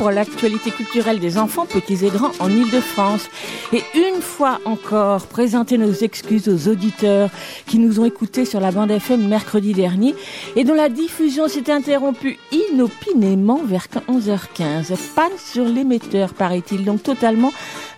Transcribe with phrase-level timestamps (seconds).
[0.00, 3.28] Pour l'actualité culturelle des enfants, petits et grands en Ile-de-France.
[3.74, 7.28] Et une fois encore, présenter nos excuses aux auditeurs
[7.66, 10.14] qui nous ont écoutés sur la bande FM mercredi dernier
[10.56, 14.96] et dont la diffusion s'est interrompue inopinément vers 11h15.
[15.14, 17.52] Panne sur l'émetteur, paraît-il, donc totalement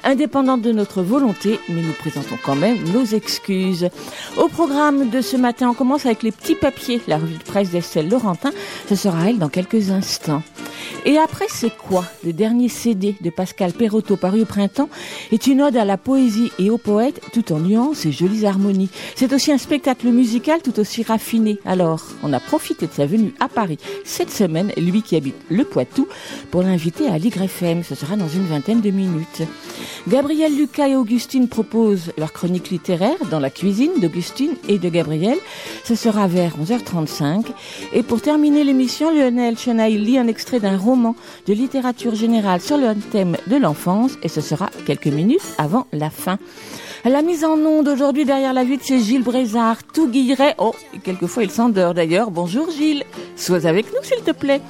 [0.04, 3.88] indépendante de notre volonté, mais nous présentons quand même nos excuses.
[4.36, 7.70] Au programme de ce matin, on commence avec les petits papiers, la revue de presse
[7.70, 8.50] d'Estelle Laurentin.
[8.88, 10.42] Ce sera elle dans quelques instants.
[11.04, 12.04] Et après, c'est quoi?
[12.24, 14.88] Le dernier CD de Pascal Perotto paru au printemps
[15.30, 18.90] est une ode à la poésie et aux poètes tout en nuances et jolies harmonies.
[19.16, 21.58] C'est aussi un spectacle musical tout aussi raffiné.
[21.64, 25.64] Alors, on a profité de sa venue à Paris cette semaine, lui qui habite le
[25.64, 26.06] Poitou,
[26.50, 27.82] pour l'inviter à Ligre FM.
[27.82, 29.42] Ce sera dans une vingtaine de minutes.
[30.08, 35.38] Gabriel Lucas et Augustine proposent leur chronique littéraire dans la cuisine d'Augustine et de Gabriel.
[35.84, 37.46] Ce sera vers 11h35.
[37.92, 41.14] Et pour terminer l'émission, Lionel Chenaille lit un extrait d'un roman
[41.46, 46.10] de littérature générale sur le thème de l'enfance et ce sera quelques minutes avant la
[46.10, 46.38] fin.
[47.04, 50.54] La mise en onde aujourd'hui derrière la vitre, c'est Gilles Brézard, tout guillerait.
[50.58, 52.30] Oh, et quelquefois il s'endort d'ailleurs.
[52.30, 53.02] Bonjour Gilles,
[53.34, 54.60] sois avec nous s'il te plaît.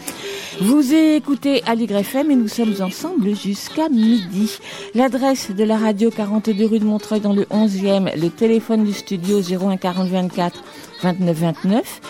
[0.59, 4.59] Vous écoutez Aligre FM et nous sommes ensemble jusqu'à midi.
[4.95, 9.41] L'adresse de la radio 42 rue de Montreuil dans le 11e, le téléphone du studio
[9.41, 10.65] 01 40 24
[11.03, 12.01] 29 29.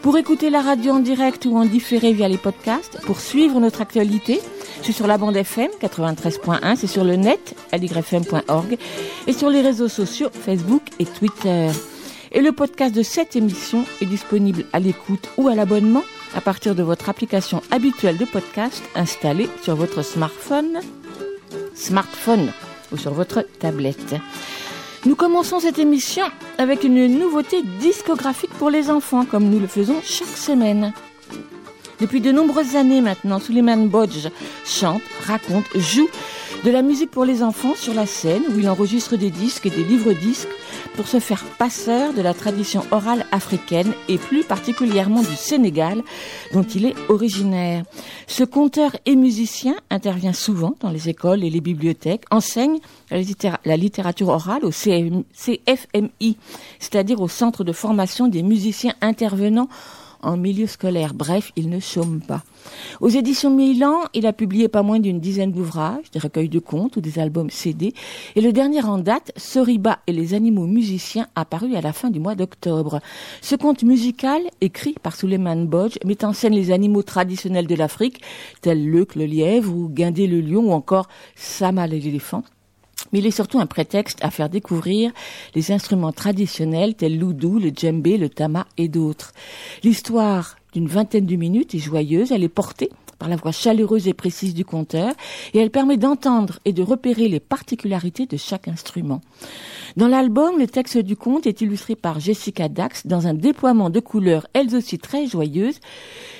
[0.00, 3.80] Pour écouter la radio en direct ou en différé via les podcasts, pour suivre notre
[3.80, 4.40] actualité,
[4.82, 8.76] c'est sur la bande FM 93.1, c'est sur le net aligrefm.org
[9.26, 11.68] et sur les réseaux sociaux Facebook et Twitter.
[12.32, 16.02] Et le podcast de cette émission est disponible à l'écoute ou à l'abonnement
[16.34, 20.80] à partir de votre application habituelle de podcast installée sur votre smartphone,
[21.74, 22.52] smartphone
[22.90, 24.16] ou sur votre tablette.
[25.04, 26.24] Nous commençons cette émission
[26.58, 30.92] avec une nouveauté discographique pour les enfants, comme nous le faisons chaque semaine.
[32.02, 34.28] Depuis de nombreuses années maintenant, Suleiman Bodge
[34.64, 36.08] chante, raconte, joue
[36.64, 39.70] de la musique pour les enfants sur la scène où il enregistre des disques et
[39.70, 40.48] des livres-disques
[40.96, 46.02] pour se faire passeur de la tradition orale africaine et plus particulièrement du Sénégal
[46.52, 47.84] dont il est originaire.
[48.26, 52.78] Ce conteur et musicien intervient souvent dans les écoles et les bibliothèques, enseigne
[53.12, 56.36] la, littéra- la littérature orale au CFMI,
[56.80, 59.68] c'est-à-dire au Centre de formation des musiciens intervenants
[60.22, 61.14] en milieu scolaire.
[61.14, 62.42] Bref, il ne chôme pas.
[63.00, 66.96] Aux éditions Milan, il a publié pas moins d'une dizaine d'ouvrages, des recueils de contes
[66.96, 67.92] ou des albums CD.
[68.36, 72.20] Et le dernier en date, Soriba et les animaux musiciens, apparu à la fin du
[72.20, 73.00] mois d'octobre.
[73.40, 78.22] Ce conte musical, écrit par Suleiman Bodge, met en scène les animaux traditionnels de l'Afrique,
[78.60, 82.44] tels l'œuf, le lièvre ou Guindé le lion ou encore Sama l'éléphant.
[83.12, 85.12] Mais il est surtout un prétexte à faire découvrir
[85.54, 89.32] les instruments traditionnels tels l'oudou, le djembé, le tama et d'autres.
[89.82, 92.90] L'histoire d'une vingtaine de minutes est joyeuse, elle est portée
[93.22, 95.14] par la voix chaleureuse et précise du conteur
[95.54, 99.20] et elle permet d'entendre et de repérer les particularités de chaque instrument.
[99.96, 104.00] Dans l'album, le texte du conte est illustré par Jessica Dax dans un déploiement de
[104.00, 105.78] couleurs elles aussi très joyeuses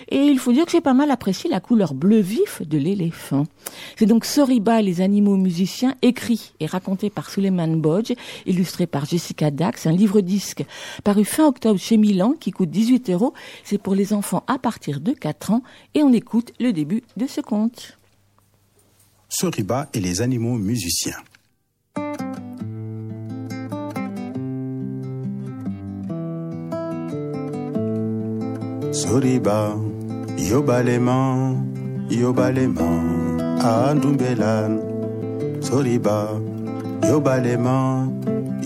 [0.09, 3.47] et il faut dire que j'ai pas mal apprécié la couleur bleu vif de l'éléphant.
[3.97, 8.13] C'est donc Soriba et les animaux musiciens, écrit et raconté par Suleiman Bodge,
[8.47, 10.65] illustré par Jessica Dax, un livre-disque
[11.05, 13.35] paru fin octobre chez Milan qui coûte 18 euros.
[13.65, 15.63] C'est pour les enfants à partir de 4 ans
[15.95, 17.99] et on écoute le début de ce conte.
[19.29, 21.17] Soriba et les animaux musiciens.
[28.93, 29.75] Soriba,
[30.51, 31.55] yobalema,
[32.11, 32.89] yobalema,
[33.63, 34.81] andumbelan.
[35.61, 36.29] Soriba,
[37.09, 38.09] yobalema,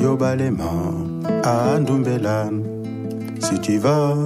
[0.00, 0.70] yobalema,
[1.44, 2.64] andumbelan.
[3.40, 4.16] Si tu vas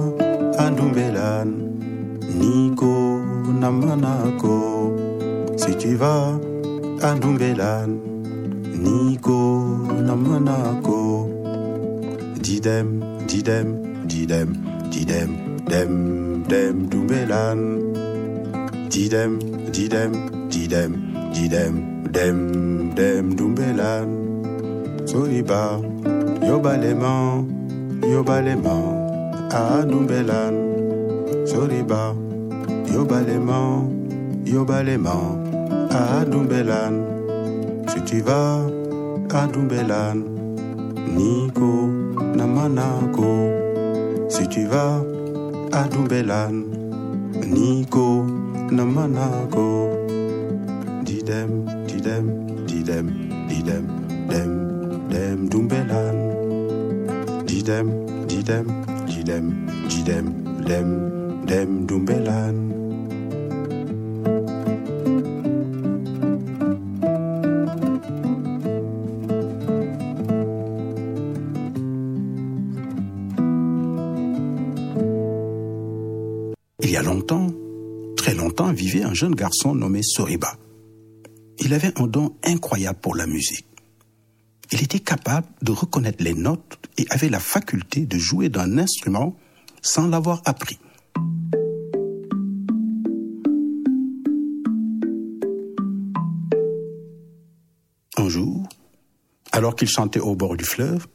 [0.57, 1.47] à Ndumbelan,
[2.39, 3.19] Nico
[3.59, 4.95] Namanako.
[5.57, 6.39] Si tu vas
[7.01, 7.99] à Ndumbelan,
[8.83, 9.77] Nico
[10.07, 11.29] Namanako.
[12.41, 12.87] Didem,
[13.27, 13.67] didem,
[14.07, 14.49] didem,
[14.91, 15.29] didem,
[15.69, 15.91] dem,
[16.51, 17.59] dem, Dumbelan.
[18.91, 19.39] Didem,
[19.71, 20.11] didem,
[20.51, 20.91] didem,
[21.33, 21.73] didem,
[22.11, 24.07] dem, dem, Dumbelan.
[25.05, 25.79] Soriba,
[26.43, 27.43] Yobalema,
[28.03, 28.75] Yobalema,
[29.49, 30.55] Adumbelan,
[31.47, 32.15] Soriba,
[32.93, 33.87] Yobalema,
[34.45, 35.17] Yobalema,
[35.89, 36.93] Adumbelan.
[37.87, 38.67] Si tu vas
[39.33, 40.17] à Dumbelan,
[41.15, 41.87] Nico,
[42.35, 43.31] Namanako.
[44.29, 45.10] Si tu vas
[45.71, 46.65] à Dumbelan,
[47.47, 48.25] Nico,
[48.71, 49.89] Namanako.
[51.03, 52.25] Didem, didem,
[52.67, 53.07] didem,
[53.47, 53.85] didem,
[54.29, 54.51] dem,
[55.09, 56.15] dem, Dumbelan.
[57.45, 57.87] Didem,
[58.27, 58.65] didem,
[59.07, 60.25] didem, didem,
[60.67, 62.90] dem, dem, Dumbelan.
[79.21, 80.57] Jeune garçon nommé Soriba.
[81.59, 83.67] Il avait un don incroyable pour la musique.
[84.71, 89.35] Il était capable de reconnaître les notes et avait la faculté de jouer d'un instrument
[89.83, 90.79] sans l'avoir appris.
[98.17, 98.67] Un jour,
[99.51, 101.05] alors qu'il chantait au bord du fleuve,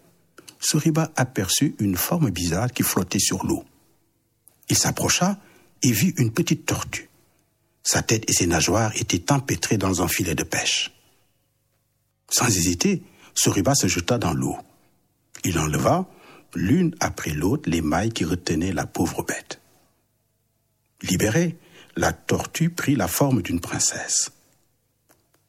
[0.61, 3.65] Soriba aperçut une forme bizarre qui flottait sur l'eau.
[4.69, 5.41] Il s'approcha
[5.83, 7.06] et vit une petite tortue.
[7.87, 10.91] Sa tête et ses nageoires étaient empêtrées dans un filet de pêche.
[12.29, 13.01] Sans hésiter,
[13.33, 14.57] Soriba se jeta dans l'eau.
[15.45, 16.05] Il enleva,
[16.57, 19.61] l'une après l'autre, les mailles qui retenaient la pauvre bête.
[21.03, 21.57] Libérée,
[21.95, 24.33] la tortue prit la forme d'une princesse.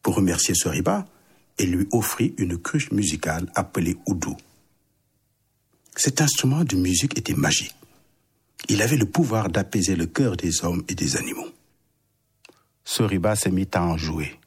[0.03, 1.07] Pour remercier Soriba,
[1.57, 4.37] elle lui offrit une cruche musicale appelée Oudou.
[5.95, 7.73] Cet instrument de musique était magique.
[8.69, 11.51] Il avait le pouvoir d'apaiser le cœur des hommes et des animaux.
[12.89, 14.39] Soriba se mit à en jouer.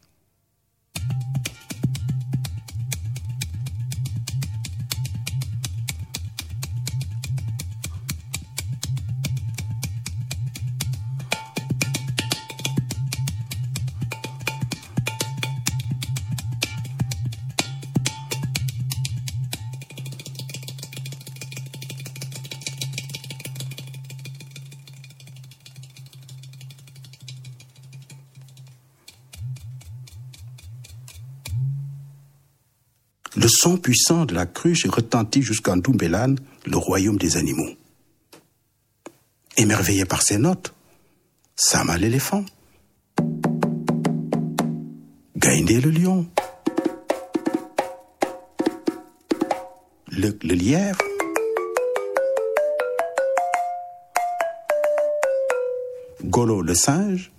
[33.63, 36.35] Son puissant de la cruche retentit jusqu'en Dumbelan,
[36.65, 37.69] le royaume des animaux.
[39.59, 40.73] Émerveillé par ces notes,
[41.57, 42.43] Sama l'éléphant,
[45.37, 46.27] Gaindé le lion,
[50.11, 51.03] le, le lièvre,
[56.25, 57.31] Golo le singe.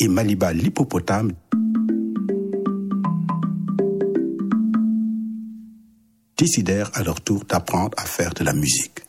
[0.00, 1.32] Et Maliba l'hippopotame
[6.38, 9.00] décidèrent à leur tour d'apprendre à faire de la musique.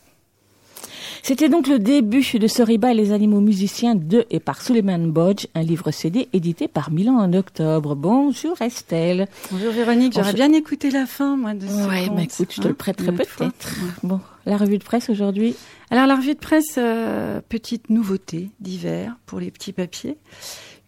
[1.22, 5.48] C'était donc le début de Soriba et les animaux musiciens de et par Suleiman Bodge,
[5.54, 7.96] un livre CD édité par Milan en octobre.
[7.96, 9.28] Bonjour Estelle.
[9.52, 12.68] Bonjour Véronique, j'aurais bien écouté la fin, moi, de ce Ouais, mais écoute, je te
[12.68, 13.48] hein, le prêterai autre fois.
[13.48, 13.76] peut-être.
[14.02, 15.56] Bon, la revue de presse aujourd'hui.
[15.92, 20.18] Alors, la revue de presse, euh, petite nouveauté d'hiver pour les petits papiers.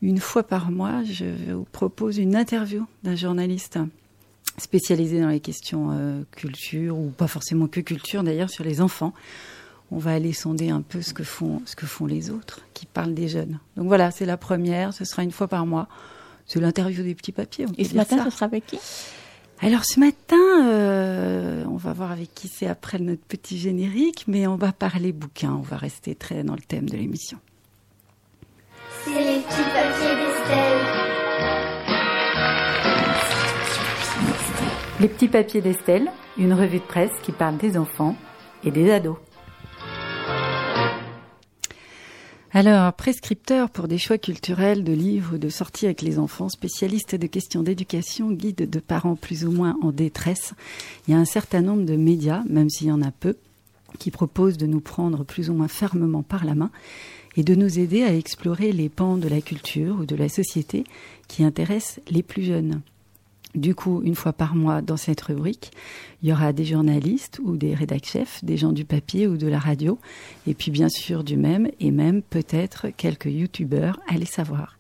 [0.01, 3.77] Une fois par mois, je vous propose une interview d'un journaliste
[4.61, 9.13] spécialisé dans les questions euh, culture, ou pas forcément que culture d'ailleurs, sur les enfants.
[9.91, 12.85] On va aller sonder un peu ce que font, ce que font les autres qui
[12.85, 13.59] parlent des jeunes.
[13.75, 15.87] Donc voilà, c'est la première, ce sera une fois par mois.
[16.45, 17.65] C'est l'interview des petits papiers.
[17.67, 18.25] on Et ce matin, ça.
[18.25, 18.79] ce sera avec qui?
[19.63, 24.47] Alors ce matin, euh, on va voir avec qui c'est après notre petit générique, mais
[24.47, 25.53] on va parler bouquin.
[25.53, 27.37] On va rester très dans le thème de l'émission.
[29.05, 30.80] C'est les petits papiers d'Estelle.
[35.01, 38.15] Les petits papiers d'Estelle, une revue de presse qui parle des enfants
[38.63, 39.17] et des ados.
[42.51, 47.25] Alors, prescripteur pour des choix culturels, de livres, de sorties avec les enfants, spécialiste de
[47.25, 50.53] questions d'éducation, guide de parents plus ou moins en détresse,
[51.07, 53.37] il y a un certain nombre de médias, même s'il y en a peu,
[53.97, 56.69] qui proposent de nous prendre plus ou moins fermement par la main
[57.35, 60.83] et de nous aider à explorer les pans de la culture ou de la société
[61.27, 62.81] qui intéressent les plus jeunes.
[63.55, 65.71] Du coup, une fois par mois, dans cette rubrique,
[66.21, 69.59] il y aura des journalistes ou des rédac-chefs, des gens du papier ou de la
[69.59, 69.99] radio,
[70.47, 74.77] et puis bien sûr du même, et même peut-être quelques youtubeurs, allez savoir.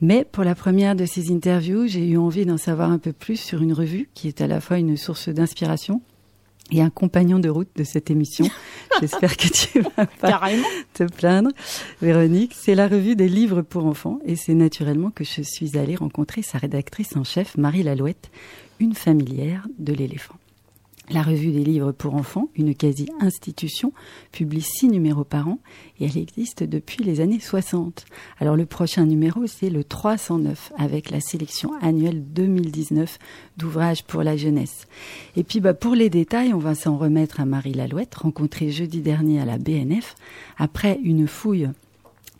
[0.00, 3.36] Mais pour la première de ces interviews, j'ai eu envie d'en savoir un peu plus
[3.36, 6.02] sur une revue qui est à la fois une source d'inspiration
[6.70, 8.46] et un compagnon de route de cette émission.
[9.00, 10.66] J'espère que tu vas pas Carrément.
[10.94, 11.50] te plaindre,
[12.00, 12.54] Véronique.
[12.58, 16.42] C'est la revue des livres pour enfants et c'est naturellement que je suis allée rencontrer
[16.42, 18.30] sa rédactrice en chef, Marie Lalouette,
[18.80, 20.34] Une familière de l'éléphant.
[21.10, 23.92] La revue des livres pour enfants, une quasi-institution,
[24.32, 25.58] publie six numéros par an
[26.00, 28.06] et elle existe depuis les années 60.
[28.40, 33.18] Alors le prochain numéro, c'est le 309 avec la sélection annuelle 2019
[33.58, 34.86] d'ouvrages pour la jeunesse.
[35.36, 39.02] Et puis bah, pour les détails, on va s'en remettre à Marie Lalouette, rencontrée jeudi
[39.02, 40.14] dernier à la BNF,
[40.56, 41.68] après une fouille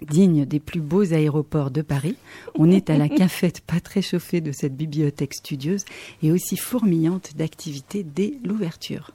[0.03, 2.17] digne des plus beaux aéroports de Paris.
[2.59, 5.85] On est à la cafette pas très chauffée de cette bibliothèque studieuse
[6.23, 9.11] et aussi fourmillante d'activités dès l'ouverture.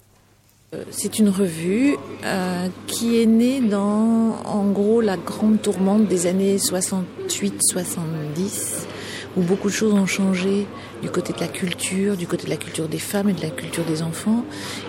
[0.76, 6.28] Euh, c'est une revue euh, qui est née dans, en gros, la grande tourmente des
[6.28, 8.86] années 68-70
[9.38, 10.66] où beaucoup de choses ont changé
[11.02, 13.50] du côté de la culture, du côté de la culture des femmes et de la
[13.50, 14.44] culture des enfants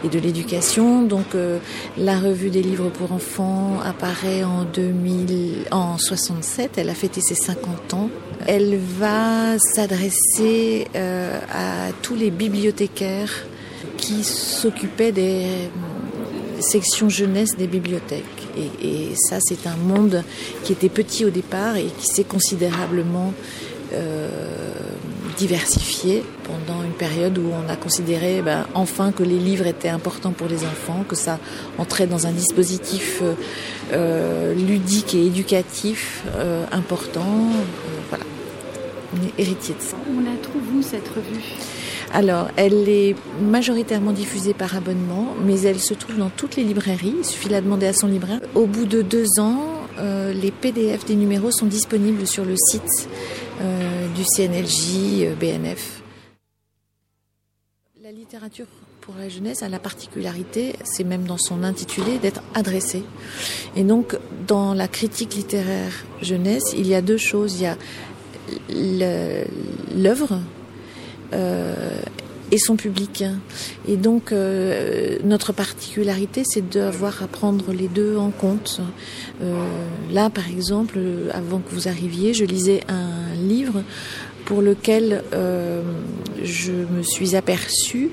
[0.05, 1.03] et de l'éducation.
[1.03, 1.59] Donc euh,
[1.97, 6.79] la revue des livres pour enfants apparaît en 2000, en 67.
[6.79, 8.11] Elle a fêté ses 50 ans.
[8.47, 13.45] Elle va s'adresser euh, à tous les bibliothécaires
[13.97, 18.25] qui s'occupaient des euh, sections jeunesse des bibliothèques.
[18.57, 20.25] Et, et ça, c'est un monde
[20.65, 23.33] qui était petit au départ et qui s'est considérablement
[25.41, 30.33] diversifié pendant une période où on a considéré ben, enfin que les livres étaient importants
[30.33, 31.39] pour les enfants, que ça
[31.79, 33.35] entrait dans un dispositif euh,
[33.93, 37.21] euh ludique et éducatif euh, important.
[37.23, 38.25] Euh, voilà,
[39.15, 39.97] on est héritier de ça.
[40.15, 41.43] On la trouve où cette revue?
[42.13, 47.15] Alors, elle est majoritairement diffusée par abonnement, mais elle se trouve dans toutes les librairies.
[47.19, 48.41] Il suffit de la demander à son libraire.
[48.57, 52.83] Au bout de deux ans, euh, les PDF des numéros sont disponibles sur le site
[52.83, 56.03] euh, du CNLJ euh, BNF.
[58.03, 58.67] La littérature
[59.01, 63.03] pour la jeunesse a la particularité, c'est même dans son intitulé, d'être adressée.
[63.77, 67.57] Et donc, dans la critique littéraire jeunesse, il y a deux choses.
[67.57, 67.77] Il y a
[69.95, 70.41] l'œuvre
[71.33, 72.01] euh,
[72.51, 73.25] et son public.
[73.89, 78.81] Et donc euh, notre particularité, c'est d'avoir à prendre les deux en compte.
[79.43, 79.65] Euh,
[80.13, 80.99] là, par exemple,
[81.33, 83.83] avant que vous arriviez, je lisais un livre
[84.45, 85.83] pour lequel euh,
[86.43, 88.11] je me suis aperçue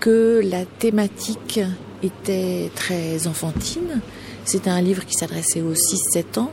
[0.00, 1.58] que la thématique
[2.02, 4.02] était très enfantine.
[4.44, 6.52] C'était un livre qui s'adressait aux 6-7 ans.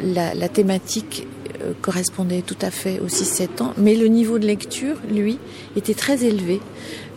[0.00, 1.26] La, la thématique
[1.80, 5.38] correspondait tout à fait aux 6-7 ans, mais le niveau de lecture, lui,
[5.76, 6.60] était très élevé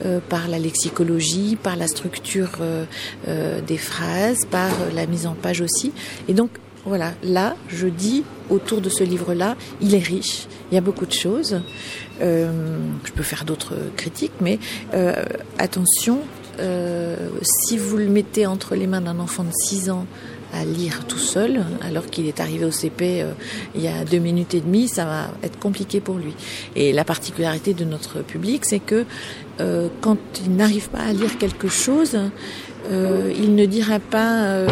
[0.05, 2.85] euh, par la lexicologie, par la structure euh,
[3.27, 5.91] euh, des phrases, par euh, la mise en page aussi.
[6.27, 6.51] Et donc,
[6.85, 11.05] voilà, là, je dis autour de ce livre-là, il est riche, il y a beaucoup
[11.05, 11.61] de choses.
[12.21, 14.59] Euh, je peux faire d'autres critiques, mais
[14.93, 15.23] euh,
[15.57, 16.19] attention,
[17.41, 20.05] si vous le mettez entre les mains d'un enfant de 6 ans,
[20.53, 23.31] à lire tout seul, alors qu'il est arrivé au CP euh,
[23.75, 26.33] il y a deux minutes et demie, ça va être compliqué pour lui.
[26.75, 29.05] Et la particularité de notre public, c'est que
[29.59, 32.17] euh, quand il n'arrive pas à lire quelque chose,
[32.91, 34.65] euh, il ne dira pas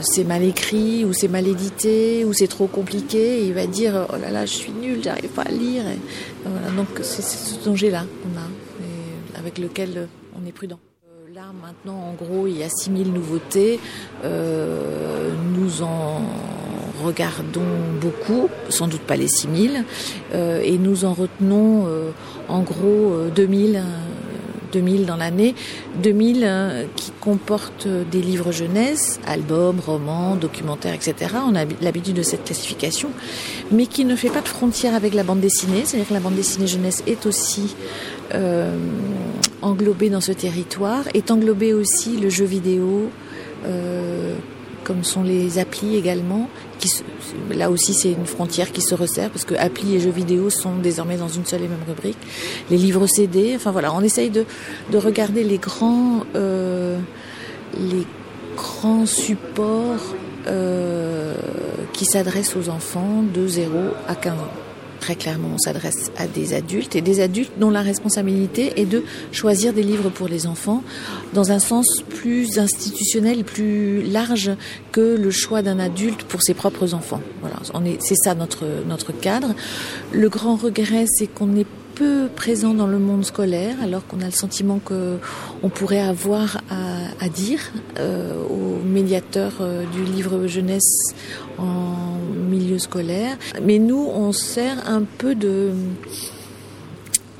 [0.00, 3.44] c'est mal écrit ou c'est mal édité ou c'est trop compliqué.
[3.44, 5.82] il va dire oh là là, je suis nul, j'arrive pas à lire.
[5.88, 5.98] Et,
[6.44, 8.44] voilà, donc c'est ce danger-là qu'on a,
[8.84, 10.08] et avec lequel
[10.40, 10.78] on est prudent.
[11.38, 13.78] Maintenant, en gros, il y a 6000 nouveautés.
[14.24, 16.22] Euh, nous en
[17.04, 17.62] regardons
[18.00, 19.84] beaucoup, sans doute pas les 6000,
[20.34, 22.10] euh, et nous en retenons euh,
[22.48, 23.82] en gros 2000.
[24.72, 25.54] 2000 dans l'année,
[26.02, 31.36] 2000 euh, qui comportent des livres jeunesse, albums, romans, documentaires, etc.
[31.46, 33.10] On a l'habitude de cette classification,
[33.72, 36.34] mais qui ne fait pas de frontière avec la bande dessinée, c'est-à-dire que la bande
[36.34, 37.74] dessinée jeunesse est aussi
[38.34, 38.76] euh,
[39.62, 43.10] englobé dans ce territoire, est englobé aussi le jeu vidéo,
[43.66, 44.34] euh,
[44.84, 46.48] comme sont les applis également.
[46.78, 46.90] Qui,
[47.54, 50.76] là aussi, c'est une frontière qui se resserre parce que applis et jeux vidéo sont
[50.76, 52.18] désormais dans une seule et même rubrique.
[52.70, 54.44] Les livres CD, enfin voilà, on essaye de,
[54.92, 56.98] de regarder les grands, euh,
[57.76, 58.06] les
[58.56, 60.14] grands supports
[61.92, 63.70] qui s'adressent aux enfants de 0
[64.06, 64.67] à 15 ans
[65.00, 69.02] très clairement, on s'adresse à des adultes et des adultes dont la responsabilité est de
[69.32, 70.82] choisir des livres pour les enfants
[71.34, 74.50] dans un sens plus institutionnel, plus large
[74.92, 77.20] que le choix d'un adulte pour ses propres enfants.
[77.40, 77.56] Voilà,
[78.00, 79.54] c'est ça notre notre cadre.
[80.12, 81.66] Le grand regret, c'est qu'on n'est
[82.34, 85.18] présent dans le monde scolaire, alors qu'on a le sentiment que
[85.62, 87.60] on pourrait avoir à, à dire
[87.98, 91.14] euh, aux médiateurs euh, du livre jeunesse
[91.58, 92.18] en
[92.50, 93.36] milieu scolaire.
[93.62, 95.72] Mais nous, on sert un peu de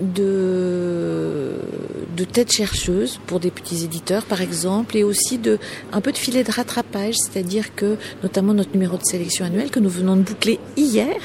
[0.00, 1.57] de
[2.17, 5.59] de tête chercheuse pour des petits éditeurs par exemple et aussi de
[5.93, 9.78] un peu de filet de rattrapage, c'est-à-dire que notamment notre numéro de sélection annuel que
[9.78, 11.17] nous venons de boucler hier,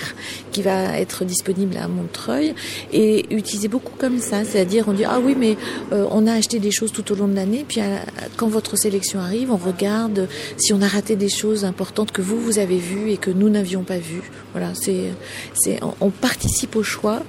[0.51, 2.53] qui va être disponible à Montreuil,
[2.92, 5.58] est utilisé beaucoup comme ça, c'est-à-dire on dit ah oui mais
[5.92, 7.98] euh, on a acheté des choses tout au long de l'année, puis euh,
[8.38, 10.27] quand votre sélection arrive, on regarde
[10.58, 13.50] si on a raté des choses importantes que vous vous avez vues et que nous
[13.50, 14.30] n'avions pas vues.
[14.51, 15.12] Voilà, c'est
[15.53, 17.24] c'est on, participe au choix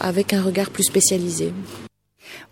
[0.00, 1.52] avec un regard plus spécialisé.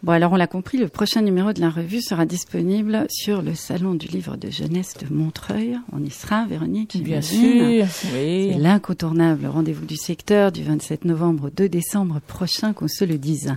[0.02, 3.55] Bon, alors on l'a compris, le prochain numéro de la revue sera disponible sur le
[3.55, 5.79] Salon du livre de jeunesse de Montreuil.
[5.93, 8.50] On y sera, Véronique Bien sûr, oui.
[8.52, 13.19] C'est l'incontournable rendez-vous du secteur du 27 novembre au 2 décembre prochain, qu'on se le
[13.19, 13.55] dise.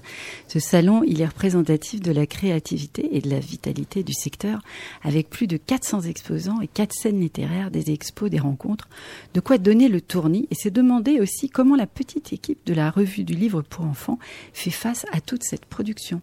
[0.48, 4.62] Ce salon, il est représentatif de la créativité et de la vitalité du secteur,
[5.03, 8.88] avec plus de 400 exposants et quatre scènes littéraires, des expos, des rencontres.
[9.34, 12.89] De quoi donner le tournis et c'est demander aussi comment la petite équipe de la
[12.89, 14.19] revue du livre pour enfants
[14.53, 16.14] fait face à toute cette production.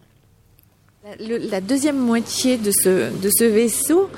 [1.19, 4.09] La deuxième moitié de ce, de ce vaisseau,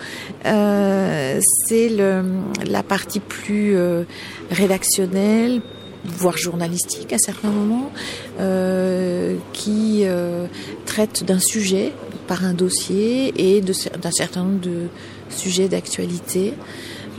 [0.45, 4.03] euh, c'est la partie plus euh,
[4.51, 5.63] rédactionnelle,
[6.03, 7.91] voire journalistique à certains moments,
[8.39, 10.45] euh, qui euh,
[10.85, 11.91] traite d'un sujet
[12.27, 14.87] par un dossier et d'un certain nombre de
[15.31, 16.53] sujets d'actualité.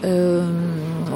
[0.04, 0.44] Euh,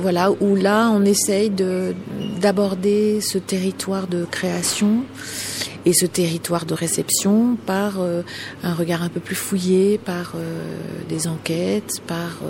[0.00, 1.94] voilà, où là on essaye de
[2.40, 5.02] d'aborder ce territoire de création
[5.84, 8.22] et ce territoire de réception par euh,
[8.62, 10.62] un regard un peu plus fouillé, par euh,
[11.08, 12.40] des enquêtes, par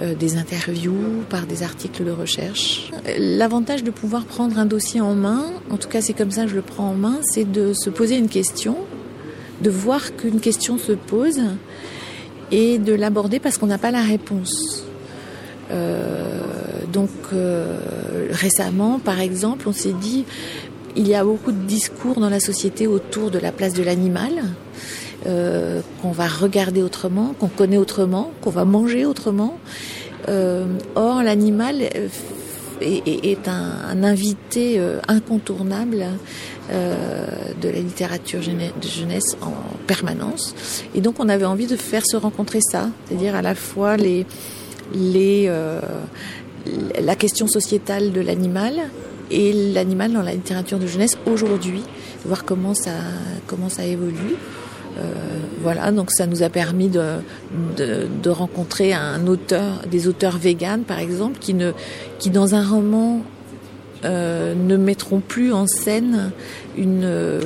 [0.00, 2.90] des interviews, par des articles de recherche.
[3.18, 6.50] L'avantage de pouvoir prendre un dossier en main, en tout cas c'est comme ça que
[6.50, 8.76] je le prends en main, c'est de se poser une question,
[9.62, 11.40] de voir qu'une question se pose
[12.50, 14.84] et de l'aborder parce qu'on n'a pas la réponse.
[15.70, 16.40] Euh,
[16.92, 17.78] donc euh,
[18.30, 20.24] récemment, par exemple, on s'est dit,
[20.96, 24.32] il y a beaucoup de discours dans la société autour de la place de l'animal,
[25.26, 29.58] euh, qu'on va regarder autrement, qu'on connaît autrement, qu'on va manger autrement.
[30.28, 32.08] Euh, or, l'animal euh,
[32.80, 36.06] est, un, un invité incontournable
[36.70, 37.26] euh,
[37.60, 39.52] de la littérature de jeunesse en
[39.86, 40.54] permanence.
[40.94, 44.24] Et donc, on avait envie de faire se rencontrer ça, c'est-à-dire à la fois les,
[44.92, 45.80] les, euh,
[47.00, 48.74] la question sociétale de l'animal
[49.30, 51.82] et l'animal dans la littérature de jeunesse aujourd'hui,
[52.24, 52.92] voir comment ça,
[53.46, 54.36] comment ça évolue.
[54.96, 55.12] Euh,
[55.60, 57.02] voilà, donc ça nous a permis de,
[57.76, 61.72] de, de rencontrer un auteur, des auteurs véganes par exemple, qui, ne,
[62.18, 63.22] qui dans un roman
[64.04, 66.30] euh, ne mettront plus en scène
[66.76, 67.40] une,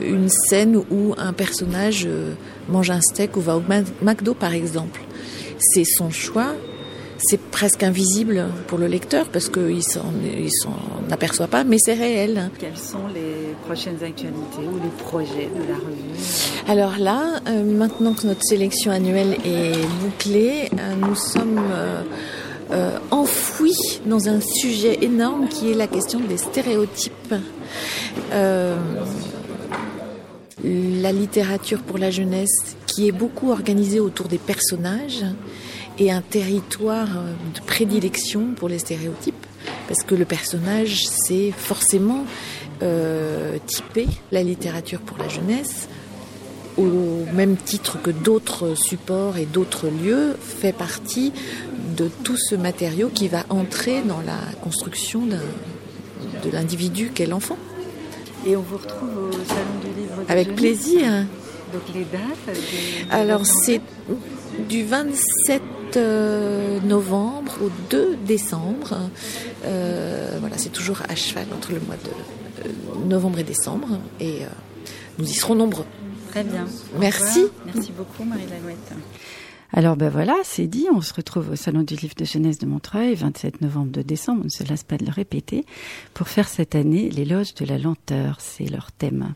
[0.00, 2.32] une scène où un personnage euh,
[2.68, 3.62] mange un steak ou va au
[4.02, 5.00] McDo par exemple.
[5.60, 6.54] C'est son choix,
[7.22, 10.74] c'est presque invisible pour le lecteur parce qu'il s'en il s'en
[11.10, 12.50] aperçoit pas, mais c'est réel.
[12.58, 16.64] Quelles sont les prochaines actualités ou les projets de la revue?
[16.66, 21.60] Alors là, euh, maintenant que notre sélection annuelle est bouclée, euh, nous sommes
[22.70, 27.34] euh, enfouis dans un sujet énorme qui est la question des stéréotypes.
[30.62, 35.24] La littérature pour la jeunesse qui est beaucoup organisée autour des personnages
[35.98, 39.46] et un territoire euh, de prédilection pour les stéréotypes
[39.88, 42.24] parce que le personnage c'est forcément
[42.82, 45.88] euh, typé la littérature pour la jeunesse
[46.78, 51.32] au même titre que d'autres supports et d'autres lieux, fait partie
[51.96, 55.42] de tout ce matériau qui va entrer dans la construction d'un-
[56.44, 57.58] de l'individu qu'est l'enfant.
[58.46, 61.26] Et on vous retrouve au Salon du Livre de Avec plaisir.
[61.72, 63.80] Donc les dates des- Alors c'est
[64.68, 65.62] du 27
[65.96, 68.98] euh, novembre au 2 décembre.
[69.64, 73.98] Euh, voilà, c'est toujours à cheval entre le mois de euh, novembre et décembre.
[74.20, 74.48] Et euh,
[75.18, 75.86] nous y serons nombreux.
[76.30, 76.66] Très bien.
[76.98, 77.46] Merci.
[77.66, 78.92] Merci beaucoup Marie Lalouette.
[79.72, 82.66] Alors ben voilà, c'est dit, on se retrouve au Salon du Livre de Jeunesse de
[82.66, 85.64] Montreuil, 27 novembre de décembre, on ne se lasse pas de le répéter,
[86.12, 89.32] pour faire cette année l'éloge de la lenteur, c'est leur thème.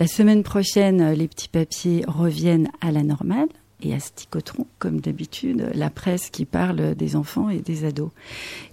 [0.00, 3.48] La semaine prochaine, les petits papiers reviennent à la normale
[3.82, 8.08] et asticoteront, comme d'habitude, la presse qui parle des enfants et des ados.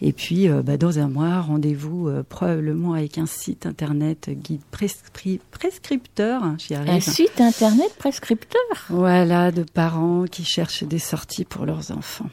[0.02, 4.62] Et puis, euh, bah, dans un mois, rendez-vous euh, probablement avec un site internet guide
[4.72, 6.90] prescri- prescripteur, hein, arrive.
[6.90, 8.62] Un site internet prescripteur?
[8.88, 12.30] Voilà, de parents qui cherchent des sorties pour leurs enfants.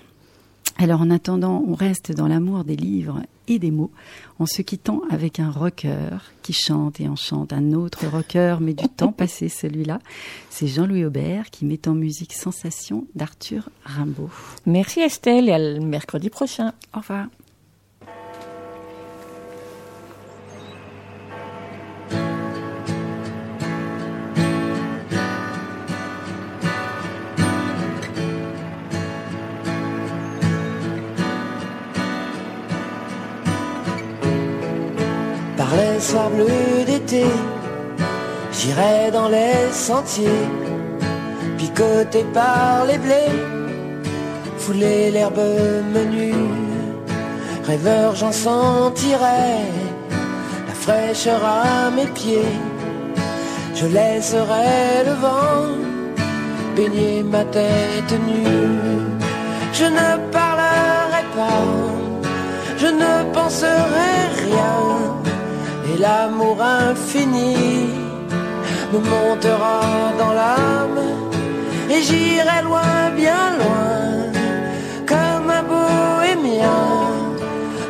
[0.77, 3.91] Alors en attendant, on reste dans l'amour des livres et des mots,
[4.39, 8.89] en se quittant avec un rocker qui chante et enchante un autre rocker, mais du
[8.89, 10.01] temps passé celui-là.
[10.51, 14.31] C'est Jean-Louis Aubert qui met en musique Sensation d'Arthur Rimbaud.
[14.67, 16.73] Merci Estelle et à le mercredi prochain.
[16.95, 17.27] Au revoir.
[38.53, 40.47] J'irai dans les sentiers,
[41.59, 43.33] picoté par les blés,
[44.59, 45.47] fouler l'herbe
[45.95, 46.35] menue,
[47.67, 49.49] rêveur j'en sentirai
[50.69, 52.55] la fraîcheur à mes pieds,
[53.75, 55.67] je laisserai le vent
[56.77, 59.05] baigner ma tête nue,
[59.73, 61.65] je ne parlerai pas,
[62.79, 64.13] je ne penserai
[64.45, 65.24] rien,
[65.89, 67.57] et l'amour infini
[68.93, 69.81] me montera
[70.19, 71.03] dans l'âme,
[71.91, 73.99] et j'irai loin, bien loin,
[75.07, 76.85] comme un bohémien,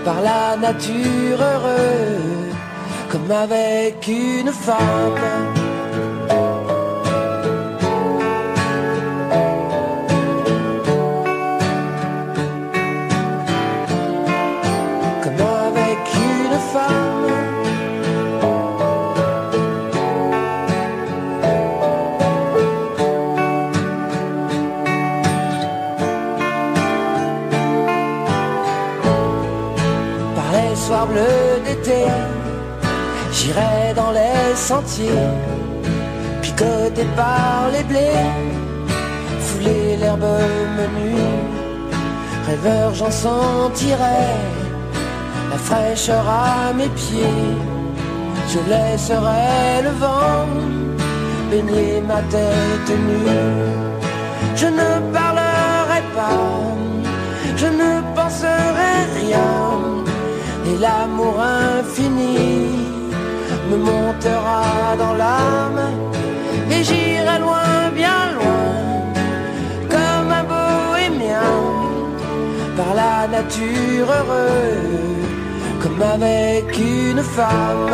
[0.04, 2.18] par la nature heureux,
[3.10, 5.63] comme avec une femme.
[33.54, 35.28] J'irai dans les sentiers,
[36.42, 38.30] picoté par les blés,
[39.40, 40.24] fouler l'herbe
[40.76, 41.22] menue,
[42.46, 44.22] rêveur j'en sentirai
[45.50, 47.54] la fraîcheur à mes pieds.
[48.48, 50.46] Je laisserai le vent
[51.50, 53.30] baigner ma tête nue.
[54.54, 56.50] Je ne parlerai pas,
[57.56, 59.50] je ne penserai rien,
[60.66, 62.83] et l'amour infini
[63.76, 65.82] montera dans l'âme,
[66.70, 68.66] et j'irai loin, bien loin,
[69.94, 71.52] comme un bohémien
[72.76, 74.78] par la nature heureux,
[75.82, 77.90] comme avec une femme.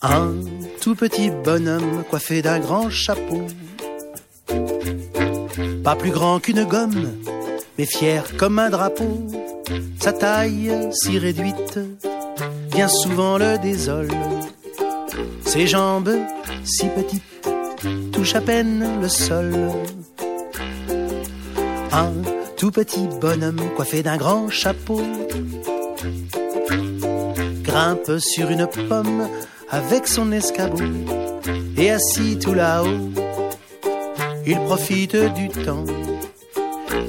[0.00, 0.32] Un
[0.80, 3.44] tout petit bonhomme coiffé d'un grand chapeau.
[5.82, 7.14] Pas plus grand qu'une gomme,
[7.76, 9.26] mais fier comme un drapeau.
[9.98, 11.80] Sa taille si réduite,
[12.70, 14.12] bien souvent le désole.
[15.44, 16.14] Ses jambes
[16.62, 17.48] si petites,
[18.12, 19.52] touchent à peine le sol.
[21.90, 22.12] Un
[22.56, 25.02] tout petit bonhomme coiffé d'un grand chapeau
[27.64, 29.28] grimpe sur une pomme
[29.70, 30.78] avec son escabeau
[31.76, 33.10] et assis tout là-haut,
[34.46, 35.84] il profite du temps.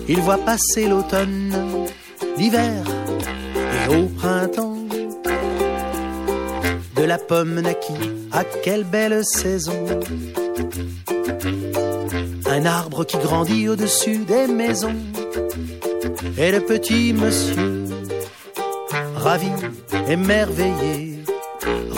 [0.07, 1.53] Il voit passer l'automne,
[2.37, 2.83] l'hiver
[3.55, 4.75] et au printemps.
[6.95, 7.93] De la pomme naquit,
[8.31, 9.85] à quelle belle saison.
[12.45, 14.95] Un arbre qui grandit au-dessus des maisons.
[16.37, 17.85] Et le petit monsieur,
[19.15, 19.51] ravi,
[20.09, 21.08] émerveillé,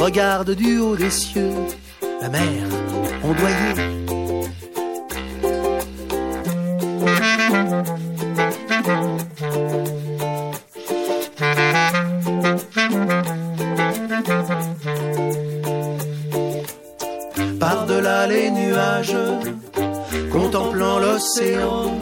[0.01, 1.53] regarde du haut des cieux
[2.21, 2.63] la mer
[3.23, 3.73] ondoyer.
[17.59, 19.15] Par-delà les nuages,
[20.31, 21.95] contemplant l'océan,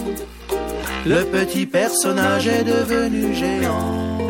[1.05, 4.28] le petit personnage est devenu géant.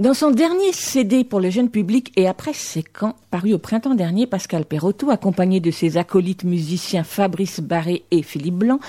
[0.00, 3.94] Dans son dernier CD pour le jeune public et après ses camps, paru au printemps
[3.94, 8.80] dernier, Pascal Perotto, accompagné de ses acolytes musiciens Fabrice Barré et Philippe Blanc,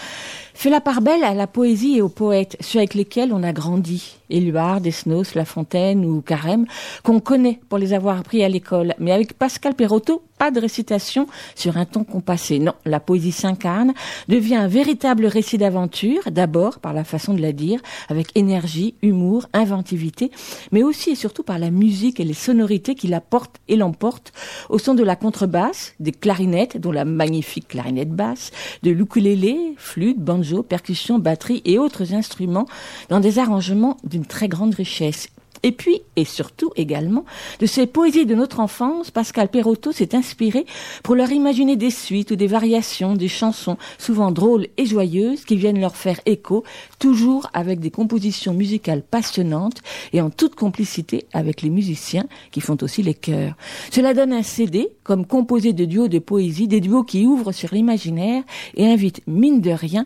[0.61, 3.51] fait la part belle à la poésie et aux poètes, ceux avec lesquels on a
[3.51, 4.19] grandi.
[4.31, 6.65] Éluard, Desnos, La Fontaine ou Carême,
[7.03, 8.93] qu'on connaît pour les avoir appris à l'école.
[8.99, 12.57] Mais avec Pascal Perotto, pas de récitation sur un ton compassé.
[12.57, 13.93] Non, la poésie s'incarne,
[14.27, 19.45] devient un véritable récit d'aventure, d'abord par la façon de la dire, avec énergie, humour,
[19.53, 20.31] inventivité,
[20.71, 24.31] mais aussi et surtout par la musique et les sonorités qui la portent et l'emportent
[24.69, 30.19] au son de la contrebasse, des clarinettes, dont la magnifique clarinette basse, de l'ukulélé, flûte,
[30.19, 32.67] banjo, percussion, batterie et autres instruments
[33.09, 35.29] dans des arrangements d'une très grande richesse.
[35.63, 37.23] Et puis, et surtout également,
[37.59, 40.65] de ces poésies de notre enfance, Pascal Perotto s'est inspiré
[41.03, 45.55] pour leur imaginer des suites ou des variations, des chansons souvent drôles et joyeuses qui
[45.55, 46.63] viennent leur faire écho,
[46.99, 49.81] toujours avec des compositions musicales passionnantes
[50.13, 53.55] et en toute complicité avec les musiciens qui font aussi les chœurs.
[53.91, 57.73] Cela donne un CD comme composé de duos de poésie, des duos qui ouvrent sur
[57.73, 58.43] l'imaginaire
[58.75, 60.05] et invitent, mine de rien,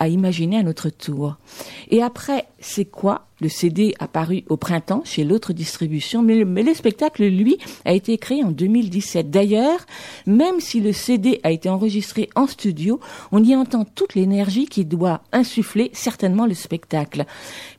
[0.00, 1.36] à imaginer à notre tour.
[1.90, 3.26] Et après, c'est quoi?
[3.40, 7.92] Le CD apparu au printemps chez l'autre distribution, mais le, mais le, spectacle, lui, a
[7.92, 9.30] été créé en 2017.
[9.30, 9.86] D'ailleurs,
[10.26, 13.00] même si le CD a été enregistré en studio,
[13.32, 17.24] on y entend toute l'énergie qui doit insuffler certainement le spectacle.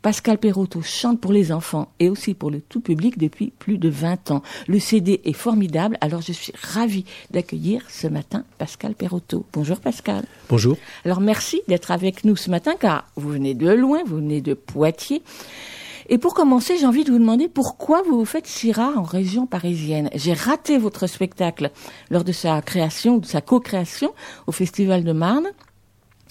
[0.02, 3.88] Pascal Perotto chante pour les enfants et aussi pour le tout public depuis plus de
[3.88, 4.42] 20 ans.
[4.68, 9.46] Le CD est formidable, alors je suis ravie d'accueillir ce matin Pascal Perotto.
[9.54, 10.26] Bonjour Pascal.
[10.50, 10.78] Bonjour.
[11.06, 14.56] Alors merci d'être avec nous ce matin car vous venez de loin, vous venez de
[14.56, 15.22] Poitiers.
[16.10, 19.04] Et pour commencer, j'ai envie de vous demander pourquoi vous vous faites si rare en
[19.04, 20.10] région parisienne.
[20.16, 21.72] J'ai raté votre spectacle
[22.10, 24.14] lors de sa création, de sa co-création
[24.48, 25.48] au Festival de Marne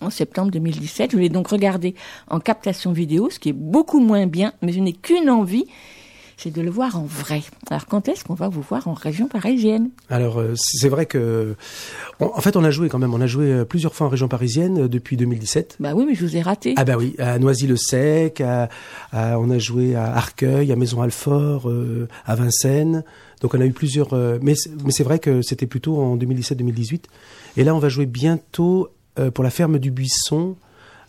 [0.01, 1.13] en septembre 2017.
[1.13, 1.95] Je l'ai donc regardé
[2.29, 5.65] en captation vidéo, ce qui est beaucoup moins bien, mais je n'ai qu'une envie,
[6.37, 7.43] c'est de le voir en vrai.
[7.69, 9.91] Alors quand est-ce qu'on va vous voir en région parisienne?
[10.09, 11.55] Alors euh, c'est vrai que,
[12.19, 13.13] on, en fait, on a joué quand même.
[13.13, 15.77] On a joué euh, plusieurs fois en région parisienne euh, depuis 2017.
[15.81, 16.73] Bah oui, mais je vous ai raté.
[16.79, 18.71] Ah bah oui, à Noisy-le-Sec, à,
[19.13, 23.05] à, on a joué à Arcueil, à Maison-Alfort, euh, à Vincennes.
[23.43, 24.15] Donc on a eu plusieurs.
[24.15, 27.03] Euh, mais mais c'est vrai que c'était plutôt en 2017-2018.
[27.59, 30.57] Et là, on va jouer bientôt euh, pour la ferme du Buisson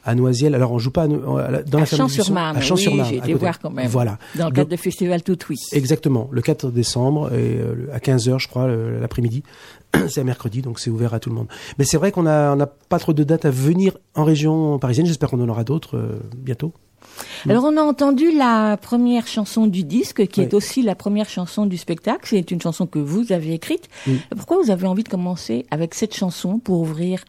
[0.04, 0.56] à Noisiel.
[0.56, 3.10] Alors on joue pas à, à, dans à la ferme du Buisson, à Champs-sur-Marne.
[3.10, 3.88] Oui, j'ai été voir quand même.
[3.88, 4.18] Voilà.
[4.36, 5.58] Dans le cadre de Festival Tout Oui.
[5.72, 6.28] Exactement.
[6.32, 9.44] Le 4 décembre et euh, à 15 h je crois l'après-midi.
[10.10, 11.48] c'est un mercredi, donc c'est ouvert à tout le monde.
[11.78, 14.80] Mais c'est vrai qu'on a, on n'a pas trop de dates à venir en région
[14.80, 15.06] parisienne.
[15.06, 16.74] J'espère qu'on en aura d'autres euh, bientôt.
[17.50, 20.46] Alors on a entendu la première chanson du disque, qui oui.
[20.46, 22.28] est aussi la première chanson du spectacle.
[22.30, 23.90] C'est une chanson que vous avez écrite.
[24.08, 24.20] Oui.
[24.36, 27.24] Pourquoi vous avez envie de commencer avec cette chanson pour ouvrir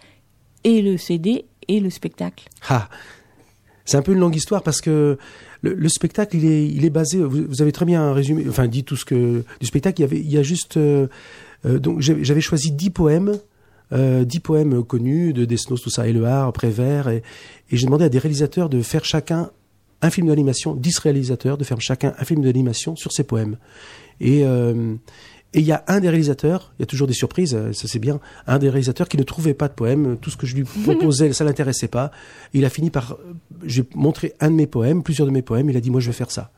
[0.64, 2.88] et le CD et le spectacle ah,
[3.84, 5.18] C'est un peu une longue histoire parce que
[5.62, 7.18] le, le spectacle, il est, basé.
[7.18, 10.06] Vous, avez très bien résumé, enfin dit tout ce que du spectacle.
[10.10, 10.76] Il y a juste.
[10.76, 11.06] Euh,
[11.64, 13.38] euh, donc j'avais choisi dix poèmes.
[13.92, 17.22] Euh, dix poèmes connus de Desnos, tout ça, Éluard, Prévert, et,
[17.70, 19.50] et j'ai demandé à des réalisateurs de faire chacun
[20.02, 23.56] un film d'animation, dix réalisateurs de faire chacun un film d'animation sur ces poèmes.
[24.20, 24.94] Et euh,
[25.54, 27.98] et il y a un des réalisateurs, il y a toujours des surprises, ça c'est
[27.98, 30.64] bien, un des réalisateurs qui ne trouvait pas de poème, tout ce que je lui
[30.84, 32.10] proposais, ça l'intéressait pas.
[32.54, 33.18] Il a fini par,
[33.64, 36.06] j'ai montré un de mes poèmes, plusieurs de mes poèmes, il a dit moi je
[36.06, 36.52] vais faire ça.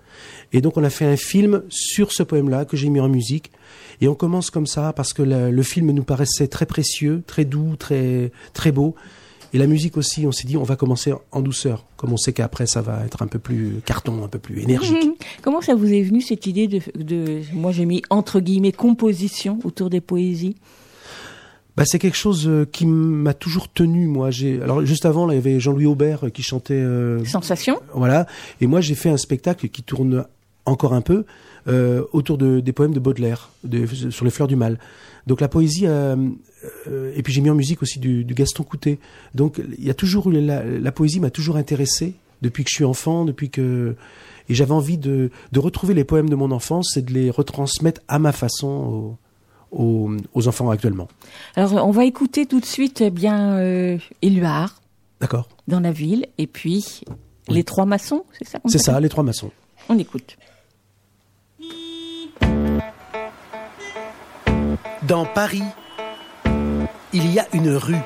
[0.53, 3.51] Et donc on a fait un film sur ce poème-là que j'ai mis en musique.
[4.01, 7.45] Et on commence comme ça parce que le, le film nous paraissait très précieux, très
[7.45, 8.95] doux, très très beau.
[9.55, 12.33] Et la musique aussi, on s'est dit, on va commencer en douceur, comme on sait
[12.33, 15.13] qu'après, ça va être un peu plus carton, un peu plus énergique.
[15.43, 19.61] Comment ça vous est venu cette idée de, de moi j'ai mis entre guillemets, composition
[19.63, 20.57] autour des poésies?
[21.77, 24.33] Bah, c'est quelque chose qui m'a toujours tenu moi.
[24.33, 27.81] J'ai alors juste avant là il y avait Jean-Louis Aubert qui chantait euh, Sensation.
[27.95, 28.27] voilà.
[28.61, 30.25] Et moi j'ai fait un spectacle qui tourne
[30.67, 31.25] encore un peu
[31.69, 34.79] euh, autour de, des poèmes de Baudelaire de, sur les fleurs du mal
[35.27, 36.17] donc la poésie euh,
[36.87, 38.99] euh, et puis j'ai mis en musique aussi du, du Gaston Coutet.
[39.35, 42.85] Donc il y a toujours la, la poésie m'a toujours intéressé depuis que je suis
[42.85, 43.97] enfant, depuis que
[44.51, 48.03] et j'avais envie de, de retrouver les poèmes de mon enfance et de les retransmettre
[48.09, 49.17] à ma façon
[49.73, 51.09] aux, aux, aux enfants actuellement.
[51.57, 54.83] Alors on va écouter tout de suite eh bien euh, Éluard.
[55.21, 55.49] D'accord.
[55.69, 57.01] Dans la ville et puis
[57.49, 57.55] oui.
[57.55, 59.51] les trois maçons, c'est ça C'est ça, les trois maçons.
[59.89, 60.37] On écoute.
[65.07, 65.63] Dans Paris,
[67.13, 68.01] il y a une rue.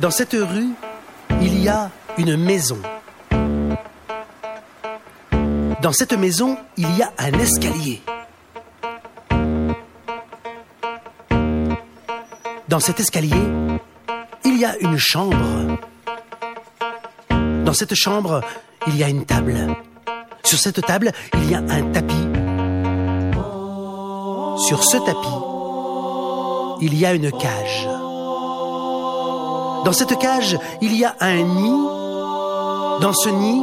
[0.00, 0.70] Dans cette rue,
[1.42, 2.78] il y a une maison.
[5.82, 8.00] Dans cette maison, il y a un escalier.
[12.68, 13.44] Dans cet escalier,
[14.46, 15.76] il y a une chambre.
[17.66, 18.40] Dans cette chambre,
[18.86, 19.76] il y a une table.
[20.44, 22.41] Sur cette table, il y a un tapis.
[24.56, 25.28] Sur ce tapis,
[26.80, 27.88] il y a une cage.
[29.84, 31.70] Dans cette cage, il y a un nid.
[33.00, 33.62] Dans ce nid,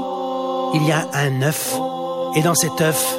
[0.74, 1.78] il y a un œuf.
[2.36, 3.18] Et dans cet œuf,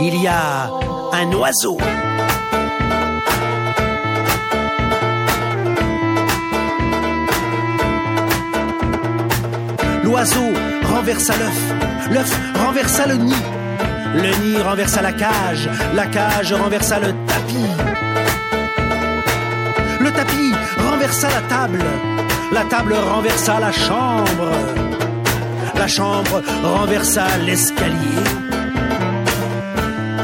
[0.00, 0.70] il y a
[1.12, 1.76] un oiseau.
[10.04, 10.52] L'oiseau
[10.92, 11.74] renversa l'œuf,
[12.10, 13.44] l'œuf renversa le nid,
[14.14, 17.70] le nid renversa la cage, la cage renversa le tapis.
[20.00, 21.84] Le tapis renversa la table,
[22.52, 24.50] la table renversa la chambre,
[25.76, 28.24] la chambre renversa l'escalier.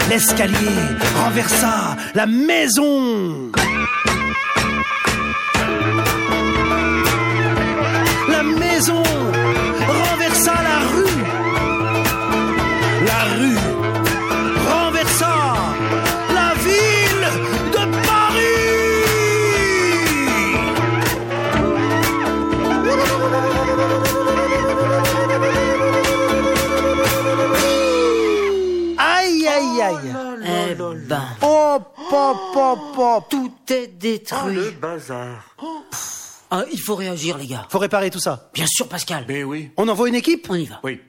[0.09, 0.79] L'escalier
[1.25, 3.51] renversa la maison.
[8.29, 9.03] La maison
[32.27, 33.25] pop, pop, pop.
[33.29, 34.73] tout est détruit.
[34.81, 35.57] bazar.
[36.51, 37.67] Ah, il faut réagir, les gars.
[37.69, 38.51] Faut réparer tout ça.
[38.55, 39.25] Bien sûr, Pascal.
[39.29, 39.71] Mais oui.
[39.77, 40.81] On envoie une équipe On y va.
[40.83, 41.01] Oui.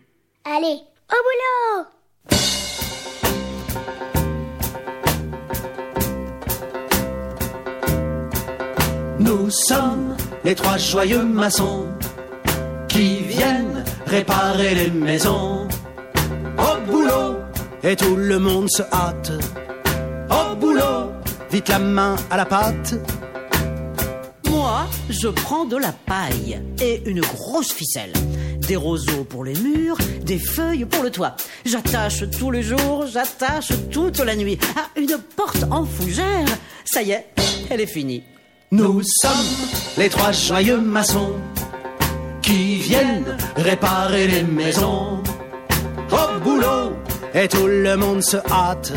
[0.43, 0.79] Allez,
[1.11, 1.85] au boulot
[9.19, 11.87] Nous sommes les trois joyeux maçons
[12.87, 15.67] qui viennent réparer les maisons.
[16.57, 17.37] Au boulot,
[17.83, 19.31] et tout le monde se hâte.
[21.65, 22.93] La main à la pâte.
[24.49, 28.13] Moi, je prends de la paille et une grosse ficelle.
[28.67, 31.35] Des roseaux pour les murs, des feuilles pour le toit.
[31.65, 34.59] J'attache tout le jour, j'attache toute la nuit.
[34.77, 36.47] Ah, une porte en fougère.
[36.85, 37.25] Ça y est,
[37.69, 38.23] elle est finie.
[38.71, 39.31] Nous sommes
[39.97, 41.33] les trois joyeux maçons
[42.43, 45.23] qui viennent réparer les maisons.
[46.11, 46.93] Au boulot,
[47.33, 48.93] et tout le monde se hâte.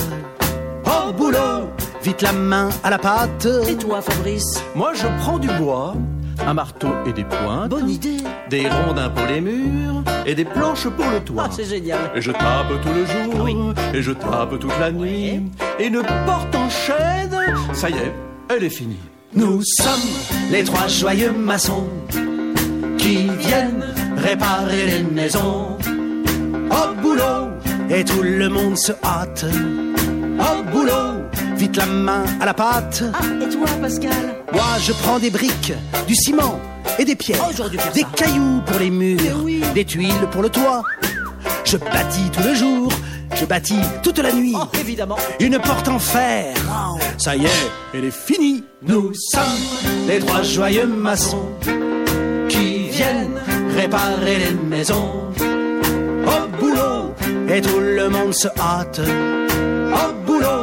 [0.85, 1.71] Au boulot,
[2.03, 3.47] vite la main à la pâte.
[3.69, 5.95] Et toi, Fabrice Moi, je prends du bois,
[6.47, 8.19] un marteau et des pointes, Bonne idée.
[8.49, 11.45] des rondins pour les murs et des planches pour le toit.
[11.47, 11.99] Ah, c'est génial.
[12.15, 15.41] Et je tape tout le jour, et je tape toute la nuit.
[15.79, 17.37] Et une porte en chaîne,
[17.73, 18.13] ça y est,
[18.49, 19.01] elle est finie.
[19.35, 20.11] Nous sommes
[20.51, 21.87] les trois joyeux maçons
[22.99, 23.85] qui viennent
[24.17, 25.77] réparer les maisons.
[26.71, 27.49] Au boulot,
[27.91, 29.45] et tout le monde se hâte.
[31.61, 33.05] Vite la main à la pâte.
[33.13, 34.11] Ah, et toi, Pascal
[34.53, 35.75] Moi, je prends des briques,
[36.09, 36.59] du ciment
[36.99, 38.09] et des pierres, Oh, des ça.
[38.17, 39.63] cailloux pour les murs, oui.
[39.75, 40.83] des tuiles pour le toit.
[41.65, 42.91] Je bâtis tout le jour,
[43.35, 44.55] je bâtis toute la nuit.
[44.57, 45.17] Oh, évidemment.
[45.39, 46.55] Une porte en fer.
[47.19, 48.65] Ça y est, elle est finie.
[48.83, 49.43] Nous sommes
[50.09, 51.47] les trois joyeux maçons
[52.49, 53.39] qui viennent
[53.77, 55.25] réparer les maisons.
[55.39, 57.15] Au boulot,
[57.49, 59.01] et tout le monde se hâte.
[59.93, 60.60] Au boulot,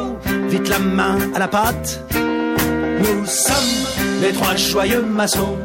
[0.48, 2.04] vite la main à la pâte.
[2.14, 5.56] Nous sommes les trois joyeux maçons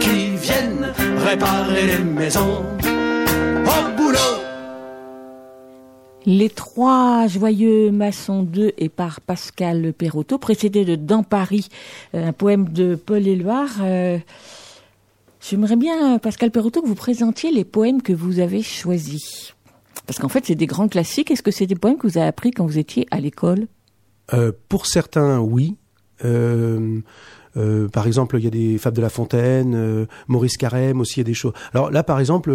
[0.00, 0.92] qui viennent
[1.24, 2.64] réparer les maisons.
[2.84, 4.18] Au boulot.
[6.26, 11.68] Les trois joyeux maçons 2 et par Pascal Perrotto, précédé de Dans Paris,
[12.14, 13.70] euh, un poème de Paul Éluard.
[13.80, 14.18] Euh,
[15.40, 19.54] J'aimerais bien, Pascal Perrotto, que vous présentiez les poèmes que vous avez choisis.
[20.10, 21.30] Parce qu'en fait, c'est des grands classiques.
[21.30, 23.68] Est-ce que c'est des poèmes que vous avez appris quand vous étiez à l'école?
[24.34, 25.76] Euh, pour certains, oui.
[26.24, 26.98] Euh,
[27.56, 31.18] euh, par exemple, il y a des Fables de La Fontaine, Maurice Carême aussi, il
[31.18, 31.52] y a des choses.
[31.72, 32.52] Alors là, par exemple,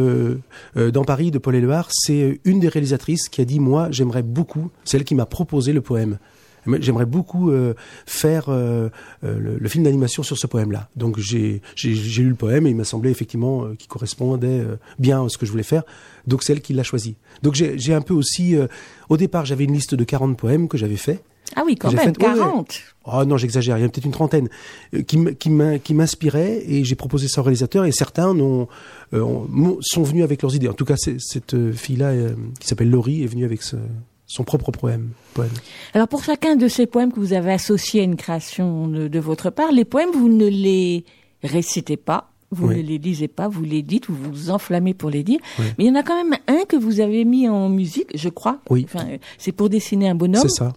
[0.76, 4.70] dans Paris de Paul Éluard, c'est une des réalisatrices qui a dit moi, j'aimerais beaucoup,
[4.84, 6.18] c'est elle qui m'a proposé le poème.
[6.80, 7.74] J'aimerais beaucoup euh,
[8.06, 8.90] faire euh,
[9.24, 10.90] euh, le, le film d'animation sur ce poème-là.
[10.96, 15.24] Donc j'ai lu le poème et il m'a semblé effectivement euh, qu'il correspondait euh, bien
[15.26, 15.84] à ce que je voulais faire.
[16.28, 17.16] Donc c'est elle qui l'a choisi.
[17.44, 18.56] Donc j'ai un peu aussi.
[18.56, 18.68] euh,
[19.10, 21.24] au départ, j'avais une liste de 40 poèmes que j'avais fait.
[21.56, 22.40] Ah oui, quand même, fait- ouais, ouais.
[22.40, 24.50] 40 Oh non, j'exagère, il y en a peut-être une trentaine
[24.96, 28.66] euh, qui m'inspiraient et j'ai proposé ça au réalisateur et certains euh,
[29.14, 30.68] ont- m'ont- sont venus avec leurs idées.
[30.70, 33.76] En tout cas, cette euh, fille-là euh, qui s'appelle Laurie est venue avec ce-
[34.28, 35.10] son propre poème.
[35.34, 35.52] poème.
[35.94, 39.20] Alors pour chacun de ces poèmes que vous avez associés à une création de, de
[39.20, 41.06] votre part, les poèmes, vous ne les
[41.44, 42.78] récitez pas, vous Oui.
[42.78, 45.40] ne les lisez pas, vous les dites, vous vous enflammez pour les dire.
[45.60, 45.66] Oui.
[45.78, 48.30] Mais il y en a quand même un que vous avez mis en musique, je
[48.30, 48.60] crois.
[48.70, 48.86] Oui.
[48.92, 50.42] Enfin, euh, c'est pour dessiner un bonhomme.
[50.42, 50.74] C'est ça.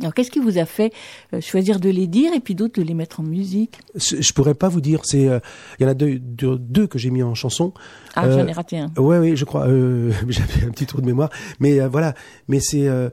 [0.00, 0.92] Alors qu'est-ce qui vous a fait
[1.34, 3.80] euh, choisir de les dire et puis d'autres de les mettre en musique?
[3.96, 5.00] Je pourrais pas vous dire.
[5.04, 5.40] C'est euh,
[5.78, 7.72] il y en a deux, deux, deux que j'ai mis en chanson.
[8.14, 8.92] Ah, Euh, j'en ai raté un.
[8.96, 9.66] Ouais, oui, je crois.
[9.68, 11.30] Euh, J'avais un petit trou de mémoire,
[11.60, 12.14] mais euh, voilà.
[12.48, 13.10] Mais c'est euh,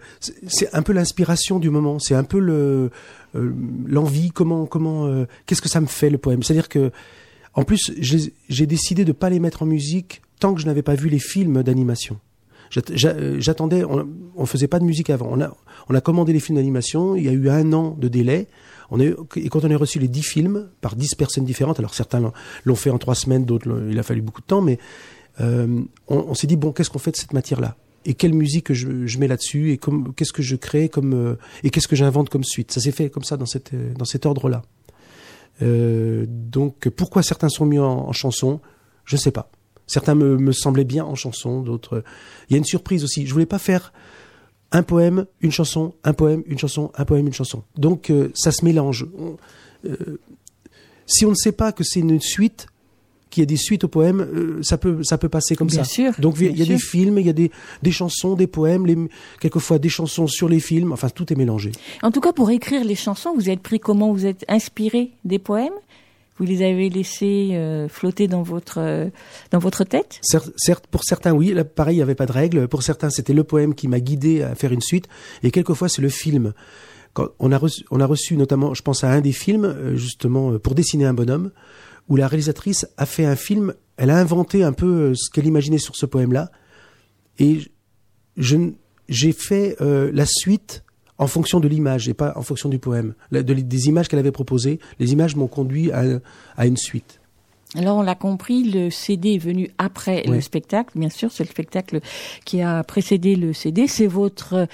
[0.47, 1.97] c'est- un peu l'inspiration du moment.
[1.99, 2.91] C'est un peu le
[3.35, 3.53] euh,
[3.87, 4.29] l'envie.
[4.31, 6.43] Comment comment euh, qu'est-ce que ça me fait le poème?
[6.43, 6.91] C'est-à-dire que
[7.55, 10.81] en plus, j'ai j'ai décidé de pas les mettre en musique tant que je n'avais
[10.83, 12.19] pas vu les films d'animation.
[12.77, 15.37] Euh, J'attendais, on, on faisait pas de musique avant.
[15.89, 17.15] On a, commandé les films d'animation.
[17.15, 18.47] Il y a eu un an de délai.
[19.35, 22.31] Et quand on a reçu les dix films par dix personnes différentes, alors certains
[22.65, 24.77] l'ont- fait en trois semaines, d'autres il a fallu beaucoup de temps, mais
[25.41, 27.77] euh, on, s'est dit bon, qu'est-ce qu'on fait de cette matière-là?
[28.05, 29.71] Et quelle musique je, mets là-dessus?
[29.71, 29.79] Et
[30.15, 32.71] qu'est-ce que je crée euh, et qu'est-ce que j'invente comme suite?
[32.71, 34.61] Ça s'est fait comme ça dans cet ordre-là.
[35.61, 38.59] Donc pourquoi certains sont mis en, en chanson,
[39.05, 39.49] je ne sais pas.
[39.87, 42.03] Certains me, me semblaient bien en chanson, d'autres.
[42.49, 43.25] Il y a une surprise aussi.
[43.27, 43.93] Je voulais pas faire
[44.71, 47.63] un poème, une chanson, un poème, une chanson, un poème, une chanson.
[47.77, 49.05] Donc euh, ça se mélange.
[49.17, 49.37] On-
[49.87, 50.19] euh,
[51.05, 52.67] si on ne sait pas que c'est une suite,
[53.29, 55.83] qu'il y a des suites au poème, euh, ça peut ça peut passer comme Bien
[55.83, 55.89] ça.
[55.89, 57.51] sûr, Donc il y a des films, il y a des
[57.83, 58.97] des chansons, des poèmes, les,
[59.39, 60.93] quelquefois des chansons sur les films.
[60.93, 61.71] Enfin tout est mélangé.
[62.01, 64.11] En tout cas, pour écrire les chansons, vous êtes pris comment?
[64.13, 65.73] Vous êtes inspiré des poèmes?
[66.37, 69.09] Vous les avez laissés euh, flotter dans votre euh,
[69.51, 71.53] dans votre tête Certes, certes, pour certains, oui.
[71.53, 72.67] Là, pareil, il n'y avait pas de règle.
[72.67, 75.07] Pour certains, c'était le poème qui m'a guidé à faire une suite.
[75.43, 76.53] Et quelquefois, c'est le film.
[77.13, 79.95] Quand on a reçu, on a reçu notamment, je pense à un des films, euh,
[79.95, 81.51] justement, euh, pour dessiner un bonhomme,
[82.09, 83.73] où la réalisatrice a fait un film.
[83.97, 86.51] Elle a inventé un peu euh, ce qu'elle imaginait sur ce poème-là.
[87.39, 87.61] Et
[88.35, 88.57] je,
[89.09, 90.83] j'ai fait euh, la suite
[91.17, 93.13] en fonction de l'image et pas en fonction du poème.
[93.31, 97.19] Des images qu'elle avait proposées, les images m'ont conduit à une suite.
[97.77, 100.97] Alors on l'a compris, le CD est venu après le spectacle.
[100.97, 101.99] Bien sûr, c'est le spectacle
[102.45, 103.87] qui a précédé le CD.
[103.87, 104.67] C'est votre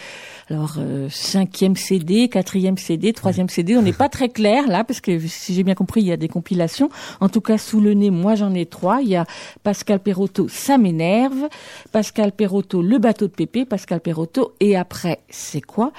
[0.50, 3.76] alors euh, cinquième CD, quatrième CD, troisième CD.
[3.76, 6.18] On n'est pas très clair là parce que si j'ai bien compris, il y a
[6.18, 6.90] des compilations.
[7.20, 9.02] En tout cas, sous le nez, moi j'en ai trois.
[9.02, 9.26] Il y a
[9.64, 11.50] Pascal Perotto, ça m'énerve.
[11.92, 13.66] Pascal Perotto, le bateau de Pépé.
[13.66, 15.92] Pascal Perotto et après, c'est quoi?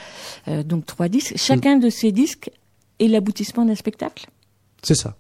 [0.48, 1.34] Euh, Donc trois disques.
[1.36, 2.50] Chacun de ces disques
[2.98, 4.26] est l'aboutissement d'un spectacle?
[4.82, 5.16] C'est ça.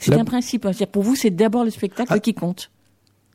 [0.00, 0.64] C'est La- un principe.
[0.66, 0.72] hein.
[0.92, 2.18] Pour vous, c'est d'abord le spectacle Ah.
[2.20, 2.70] qui compte.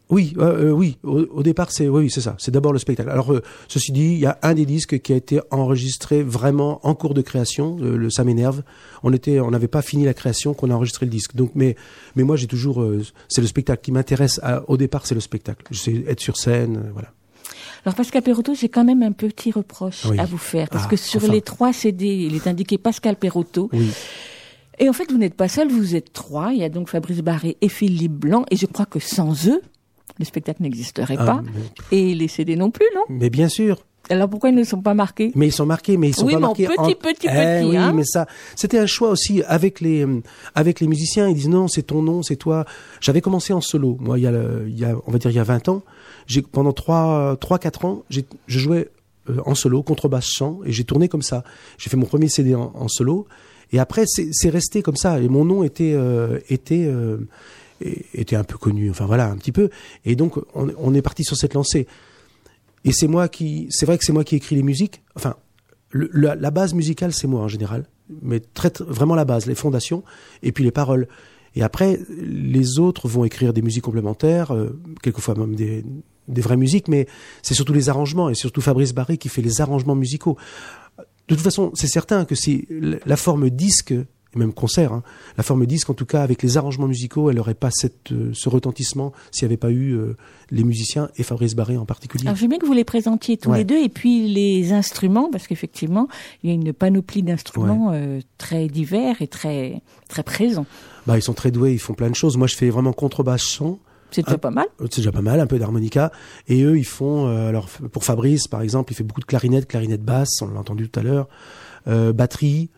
[0.10, 0.98] Oui, euh, oui.
[1.04, 2.36] Au, au départ, c'est oui, c'est ça.
[2.38, 3.10] C'est d'abord le spectacle.
[3.10, 6.80] Alors, euh, ceci dit, il y a un des disques qui a été enregistré vraiment
[6.86, 7.78] en cours de création.
[7.82, 8.64] euh, le ça m'énerve.
[9.02, 11.36] On était, on n'avait pas fini la création qu'on a enregistré le disque.
[11.36, 11.76] Donc, mais,
[12.16, 14.40] mais moi, j'ai toujours, euh, c'est le spectacle qui m'intéresse.
[14.44, 15.66] à- Au départ, c'est le spectacle.
[15.72, 17.12] Je sais être sur scène, euh, voilà.
[17.86, 20.18] Alors Pascal Perotto, j'ai quand même un petit reproche Oui.
[20.18, 21.34] à vous faire parce Ah, que sur enfin.
[21.34, 23.70] les trois CD, il est indiqué Pascal Perotto.
[23.74, 23.90] Oui.
[24.80, 26.52] Et en fait, vous n'êtes pas seul, vous êtes trois.
[26.54, 28.46] Il y a donc Fabrice Barré et Philippe Blanc.
[28.52, 29.62] Et je crois que sans eux,
[30.20, 31.42] le spectacle n'existerait Ah, pas.
[31.44, 33.02] mais, Et les CD non plus, non?
[33.10, 33.86] Mais bien sûr.
[34.10, 35.32] Alors pourquoi ils ne sont pas marqués?
[35.34, 37.62] Mais ils sont marqués, mais ils sont Oui, pas mais en marqués petit, petit, Eh
[37.62, 37.94] petit, oui, hein.
[37.94, 40.22] mais ça, c'était un choix aussi avec les euh,
[40.56, 41.30] avec les musiciens.
[41.30, 42.66] Ils disent non, c'est ton nom, c'est toi.
[43.00, 43.96] J'avais commencé en solo.
[44.02, 45.70] Moi, il y a, le- il y a, on va dire, il y a 20
[45.70, 45.84] ans.
[46.28, 48.90] J'ai pendant trois, trois, quatre ans, j'ai, je jouais
[49.30, 51.46] euh, en solo, contrebasse, chant, et j'ai tourné comme ça.
[51.78, 53.26] J'ai fait mon premier CD en, en solo,
[53.72, 55.20] et après, c'est, resté comme ça.
[55.20, 57.18] Et mon nom était euh, était euh,
[58.14, 58.90] était un peu connu.
[58.90, 59.70] Enfin voilà, un petit peu.
[60.06, 61.88] Et donc, on, est parti sur cette lancée.
[62.86, 65.02] Et c'est moi qui, c'est vrai que c'est moi qui écris les musiques.
[65.16, 65.36] Enfin,
[65.94, 67.86] la, base musicale, c'est moi en général,
[68.22, 70.04] mais très- vraiment la base, les fondations,
[70.42, 71.08] et puis les paroles.
[71.56, 75.86] Et après, les autres vont écrire des musiques complémentaires, euh, quelquefois même des,
[76.28, 77.08] des vraies musiques, mais
[77.42, 80.38] c'est surtout les arrangements, et surtout Fabrice Barré qui fait les arrangements musicaux.
[81.30, 82.68] De toute façon, c'est certain que si
[83.06, 83.92] la- forme disque,
[84.36, 85.04] et même concert, hein,
[85.38, 88.32] la forme disque, en tout cas, avec les arrangements musicaux, elle n'aurait pas cette, euh,
[88.34, 90.18] ce retentissement s'il n'y avait pas eu euh,
[90.50, 92.26] les musiciens et Fabrice Barré en particulier.
[92.26, 93.60] Alors j'aime bien que vous les présentiez tous Ouais.
[93.60, 96.08] les deux et puis les instruments parce qu'effectivement
[96.44, 100.66] il y a une panoplie d'instruments euh, très divers et très très présents.
[101.06, 102.36] Bah, ils sont très doués, ils font plein de choses.
[102.38, 103.78] Moi, je fais vraiment contrebasse chant.
[104.14, 104.68] C'est déjà pas mal.
[104.80, 106.12] C'est déjà pas mal, un peu d'harmonica.
[106.48, 109.68] Et eux, ils font, euh, alors pour Fabrice, par exemple, il fait beaucoup de clarinette,
[109.68, 111.28] clarinette basse, on l'a entendu tout à l'heure,
[111.88, 112.70] euh, batterie,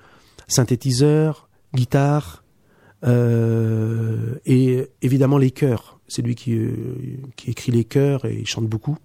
[0.47, 2.43] synthétiseur, guitare,
[3.05, 5.99] euh, et évidemment les chœurs.
[6.07, 6.57] C'est lui qui,
[7.35, 8.97] qui écrit les chœurs et il chante beaucoup.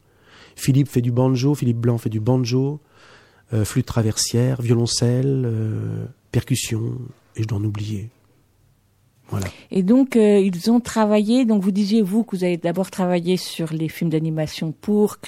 [0.54, 2.80] Philippe fait du banjo, Philippe Blanc fait du banjo,
[3.64, 5.50] flûte traversière, violoncelle,
[6.30, 6.98] percussion,
[7.36, 8.10] et je dois en oublier.
[9.30, 9.46] Voilà.
[9.70, 11.44] Et donc euh, ils ont travaillé.
[11.44, 15.18] Donc vous disiez vous que vous avez d'abord travaillé sur les films d'animation pour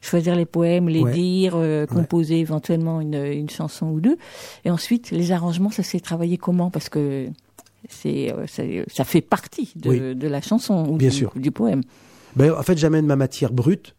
[0.00, 1.12] choisir les poèmes, les Ouais.
[1.12, 1.86] dire, euh, Ouais.
[1.86, 4.16] composer éventuellement une, une chanson ou deux.
[4.64, 6.70] Et ensuite les arrangements, ça s'est travaillé comment?
[6.70, 7.28] Parce que
[7.88, 10.14] c'est euh, ça fait partie de, Oui.
[10.16, 11.32] de la chanson ou Bien du, sûr.
[11.36, 11.82] du poème.
[12.36, 13.94] Ben, en fait, j'amène ma matière brute.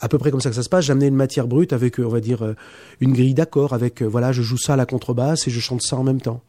[0.00, 0.84] À peu près comme ça que ça se passe.
[0.84, 2.54] J'amenais une matière brute avec, on va dire,
[3.00, 3.72] une grille d'accords.
[3.72, 6.40] Avec, voilà, je joue ça à la contrebasse et je chante ça en même temps.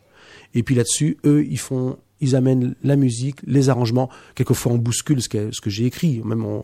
[0.53, 4.09] Et puis là-dessus, eux, ils font, ils amènent la musique, les arrangements.
[4.35, 6.21] Quelquefois, on bouscule ce que, j'ai écrit.
[6.23, 6.63] Même on,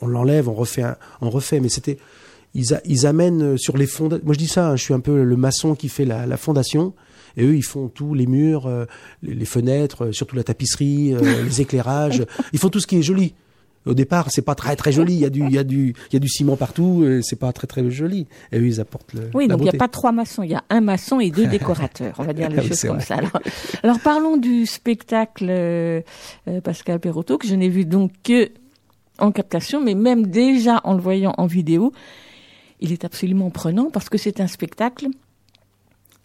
[0.00, 0.84] on- l'enlève, on refait,
[1.20, 1.60] on refait.
[1.60, 1.98] Mais c'était,
[2.54, 4.08] ils, amènent euh, sur les fonds.
[4.08, 4.70] Moi, je dis ça.
[4.70, 6.94] hein, je suis un peu le maçon qui fait la, fondation.
[7.36, 8.84] Et eux, ils font tous les murs, euh,
[9.22, 12.24] les, fenêtres, euh, surtout la tapisserie, les éclairages.
[12.52, 13.34] Ils font tout ce qui est joli.
[13.84, 15.14] Au départ, c'est pas très très joli.
[15.14, 17.04] Il y a du, il y a du, il y a du ciment partout.
[17.22, 18.26] C'est pas très très joli.
[18.52, 19.30] Et eux, ils apportent le.
[19.34, 21.30] Oui, la donc il n'y a pas trois maçons, il y a un maçon et
[21.30, 23.04] deux décorateurs, on va dire les Ah oui, choses comme vrai.
[23.04, 23.16] ça.
[23.16, 23.40] Alors,
[23.82, 26.00] alors parlons du spectacle euh,
[26.48, 28.50] euh, Pascal Perotto, que je n'ai vu donc que
[29.18, 31.92] en captation, mais même déjà en le voyant en vidéo,
[32.80, 35.06] il est absolument prenant parce que c'est un spectacle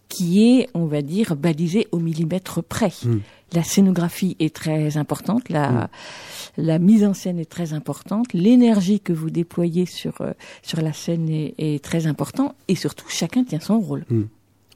[0.09, 2.91] qui est, on va dire, balisé au millimètre près.
[3.03, 3.17] Mm.
[3.53, 5.87] La scénographie est très importante, la, Mm.
[6.57, 10.33] la mise en scène est très importante, l'énergie que vous déployez sur, euh,
[10.63, 14.05] sur la scène est, est très importante, et surtout, chacun tient son rôle.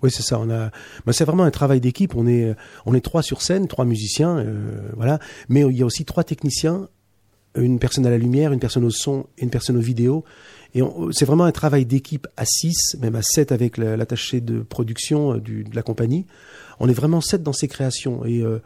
[0.03, 0.39] Oui, c'est ça.
[0.39, 0.71] On a,
[1.05, 2.15] bah, c'est vraiment un travail d'équipe.
[2.15, 2.55] On est,
[2.85, 5.19] on est trois sur scène, trois musiciens, euh, voilà.
[5.47, 6.87] Mais il y a aussi trois techniciens,
[7.55, 10.23] une personne à la lumière, une personne au son et une personne aux vidéos.
[10.73, 14.61] Et c'est vraiment un travail d'équipe à six, même à sept avec la- l'attaché de
[14.61, 16.25] production euh, du, de la compagnie.
[16.79, 18.59] On est vraiment sept dans ces créations et euh,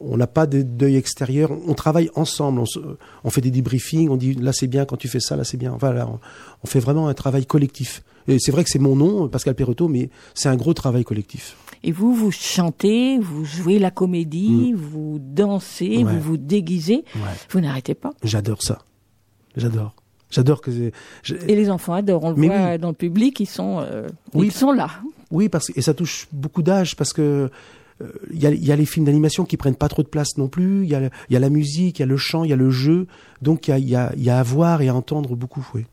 [0.00, 1.50] on n'a pas d'œil extérieur.
[1.66, 2.60] On travaille ensemble.
[2.60, 2.78] On, se-
[3.24, 4.08] on fait des debriefings.
[4.10, 5.76] On dit là c'est bien quand tu fais ça, là c'est bien.
[5.78, 6.20] Voilà, on,
[6.62, 8.02] on fait vraiment un travail collectif.
[8.28, 11.56] Et c'est vrai que c'est mon nom, Pascal Perotto, mais c'est un gros travail collectif.
[11.82, 16.06] Et vous, vous chantez, vous jouez la comédie, vous dansez, Mm.
[16.06, 16.12] Ouais.
[16.12, 17.22] vous vous déguisez, Ouais.
[17.50, 18.12] vous n'arrêtez pas?
[18.22, 18.78] J'adore ça.
[19.56, 19.94] J'adore.
[20.30, 20.70] J'adore que.
[20.70, 20.92] Et
[21.56, 22.78] les enfants adorent, on le Mais voit oui.
[22.78, 24.46] dans le public, ils sont, euh, Oui.
[24.46, 24.88] ils sont là.
[25.30, 27.50] Oui, parce que et ça touche beaucoup d'âge parce que
[28.02, 30.08] euh, il y, a, il y a les films d'animation qui prennent pas trop de
[30.08, 30.84] place non plus.
[30.84, 32.56] Il y a, y a la musique, il y a le chant, il y a
[32.56, 33.06] le jeu.
[33.42, 35.36] Donc il y a, il y a, il y a à voir et à entendre
[35.36, 35.66] beaucoup.
[35.74, 35.84] Oui.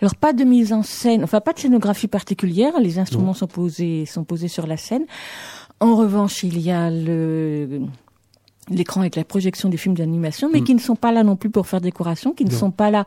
[0.00, 4.06] Alors pas de mise en scène, enfin pas de scénographie particulière, les instruments sont posés
[4.06, 5.04] sont posés sur la scène.
[5.80, 7.82] En revanche, il y a le
[8.70, 10.64] l'écran avec la projection des films d'animation, mais Mm.
[10.64, 12.56] qui ne sont pas là non plus pour faire décoration, qui ne Non.
[12.58, 13.04] sont pas là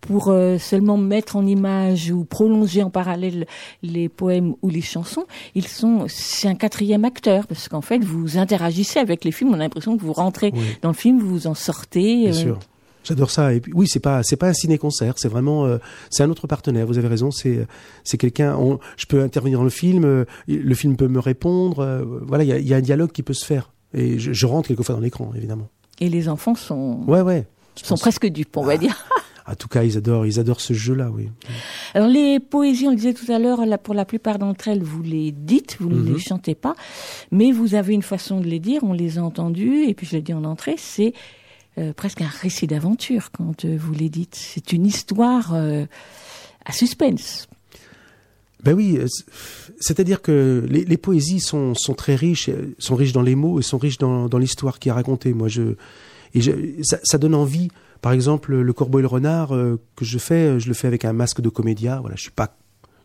[0.00, 3.46] pour euh, seulement mettre en image ou prolonger en parallèle
[3.82, 5.24] les poèmes ou les chansons.
[5.54, 9.50] Ils sont, c'est un quatrième acteur parce qu'en fait vous interagissez avec les films.
[9.50, 10.60] On a l'impression que vous rentrez Oui.
[10.82, 12.24] dans le film, vous vous en sortez.
[12.26, 12.58] Bien euh, sûr.
[13.02, 13.54] J'adore ça.
[13.54, 15.14] Et puis, oui, c'est pas, c'est pas un ciné-concert.
[15.16, 15.78] C'est vraiment, euh,
[16.10, 16.86] c'est un autre partenaire.
[16.86, 17.30] Vous avez raison.
[17.30, 17.66] C'est,
[18.04, 18.58] c'est quelqu'un.
[18.98, 20.26] Je peux intervenir dans le film.
[20.46, 22.04] le film peut me répondre.
[22.26, 23.70] voilà, il y a, il y a un dialogue qui peut se faire.
[23.94, 25.68] Et je, je rentre quelquefois dans l'écran, évidemment.
[26.00, 27.46] Et les enfants sont Ouais, ouais.
[27.74, 28.96] sont presque dupes, on va dire.
[29.46, 31.28] En tout cas, ils adorent, ils adorent ce jeu-là, oui.
[31.94, 35.02] Alors les poésies, on le disait tout à l'heure, pour la plupart d'entre elles, vous
[35.02, 36.12] les dites, vous ne Mhm.
[36.12, 36.76] les chantez pas,
[37.32, 40.12] mais vous avez une façon de les dire, on les a entendues, et puis je
[40.14, 41.14] l'ai dit en entrée, c'est
[41.78, 44.36] euh, presque un récit d'aventure quand euh, vous les dites.
[44.36, 45.84] C'est une histoire euh,
[46.64, 47.48] à suspense.
[48.64, 49.24] Ben oui, euh, c'est-
[49.80, 53.58] c'est-à-dire que les, les poésies sont, sont très riches, euh, sont riches dans les mots
[53.58, 55.32] et sont riches dans, dans l'histoire qui est racontée.
[55.32, 55.74] Moi, je,
[56.34, 56.52] et je,
[56.82, 57.68] ça, ça donne envie.
[58.02, 61.04] Par exemple, le corbeau et le renard euh, que je fais, je le fais avec
[61.04, 61.98] un masque de comédia.
[62.00, 62.56] Voilà, je suis pas,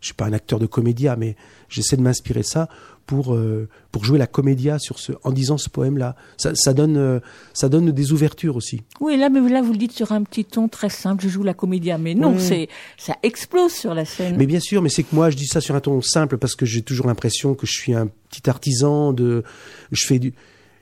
[0.01, 1.35] je suis pas un acteur de comédia, mais
[1.69, 2.69] j'essaie de m'inspirer ça
[3.05, 6.15] pour euh, pour jouer la comédia sur ce, en disant ce poème-là.
[6.37, 7.19] Ça, ça donne, euh,
[7.53, 8.81] ça donne des ouvertures aussi.
[8.99, 11.43] Oui, là, mais là, vous le dites sur un petit ton très simple, je joue
[11.43, 12.39] la comédia, mais non, Ouais.
[12.39, 14.35] c'est ça explose sur la scène.
[14.37, 16.55] Mais bien sûr, mais c'est que moi je dis ça sur un ton simple parce
[16.55, 19.43] que j'ai toujours l'impression que je suis un petit artisan de,
[19.91, 20.33] je fais du,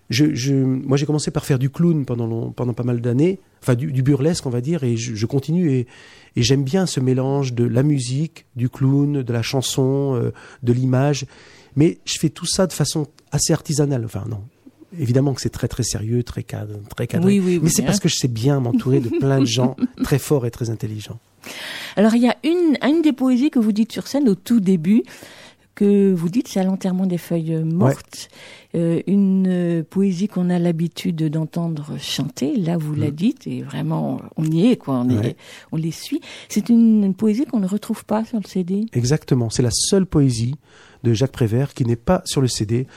[0.09, 3.39] je, je, moi j'ai commencé par faire du clown pendant long- pendant pas mal d'années,
[3.61, 5.87] enfin du, du burlesque on va dire, et je, je continue et,
[6.35, 10.31] et j'aime bien ce mélange de la musique, du clown, de la chanson, euh,
[10.63, 11.25] de l'image,
[11.75, 14.03] mais je fais tout ça de façon assez artisanale.
[14.05, 14.41] Enfin non.
[14.99, 17.25] Évidemment que c'est très très sérieux, très cadre, très cadré.
[17.27, 17.85] Oui, oui, mais oui, c'est hein.
[17.87, 21.19] parce que je sais bien m'entourer de plein de gens très forts et très intelligents.
[21.95, 24.59] Alors, il y a une, une des poésies que vous dites sur scène au tout
[24.59, 25.01] début,
[25.73, 28.29] que vous dites, c'est à l'enterrement des feuilles mortes.
[28.75, 32.55] Euh, une euh, poésie qu'on a l'habitude d'entendre chanter.
[32.55, 34.99] Là, vous la dites, et vraiment, on y est, quoi.
[34.99, 35.35] On, est-
[35.71, 36.21] on les suit.
[36.49, 38.85] C'est une, une poésie qu'on ne retrouve pas sur le CD.
[38.93, 39.49] Exactement.
[39.49, 40.53] C'est la seule poésie
[41.03, 42.87] de Jacques Prévert qui n'est pas sur le CD,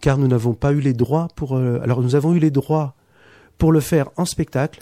[0.00, 1.56] car nous n'avons pas eu les droits pour.
[1.56, 2.94] euh, alors, nous avons eu les droits
[3.58, 4.80] pour le faire en spectacle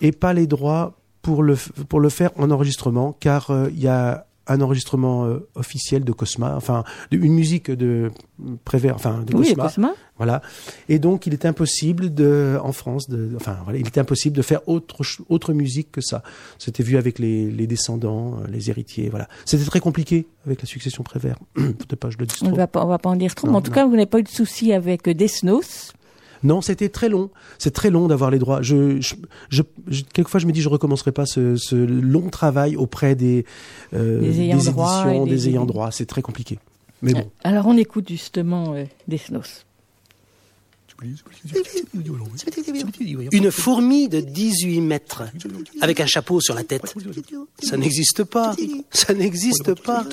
[0.00, 1.56] et pas les droits pour le,
[1.88, 6.12] pour le faire en enregistrement, car euh, il y a un enregistrement euh, officiel de
[6.12, 8.10] Cosma, enfin, de- une musique de
[8.64, 9.64] Prévert, enfin, de Oui, Cosma.
[9.64, 9.92] Cosma.
[10.16, 10.42] Voilà.
[10.88, 14.42] Et donc, il est impossible de, en France, de, enfin, voilà, il était impossible de
[14.42, 16.22] faire autre, autre musique que ça.
[16.58, 19.28] C'était vu avec les, les descendants, euh, les héritiers, voilà.
[19.44, 21.38] C'était très compliqué avec la succession Prévert.
[21.54, 22.56] Peut-être pas, je le dis On trop.
[22.56, 23.46] va pas, on va pas en dire trop.
[23.46, 23.74] Non, mais en tout non.
[23.74, 25.92] cas, vous n'avez pas eu de souci avec euh, Desnos.
[26.42, 27.30] Non, c'était très long.
[27.58, 28.62] C'est très long d'avoir les droits.
[28.62, 29.14] Je, je,
[29.48, 33.44] je- je- quelquefois, je me dis, je recommencerai pas ce, ce long travail auprès des,
[33.94, 35.90] euh, Des ayants des droit éditions, des, des- ayants droit.
[35.92, 36.58] C'est très compliqué.
[37.02, 37.30] Mais bon.
[37.44, 39.64] Alors, on écoute justement euh, Desnos.
[43.32, 45.24] Une fourmi de 18 mètres,
[45.80, 46.94] avec un chapeau sur la tête.
[47.62, 48.54] Ça n'existe pas.
[48.90, 50.04] Ça n'existe pas.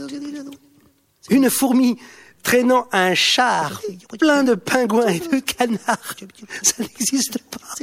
[1.29, 1.97] Une fourmi
[2.43, 3.81] traînant un char
[4.19, 6.15] plein de pingouins et de canards.
[6.63, 7.75] Ça n'existe pas.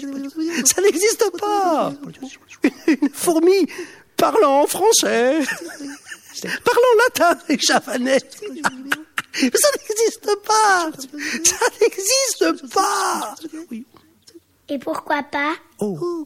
[0.64, 1.92] Ça n'existe pas.
[2.86, 3.66] Une fourmi
[4.16, 5.40] parlant en français,
[6.64, 8.20] parlant latin et javanais.
[9.32, 10.90] Ça n'existe pas.
[11.44, 13.34] Ça n'existe pas.
[14.68, 15.54] Et pourquoi pas?
[15.78, 16.25] Oh.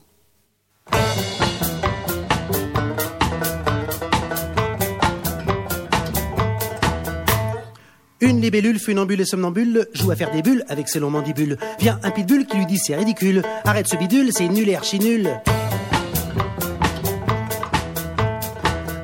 [8.41, 11.59] Une libellule funambule et somnambule joue à faire des bulles avec ses longs mandibules.
[11.79, 13.43] Vient un pitbull qui lui dit c'est ridicule.
[13.67, 15.29] Arrête ce bidule, c'est nul et archi nul.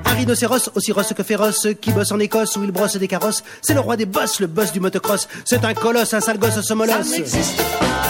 [0.06, 3.44] Rhinocéros, aussi rosse que féroce, qui bosse en Écosse où il brosse des carrosses.
[3.60, 5.28] C'est le roi des bosses, le boss du motocross.
[5.44, 8.05] C'est un colosse, un sale gosse, ce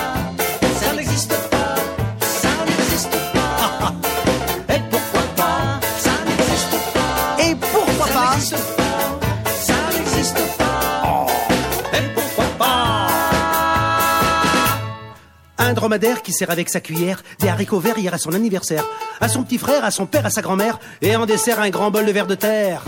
[15.87, 18.85] dromadaire qui sert avec sa cuillère des haricots verts hier à son anniversaire.
[19.21, 20.81] À son petit frère, à son père, à sa grand-mère.
[21.01, 22.83] Et en dessert, un grand bol de verre de terre.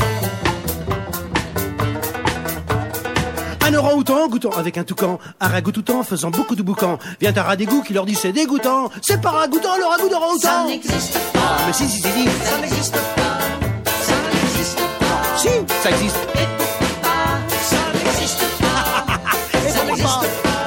[3.65, 6.99] Un orang-outan goûtant avec un toucan, un ragoût-outan faisant beaucoup de boucan.
[7.21, 8.91] Vient un rat d'égout qui leur dit c'est dégoûtant.
[9.01, 10.49] C'est pas ragoûtant le ragoût d'orang-outan.
[10.49, 11.59] Ça n'existe pas.
[11.69, 12.25] Mais si, si, si, si.
[12.25, 13.39] Ça n'existe pas.
[13.85, 15.39] Ça n'existe pas.
[15.39, 15.49] Si,
[15.85, 16.19] ça existe.
[16.35, 16.58] Ah,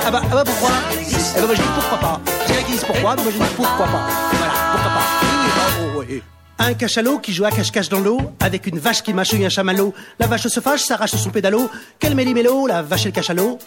[0.03, 2.21] Ah bah, ah bah pourquoi Ça n'existe Eh ben moi je dis pourquoi pas.
[2.47, 4.07] C'est là qui disent pourquoi, mais moi je dis pourquoi pas.
[4.31, 5.05] Voilà, pourquoi pas.
[5.21, 6.23] Oui, bravo, oui.
[6.59, 9.93] Un cachalot qui joue à cache-cache dans l'eau, avec une vache qui mâchouille un chamallow.
[10.19, 11.69] La vache se fâche, s'arrache son pédalo.
[11.99, 13.57] Quel méli-mélo, la vache et le cachalot.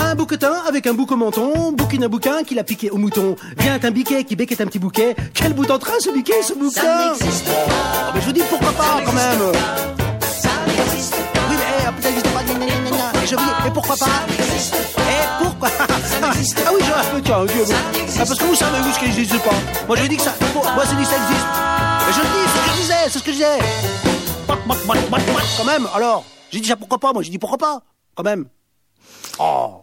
[0.00, 3.36] Un bouquetin avec un bouc au menton, bouquine un bouquin qui l'a piqué au mouton.
[3.58, 5.14] Vient un biquet qui béquette un petit bouquet.
[5.34, 6.80] Quel bout en train ce biquet, ce bouquin?
[6.80, 7.52] Ça n'existe pas.
[8.08, 9.52] Oh, mais je vous dis pourquoi pas quand même.
[13.28, 16.32] Je dis, et pourquoi pas Et pourquoi Ah
[16.74, 17.74] oui, je tiens, Dieu, ah,
[18.16, 19.54] parce que vous savez vous ce qui n'existe pas.
[19.86, 21.46] Moi je dis que ça, moi je dis que ça existe.
[22.06, 23.58] Mais je le dis, c'est ce que je disais, c'est ce que je disais.
[25.58, 27.82] Quand même, alors, j'ai dit ça pourquoi pas, moi j'ai dit pourquoi pas,
[28.14, 28.46] quand même.
[29.38, 29.82] Oh.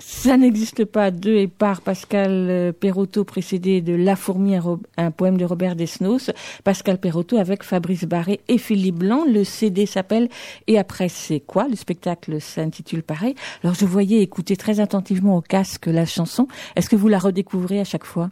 [0.00, 4.54] Ça n'existe pas deux et par Pascal euh, Perotto précédé de La fourmi,
[4.96, 6.30] un, poème de Robert Desnos.
[6.62, 9.24] Pascal Perotto avec Fabrice Barré et Philippe Blanc.
[9.26, 10.28] Le CD s'appelle
[10.68, 11.66] Et après c'est quoi?
[11.66, 13.34] Le spectacle s'intitule pareil.
[13.64, 16.46] Alors je voyais écouter très attentivement au casque la chanson.
[16.76, 18.30] Est-ce que vous la redécouvrez à chaque fois?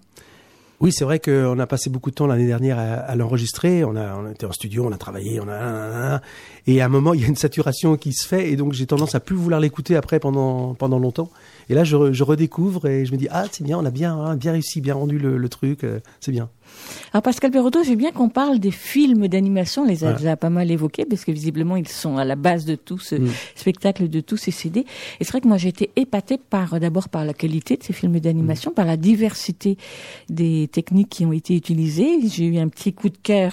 [0.78, 3.82] Oui, c'est vrai qu'on a passé beaucoup de temps l'année dernière à, l'enregistrer.
[3.82, 6.20] On a, on était en studio, on a travaillé, on a,
[6.66, 8.86] et à un moment il y a une saturation qui se fait, et donc j'ai
[8.86, 11.30] tendance à plus vouloir l'écouter après pendant pendant longtemps.
[11.68, 13.90] Et là, je, re- je redécouvre et je me dis ah c'est bien, on a
[13.90, 16.48] bien hein, bien réussi, bien rendu le, le truc, euh, c'est bien.
[17.12, 20.18] Alors Pascal Perotto, j'ai bien qu'on parle des films d'animation, on les a Voilà.
[20.18, 23.14] déjà pas mal évoqués, parce que visiblement ils sont à la base de tout ce
[23.16, 23.28] Mm.
[23.54, 24.80] spectacle, de tous ces CD.
[24.80, 27.82] Et c'est vrai que moi j'ai été épatée par euh, d'abord par la qualité de
[27.82, 29.76] ces films d'animation, par la diversité
[30.28, 32.18] des techniques qui ont été utilisées.
[32.28, 33.52] J'ai eu un petit coup de cœur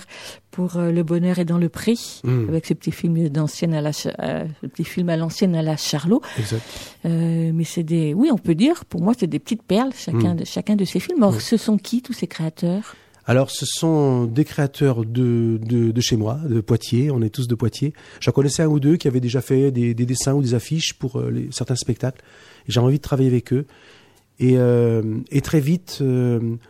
[0.53, 2.47] pour euh, Le Bonheur est dans le prix, Mm.
[2.47, 3.89] avec ce petit film d'ancienne à la,
[4.19, 6.21] euh, ce petit film à l'ancienne à la Charlot.
[6.39, 6.61] Exact.
[7.05, 10.33] Euh, mais c'est des, oui, on peut dire, pour moi, c'est des petites perles, chacun
[10.35, 10.37] Mm.
[10.37, 11.21] de chacun de ces films.
[11.23, 11.39] Or, Mm.
[11.39, 12.95] ce sont qui tous ces créateurs?
[13.25, 17.09] Alors, ce sont des créateurs de, de, de chez moi, de Poitiers.
[17.09, 17.93] On est tous de Poitiers.
[18.19, 20.93] J'en connaissais un ou deux qui avaient déjà fait des, des dessins ou des affiches
[20.93, 22.21] pour euh, les, certains spectacles.
[22.67, 23.65] J'ai envie de travailler avec eux.
[24.39, 24.55] Et,
[25.31, 26.01] et très vite,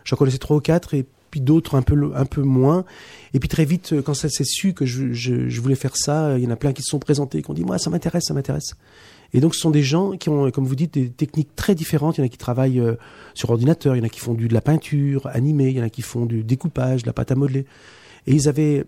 [0.04, 2.84] j'en connaissais trois ou quatre, et puis d'autres un peu un peu moins.
[3.32, 6.26] Et puis très vite, euh, quand ça s'est su que je, je, voulais faire ça,
[6.26, 7.90] euh, il y en a plein qui se sont présentés, qui ont dit moi ça
[7.90, 8.76] m'intéresse, ça m'intéresse.
[9.32, 12.18] Et donc ce sont des gens qui ont, comme vous dites, des techniques très différentes.
[12.18, 12.94] Il y en a qui travaillent euh,
[13.34, 15.80] sur ordinateur, il y en a qui font du, de la peinture animée, il y
[15.80, 17.66] en a qui font du découpage, de la pâte à modeler.
[18.28, 18.84] Et ils avaient,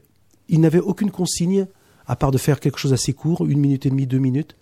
[0.49, 1.67] ils n'avaient aucune consigne
[2.07, 4.55] à part de faire quelque chose assez court, une minute et demie, deux minutes.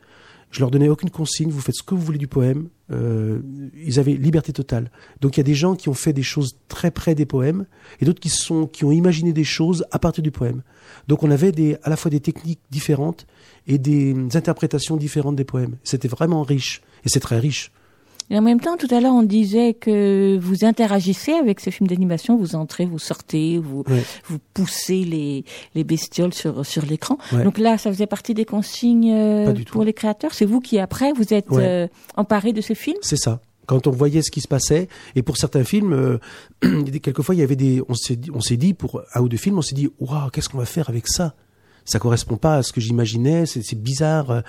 [0.51, 1.51] Je leur donnais aucune consigne.
[1.51, 2.69] Vous faites ce que vous voulez du poème.
[2.93, 3.41] Euh,
[3.75, 4.91] ils avaient liberté totale.
[5.21, 7.67] Donc il y a des gens qui ont fait des choses très près des poèmes
[8.01, 10.63] et d'autres qui sont qui ont imaginé des choses à partir du poème.
[11.09, 13.27] Donc on avait des à la fois des techniques différentes
[13.67, 15.77] et des interprétations différentes des poèmes.
[15.83, 17.73] C'était vraiment riche et c'est très riche.
[18.31, 21.89] Et en même temps, tout à l'heure, on disait que vous interagissez avec ces films
[21.89, 24.03] d'animation, vous entrez, vous sortez, vous, Ouais.
[24.27, 25.45] vous poussez les,
[25.75, 27.19] les bestioles sur, sur l'écran.
[27.33, 27.45] Ouais.
[27.45, 29.65] Donc là, ça faisait partie des consignes euh, tout.
[29.73, 30.33] pour les créateurs.
[30.33, 31.63] C'est vous qui, après, vous êtes Ouais.
[31.65, 33.41] euh, emparé de ce film C'est ça.
[33.67, 36.19] Quand on voyait ce qui se passait, et pour certains films, euh,
[37.03, 39.37] quelquefois il y avait des, on s'est dit, on s'est dit pour un ou deux
[39.39, 41.35] films, on s'est dit, waouh, qu'est-ce qu'on va faire avec ça?
[41.87, 44.43] Ça correspond pas à ce que j'imaginais, c'est c'est bizarre.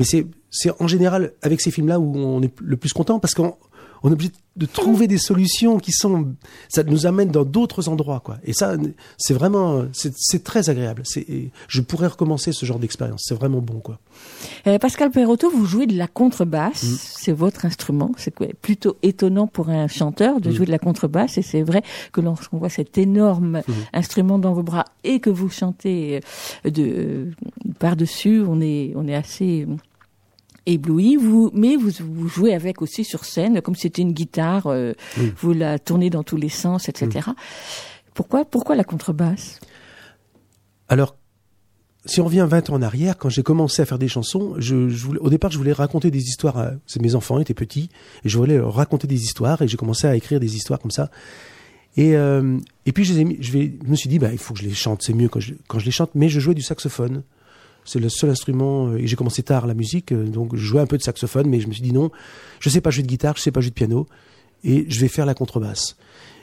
[0.00, 3.34] Mais c'est, c'est en général avec ces films-là où on est le plus content parce
[3.34, 3.54] qu'on
[4.02, 6.28] on est obligé de trouver des solutions qui sont,
[6.70, 8.38] ça nous amène dans d'autres endroits, quoi.
[8.44, 8.74] Et ça,
[9.18, 11.02] c'est vraiment, c'est c'est très agréable.
[11.68, 13.24] Je pourrais recommencer ce genre d'expérience.
[13.28, 13.98] C'est vraiment bon, quoi.
[14.66, 16.96] Euh, Pascal Perotto, vous jouez de la contrebasse, Mm.
[16.98, 18.10] c'est votre instrument.
[18.16, 20.52] C'est plutôt étonnant pour un chanteur de Mm.
[20.54, 21.36] jouer de la contrebasse.
[21.36, 23.72] Et c'est vrai que lorsqu'on voit cet énorme Mm.
[23.92, 26.20] instrument dans vos bras et que vous chantez
[26.64, 27.30] euh, de euh,
[27.78, 29.66] par-dessus, on est, on est assez
[30.66, 31.16] ébloui.
[31.16, 34.66] Vous, mais vous, vous jouez avec aussi sur scène, comme c'était une guitare.
[34.66, 34.92] euh.
[35.38, 37.30] Vous la tournez dans tous les sens, etc.
[38.14, 39.60] Pourquoi, pourquoi la contrebasse?
[40.88, 41.16] Alors,
[42.06, 44.88] si on revient 20 ans en arrière, quand j'ai commencé à faire des chansons, je,
[44.88, 46.58] je voulais, au départ, je voulais raconter des histoires.
[46.58, 47.90] À, mes enfants étaient petits,
[48.24, 50.90] et je voulais leur raconter des histoires, et j'ai commencé à écrire des histoires comme
[50.90, 51.10] ça.
[51.96, 52.56] Et, euh,
[52.86, 54.54] et puis, je, les ai mis- je, vais, je me suis dit, bah, il faut
[54.54, 56.54] que je les chante, c'est mieux quand je, quand je les chante, mais je jouais
[56.54, 57.22] du saxophone.
[57.84, 60.80] C'est le seul instrument, euh, et j'ai commencé tard la musique, euh, donc je jouais
[60.80, 62.10] un peu de saxophone, mais je me suis dit non,
[62.60, 64.06] je sais pas jouer de guitare, je sais pas jouer de piano,
[64.64, 65.96] et je vais faire la contrebasse.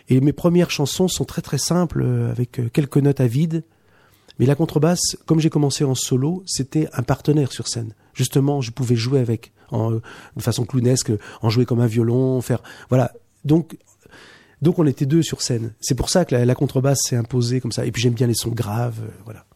[0.09, 3.63] Et mes premières chansons sont très très simples, euh, avec quelques notes à vide,
[4.39, 7.93] mais la contrebasse, comme j'ai commencé en solo, c'était un partenaire sur scène.
[8.13, 10.01] Justement, je pouvais jouer avec, en, de
[10.39, 11.11] façon clownesque,
[11.41, 13.13] en jouer comme un violon, faire, voilà.
[13.45, 13.77] Donc,
[14.61, 15.73] donc on était deux sur scène.
[15.79, 17.85] C'est pour ça que la, contrebasse s'est imposée comme ça.
[17.85, 19.46] Et puis j'aime bien les sons graves, voilà.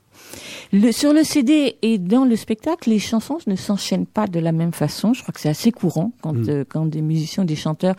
[0.73, 4.53] Le, sur le CD et dans le spectacle, les chansons ne s'enchaînent pas de la
[4.53, 5.13] même façon.
[5.13, 6.49] Je crois que c'est assez courant quand, Mm.
[6.49, 7.95] euh, quand des musiciens, des chanteurs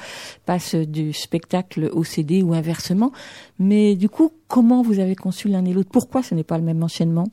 [0.46, 3.12] passent du spectacle au CD ou inversement.
[3.58, 5.90] Mais du coup, comment vous avez conçu l'un et l'autre?
[5.92, 7.28] Pourquoi ce n'est pas le même enchaînement?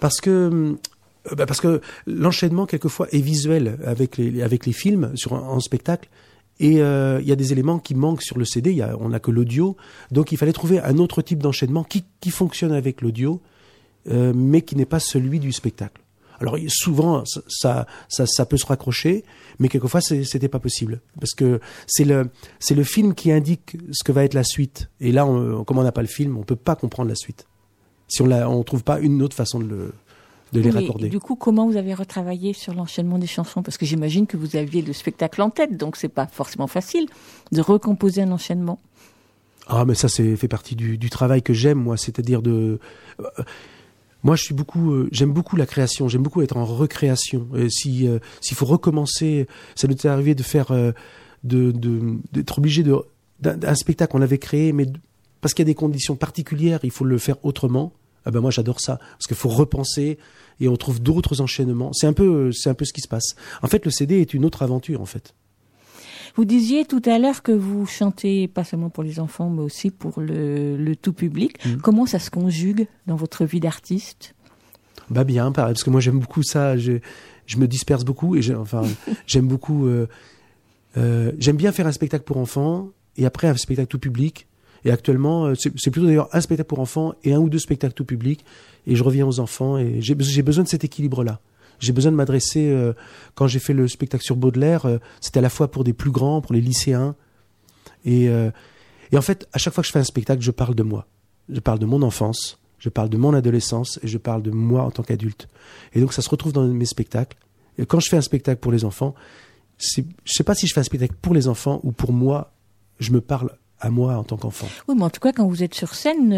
[0.00, 5.12] Parce que euh, bah parce que l'enchaînement quelquefois est visuel avec les avec les films
[5.14, 6.08] sur un- en spectacle
[6.58, 8.72] et euh, il y a des éléments qui manquent sur le CD.
[8.72, 9.76] Y a, on n'a que l'audio,
[10.10, 13.42] donc il fallait trouver un autre type d'enchaînement qui qui fonctionne avec l'audio,
[14.08, 16.00] euh, mais qui n'est pas celui du spectacle.
[16.40, 19.24] Alors souvent ça, ça peut se raccrocher,
[19.58, 22.30] mais quelquefois c'était pas possible parce que c'est le
[22.60, 24.88] c'est le film qui indique ce que va être la suite.
[25.00, 27.46] Et là, on, comme on n'a pas le film, on peut pas comprendre la suite
[28.10, 29.92] si on la, on trouve pas une autre façon de le
[30.52, 31.08] de les Oui, raccorder.
[31.08, 33.62] Du coup, comment vous avez retravaillé sur l'enchaînement des chansons?
[33.62, 37.06] Parce que j'imagine que vous aviez le spectacle en tête, donc c'est pas forcément facile
[37.52, 38.80] de recomposer un enchaînement.
[39.68, 42.80] Ah, mais ça, c'est fait partie du, du travail que j'aime, moi, c'est-à-dire de.
[43.20, 43.42] euh,
[44.22, 47.48] moi, je suis beaucoup, euh, j'aime beaucoup la création, j'aime beaucoup être en recréation.
[47.54, 50.92] Euh, si euh, s'il faut recommencer, ça nous est arrivé de faire, euh,
[51.44, 51.72] de
[52.32, 52.96] d'être obligé de
[53.40, 54.86] d'un spectacle qu'on avait créé, mais
[55.40, 57.94] parce qu'il y a des conditions particulières, il faut le faire autrement.
[58.26, 60.18] Ah ben moi, j'adore ça parce qu'il faut repenser
[60.60, 61.90] et on trouve d'autres enchaînements.
[61.94, 63.34] C'est un peu, c'est un peu ce qui se passe.
[63.62, 65.34] En fait, le CD est une autre aventure, en fait.
[66.36, 69.90] Vous disiez tout à l'heure que vous chantez pas seulement pour les enfants, mais aussi
[69.90, 71.64] pour le, le tout public.
[71.64, 71.80] Mhm.
[71.80, 74.34] Comment ça se conjugue dans votre vie d'artiste?
[75.10, 76.76] Bah bien, pareil, parce que moi j'aime beaucoup ça.
[76.76, 76.92] Je,
[77.46, 78.82] je me disperse beaucoup et enfin
[79.26, 79.86] j'aime beaucoup.
[79.86, 80.06] euh,
[80.96, 84.46] euh, j'aime bien faire un spectacle pour enfants et après un spectacle tout public.
[84.84, 87.92] Et actuellement, euh, c'est plutôt d'ailleurs un spectacle pour enfants et un ou deux spectacles
[87.94, 88.44] tout public.
[88.86, 91.40] Et je reviens aux enfants et j'ai j'ai besoin de cet équilibre-là.
[91.80, 92.68] J'ai besoin de m'adresser.
[92.70, 92.92] euh,
[93.34, 96.10] quand j'ai fait le spectacle sur Baudelaire, euh, c'était à la fois pour des plus
[96.10, 97.16] grands, pour les lycéens.
[98.04, 98.50] Et, euh,
[99.10, 101.06] et en fait, à chaque fois que je fais un spectacle, je parle de moi.
[101.48, 104.82] Je parle de mon enfance, je parle de mon adolescence et je parle de moi
[104.82, 105.48] en tant qu'adulte.
[105.94, 107.36] Et donc ça se retrouve dans mes spectacles.
[107.78, 109.14] Et quand je fais un spectacle pour les enfants,
[109.78, 112.52] je sais pas si je fais un spectacle pour les enfants ou pour moi,
[112.98, 114.68] je me parle à moi en tant qu'enfant.
[114.86, 116.30] Oui, mais en tout cas, quand vous êtes sur scène,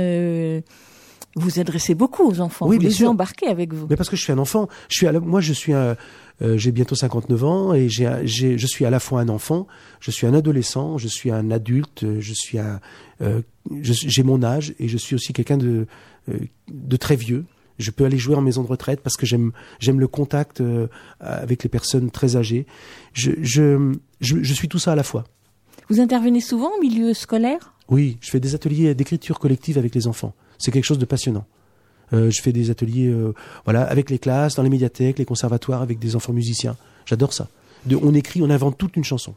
[1.34, 2.66] vous adressez beaucoup aux enfants.
[2.66, 3.10] Oui, vous bien les sûr.
[3.10, 3.86] embarquez avec vous.
[3.88, 5.96] Mais parce que je suis un enfant, je suis à la- moi je suis un,
[6.42, 9.28] euh, j'ai bientôt 59 ans et j'ai, un- j'ai, je suis à la fois un
[9.28, 9.66] enfant,
[10.00, 12.80] je suis un adolescent, je suis un adulte, je suis un,
[13.22, 13.40] euh,
[13.80, 15.86] je j'ai mon âge et je suis aussi quelqu'un de,
[16.28, 16.38] euh,
[16.70, 17.44] de très vieux.
[17.78, 20.62] Je peux aller jouer en maison de retraite parce que j'aime, j'aime le contact
[21.20, 22.66] avec les personnes très âgées.
[23.14, 25.24] Je, je, je, je suis tout ça à la fois.
[25.88, 27.72] Vous intervenez souvent au milieu scolaire?
[27.88, 30.34] Oui, je fais des ateliers d'écriture collective avec les enfants.
[30.62, 31.44] C'est quelque chose de passionnant.
[32.12, 33.34] Euh, je fais des ateliers, euh,
[33.64, 36.76] voilà, avec les classes, dans les médiathèques, les conservatoires, avec des enfants musiciens.
[37.04, 37.48] J'adore ça.
[37.90, 39.34] On écrit, on invente toute une chanson.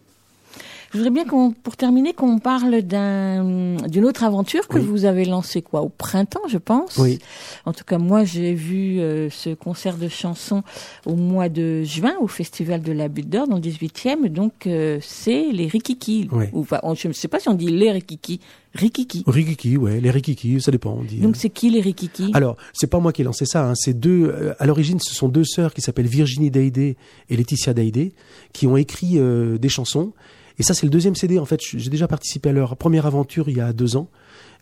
[0.95, 4.85] Je voudrais bien qu'on, pour terminer, qu'on parle d'un, d'une autre aventure que Oui.
[4.85, 6.97] vous avez lancée quoi au printemps, je pense.
[6.97, 7.19] Oui.
[7.65, 10.63] En tout cas, moi, j'ai vu euh, ce concert de chansons
[11.05, 14.29] au mois de juin au Festival de la Butte d'Or dans le 18e.
[14.29, 16.29] Donc, euh, c'est les Rikiki.
[16.31, 16.45] Oui.
[16.53, 18.39] Ou, enfin, je ne sais pas si on dit les Rikiki.
[18.73, 19.23] Rikiki.
[19.27, 20.97] Rikiki, ouais, les Rikiki, ça dépend.
[20.99, 21.39] On dit, Donc, hein.
[21.41, 22.31] c'est qui les Rikiki?
[22.33, 23.67] Alors, c'est pas moi qui ai lancé ça.
[23.69, 23.73] Hein.
[23.75, 24.27] C'est deux.
[24.33, 26.95] euh, à l'origine, ce sont deux sœurs qui s'appellent Virginie Daidé
[27.29, 28.13] et Laetitia Daidé,
[28.53, 30.13] qui ont écrit euh, des chansons.
[30.59, 31.39] Et ça, c'est le deuxième CD.
[31.39, 34.07] En fait, j'ai déjà participé à leur première aventure il y a deux ans.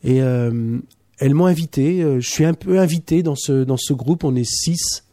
[0.04, 0.80] Et euh,
[1.20, 2.02] elles m'ont invité.
[2.02, 4.24] euh, Je suis un peu invité dans ce dans ce groupe.
[4.24, 5.04] On est six.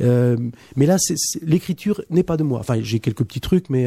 [0.00, 0.36] Euh,
[0.76, 0.96] mais là,
[1.42, 2.60] l'écriture n'est pas de moi.
[2.60, 3.86] Enfin, j'ai quelques petits trucs, mais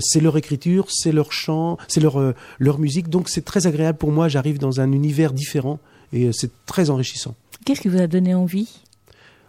[0.00, 3.08] c'est leur écriture, c'est leur chant, c'est leur leur musique.
[3.08, 4.28] Donc c'est très agréable pour moi.
[4.28, 5.78] J'arrive dans un univers différent
[6.12, 7.34] et c'est très enrichissant.
[7.64, 8.68] Qu'est-ce qui vous a donné envie?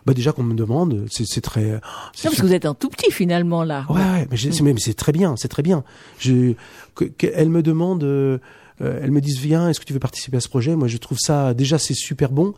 [0.06, 1.80] Bah déjà qu'on me demande, c'est très.
[2.14, 3.86] c'est Non, parce que vous êtes un tout petit finalement là.
[3.90, 5.84] Ouais, ouais, mais c'est mais c'est très bien, c'est très bien.
[6.20, 6.54] Je,
[6.96, 8.40] que, que- elle me demande, euh,
[8.82, 10.76] euh, elle me dit viens, est-ce que tu veux participer à ce projet?
[10.76, 12.54] Moi, je trouve ça déjà c'est super bon.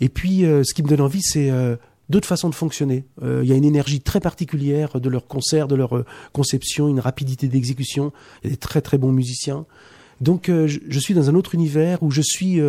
[0.00, 1.76] Et puis, euh, ce qui me donne envie, c'est euh,
[2.08, 3.04] d'autres façons de fonctionner.
[3.22, 6.88] Euh, Il y a une énergie très particulière de leurs concerts, de leur euh, conception,
[6.88, 8.10] une rapidité d'exécution.
[8.42, 9.66] Il y a des très très bons musiciens.
[10.20, 12.60] Donc, euh, je, je suis dans un autre univers où je suis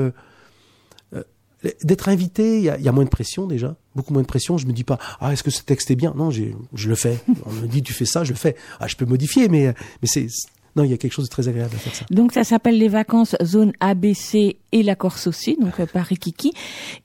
[1.83, 4.57] d'être invité, il y, a, y a moins de pression déjà, beaucoup moins de pression.
[4.57, 6.13] Je me dis pas, ah, est-ce que ce texte est bien?
[6.15, 7.19] Non, je le fais.
[7.45, 8.55] On me dit, tu fais ça, je le fais.
[8.79, 10.27] Ah, je peux modifier, mais, mais c'est.
[10.75, 12.05] Non, il y a quelque chose de très agréable à faire ça.
[12.11, 16.53] Donc ça s'appelle les vacances zone ABC et la Corse aussi, donc euh, Paris Kiki.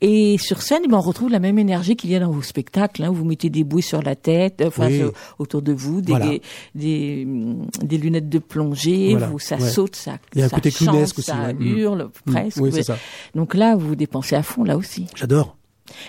[0.00, 2.42] Et sur scène, eh ben, on retrouve la même énergie qu'il y a dans vos
[2.42, 3.02] spectacles.
[3.02, 5.02] Hein, où vous mettez des bouées sur la tête, euh, enfin Oui.
[5.38, 6.30] autour de vous, des, Voilà.
[6.74, 9.26] des, hum, des lunettes de plongée, Voilà.
[9.28, 9.68] vous, ça Ouais.
[9.68, 11.54] saute, ça, Il y a un ça côté chante, aussi, ça ouais.
[11.54, 11.62] Mm.
[11.78, 12.32] hurle Mm.
[12.32, 12.56] presque.
[12.60, 12.96] Oui, ça.
[13.34, 15.06] Donc là, vous vous dépensez à fond là aussi.
[15.16, 15.56] J'adore.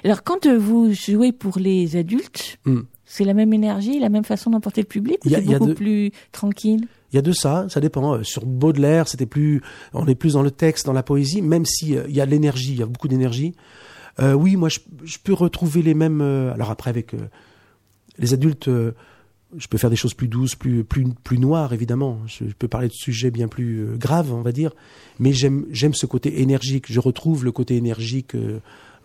[0.04, 2.82] Alors quand euh, vous jouez pour les adultes, Mm.
[3.06, 5.46] c'est la même énergie, la même façon d'emporter le public ou Il y a- c'est
[5.46, 6.88] beaucoup de- plus tranquille?
[7.12, 8.16] Il y a de ça, ça dépend.
[8.16, 9.62] Euh, Sur Baudelaire, c'était plus,
[9.94, 12.26] on est plus dans le texte, dans la poésie, même si euh, il y a
[12.26, 13.54] de l'énergie, il y a beaucoup d'énergie.
[14.20, 16.22] Euh, oui, moi, je, je peux retrouver les mêmes.
[16.22, 17.16] euh, alors après, avec
[18.18, 22.18] les adultes, je peux faire des choses plus douces, plus plus plus noires, évidemment.
[22.26, 24.72] Je, je peux parler de sujets bien plus graves, on va dire.
[25.20, 26.92] Mais j'aime j'aime ce côté énergique.
[26.92, 28.36] Je retrouve le côté énergique,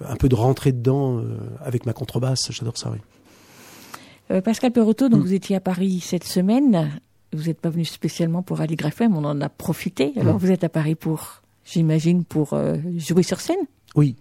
[0.05, 1.23] un peu de rentrer dedans
[1.61, 2.51] avec ma contrebasse.
[2.51, 2.91] J'adore ça.
[2.93, 4.41] Oui.
[4.43, 5.11] Pascal Perotto, Mm.
[5.11, 6.91] donc vous étiez à Paris cette semaine.
[7.33, 10.13] Vous n'êtes pas venu spécialement pour Ali FM, on en a profité.
[10.21, 10.39] Alors Mm.
[10.39, 13.57] vous êtes à Paris pour, j'imagine, pour euh, jouer sur scène?
[13.97, 14.17] Oui.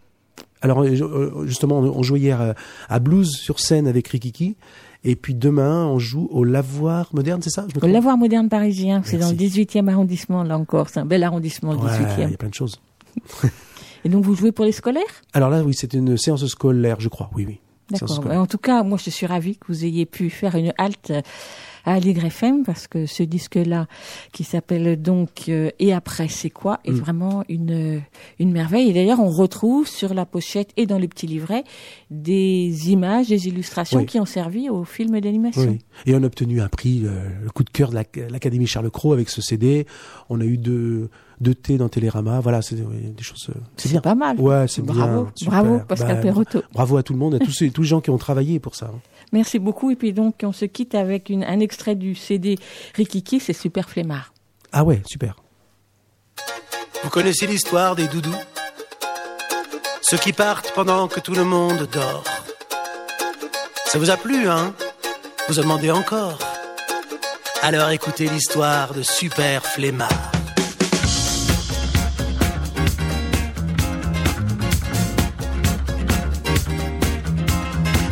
[0.62, 2.54] Alors euh, euh, justement, on jouait hier
[2.90, 4.56] à Blues sur scène avec Rikiki.
[5.04, 7.66] Et puis demain, on joue au Lavoir moderne, c'est ça?
[7.74, 9.66] Je Au Lavoir moderne parisien, c'est dans le Merci.
[9.66, 10.90] 18e arrondissement, là encore.
[10.90, 12.28] C'est un bel arrondissement, le Ouais, 18e.
[12.28, 12.80] il y a plein de choses.
[14.06, 15.04] Et donc vous jouez pour les scolaires?
[15.34, 17.30] Alors là, oui, c'est une séance scolaire, je crois.
[17.36, 17.60] Oui, oui.
[17.90, 18.26] D'accord.
[18.32, 21.12] En tout cas, moi, je suis ravie que vous ayez pu faire une halte
[21.86, 23.88] à Allegre FM parce que ce disque-là,
[24.32, 26.96] qui s'appelle donc euh, Et après, c'est quoi, est Mm.
[26.96, 28.02] vraiment une
[28.40, 28.90] une merveille.
[28.90, 31.64] Et d'ailleurs, on retrouve sur la pochette et dans les petits livrets
[32.10, 34.06] des images, des illustrations Oui.
[34.06, 35.62] qui ont servi au film d'animation.
[35.72, 35.80] Oui.
[36.06, 38.92] Et on a obtenu un prix, euh, le coup de cœur de la- l'Académie Charles
[38.92, 39.86] Cros avec ce CD.
[40.30, 41.10] On a eu deux,
[41.42, 42.40] deux thés dans Télérama.
[42.40, 43.48] Voilà, c'est des choses.
[43.50, 44.00] euh, C'est bien.
[44.02, 44.40] pas mal.
[44.40, 44.94] Ouais, c'est bien.
[44.94, 45.28] Bravo.
[45.36, 45.64] super.
[45.64, 46.62] Bravo, Pascal Bah, Perotto.
[46.72, 48.76] Bravo à tout le monde, à tous, ces, tous les gens qui ont travaillé pour
[48.76, 48.86] ça.
[48.94, 49.00] hein.
[49.34, 49.92] Merci beaucoup.
[49.92, 52.58] Et puis donc, on se quitte avec une, un extrait du CD
[52.96, 54.34] Rikiki, c'est Super Flemmard.
[54.72, 55.36] Ah ouais, super.
[57.04, 58.30] Vous connaissez l'histoire des doudous?
[60.02, 62.24] Ceux qui partent pendant que tout le monde dort.
[63.86, 64.74] Ça vous a plu, hein?
[65.50, 66.38] Vous en demandez encore?
[67.64, 70.31] Alors écoutez l'histoire de Super Flemmard.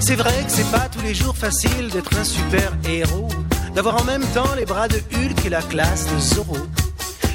[0.10, 3.28] C'est vrai que c'est pas tous les jours facile d'être un super héros,
[3.76, 6.58] d'avoir en même temps les bras de Hulk et la classe de Zorro.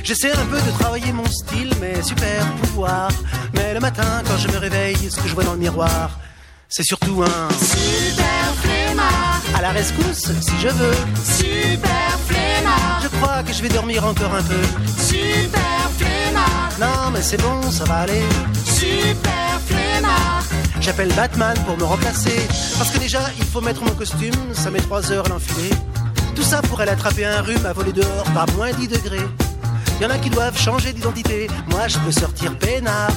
[0.02, 3.12] J'essaie un peu de travailler mon style, mes super pouvoirs.
[3.54, 6.18] Mais le matin, quand je me réveille, ce que je vois dans le miroir,
[6.68, 10.96] c'est surtout un Super flemmard, à la rescousse si je veux.
[11.22, 14.62] super flemmard, Je crois que je vais dormir encore un peu.
[14.98, 18.22] super flemmard, Non, mais c'est bon, ça va aller.
[18.64, 20.43] super flemmard,
[20.84, 22.46] J'appelle Batman pour me remplacer.
[22.76, 25.70] Parce que déjà, il faut mettre mon costume, ça met trois heures à l'enfiler.
[26.36, 29.26] Tout ça pour aller attraper un rhume à voler dehors par moins 10 degrés.
[30.02, 33.12] Y en a qui doivent changer d'identité, moi je peux sortir peinard.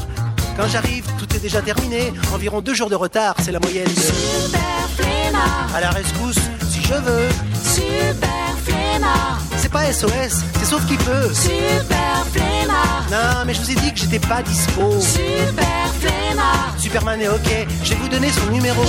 [0.55, 2.13] Quand j'arrive, tout est déjà terminé.
[2.33, 3.99] Environ deux jours de retard, c'est la moyenne de.
[3.99, 6.39] super flemmard, À la rescousse,
[6.69, 7.27] si je veux.
[7.63, 11.33] super flemmard, C'est pas SOS, c'est sauf qui peut.
[11.33, 14.99] super flemmard, Non, mais je vous ai dit que j'étais pas dispo.
[15.01, 16.73] super flemmard.
[16.77, 18.83] Superman est ok, je vais vous donner son numéro.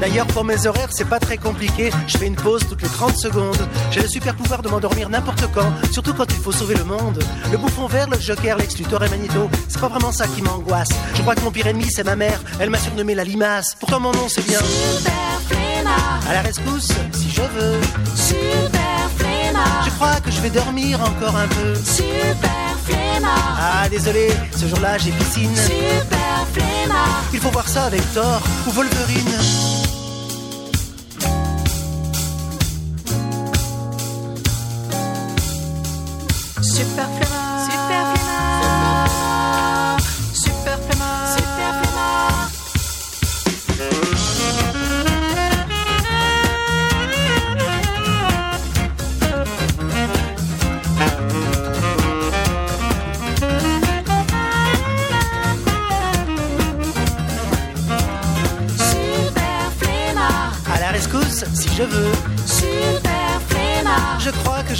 [0.00, 1.90] D'ailleurs, pour mes horaires, c'est pas très compliqué.
[2.06, 3.68] Je fais une pause toutes les 30 secondes.
[3.90, 7.18] J'ai le super pouvoir de m'endormir n'importe quand, surtout quand il faut sauver le monde.
[7.50, 10.88] Le bouffon vert, le joker, Lex Luthor et Magneto, c'est pas vraiment ça qui m'angoisse.
[11.14, 12.40] Je crois que mon pire ennemi, c'est ma mère.
[12.60, 13.74] Elle m'a surnommé la limace.
[13.78, 14.58] Pourtant, mon nom, c'est bien.
[14.60, 17.80] Super flemmard, À la rescousse, si je veux.
[18.14, 21.74] super flemmard, Je crois que je vais dormir encore un peu.
[21.74, 25.54] super flemmard, Ah, désolé, ce jour-là, j'ai piscine.
[25.56, 29.38] super flemmard, Il faut voir ça avec Thor ou Wolverine.
[36.78, 37.07] Super flemmard.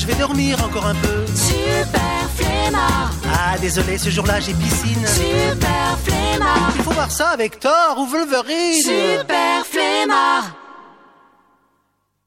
[0.09, 1.27] Vais dormir encore un peu.
[1.35, 5.07] super flemmard, Ah, désolé, ce jour-là, j'ai piscine.
[5.07, 8.83] super flemmard, Il faut voir ça avec Thor ou Wolverine.
[8.83, 10.55] super flemmard.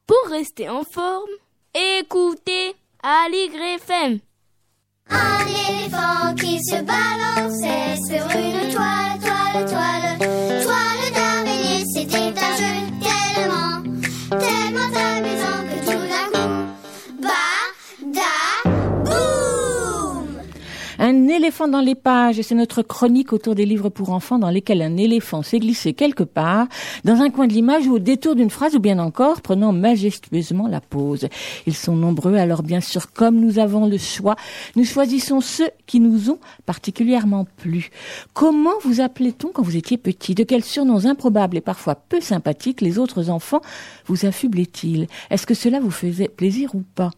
[0.07, 1.29] Pour rester en forme,
[1.73, 4.19] écoutez Aligre FM.
[5.09, 10.17] Un éléphant qui se balançait sur une toile, toile, toile.
[10.63, 12.80] Toile d'araignée, c'était un jeu
[21.03, 24.83] Un éléphant dans les pages, c'est notre chronique autour des livres pour enfants dans lesquels
[24.83, 26.67] un éléphant s'est glissé quelque part,
[27.05, 30.67] dans un coin de l'image ou au détour d'une phrase ou bien encore prenant majestueusement
[30.67, 31.27] la pause.
[31.65, 34.35] Ils sont nombreux, alors bien sûr, comme nous avons le choix,
[34.75, 36.37] nous choisissons ceux qui nous ont
[36.67, 37.89] particulièrement plu.
[38.35, 40.35] Comment vous appelait-on quand vous étiez petit?
[40.35, 43.61] De quels surnoms improbables et parfois peu sympathiques les autres enfants
[44.05, 45.07] vous affublaient-ils?
[45.31, 47.09] Est-ce que cela vous faisait plaisir ou pas?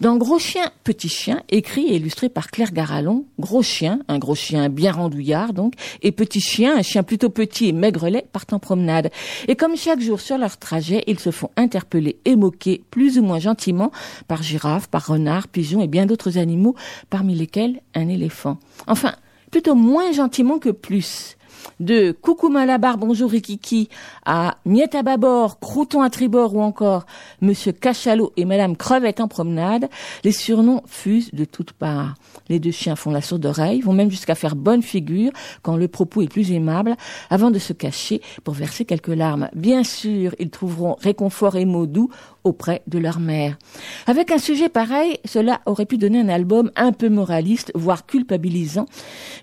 [0.00, 4.34] Dans Gros chien, petit chien, écrit et illustré par Claire Garalon, Gros chien, un gros
[4.34, 8.58] chien bien randouillard donc, et Petit chien, un chien plutôt petit et maigrelet, partent en
[8.58, 9.10] promenade.
[9.46, 13.22] Et comme chaque jour sur leur trajet, ils se font interpeller et moquer plus ou
[13.22, 13.92] moins gentiment
[14.26, 16.74] par girafes, par renards, pigeons et bien d'autres animaux,
[17.10, 18.58] parmi lesquels un éléphant.
[18.86, 19.14] Enfin,
[19.50, 21.37] plutôt moins gentiment que plus
[21.80, 23.88] de Coucou Malabar, bonjour Rikiki,
[24.24, 27.06] à Miette à bâbord, Crouton à tribord ou encore
[27.40, 29.88] Monsieur Cachalot et Madame Crevette en promenade,
[30.24, 32.14] les surnoms fusent de toutes parts.
[32.48, 35.32] Les deux chiens font la sourde oreille, vont même jusqu'à faire bonne figure
[35.62, 36.96] quand le propos est plus aimable,
[37.30, 39.48] avant de se cacher pour verser quelques larmes.
[39.54, 42.10] Bien sûr, ils trouveront réconfort et mots doux
[42.44, 43.58] auprès de leur mère.
[44.06, 48.86] Avec un sujet pareil, cela aurait pu donner un album un peu moraliste, voire culpabilisant,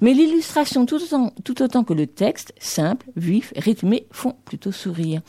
[0.02, 5.22] mais l'illustration tout autant, tout autant que le texte, simple, vif, rythmé, font plutôt sourire.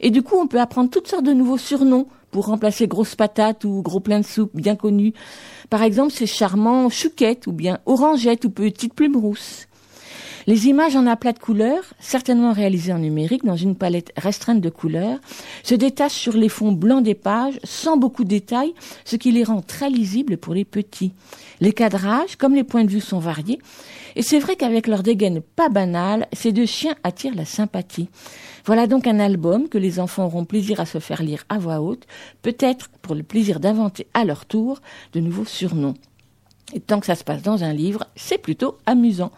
[0.00, 3.64] Et du coup, on peut apprendre toutes sortes de nouveaux surnoms pour remplacer grosse patate
[3.64, 5.12] ou gros plein de soupe bien connu.
[5.70, 9.68] Par exemple, c'est charmant chouquette ou bien orangette ou petite plume rousse.
[10.48, 14.70] Les images en aplat de couleurs, certainement réalisées en numérique dans une palette restreinte de
[14.70, 15.20] couleurs,
[15.62, 18.74] se détachent sur les fonds blancs des pages sans beaucoup de détails,
[19.04, 21.12] ce qui les rend très lisibles pour les petits.
[21.60, 23.60] Les cadrages, comme les points de vue, sont variés,
[24.16, 28.08] et c'est vrai qu'avec leur dégaine pas banale, ces deux chiens attirent la sympathie.
[28.64, 31.80] Voilà donc un album que les enfants auront plaisir à se faire lire à voix
[31.80, 32.06] haute,
[32.42, 34.80] peut-être pour le plaisir d'inventer à leur tour
[35.12, 35.94] de nouveaux surnoms.
[36.72, 39.32] Et tant que ça se passe dans un livre, c'est plutôt amusant.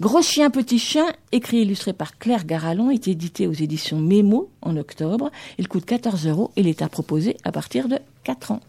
[0.00, 4.48] Gros chien, petit chien, écrit et illustré par Claire Garalon, est édité aux éditions Mémo
[4.62, 5.30] en octobre.
[5.58, 6.88] Il coûte 14 euros et il est à
[7.52, 8.60] partir de 4 ans.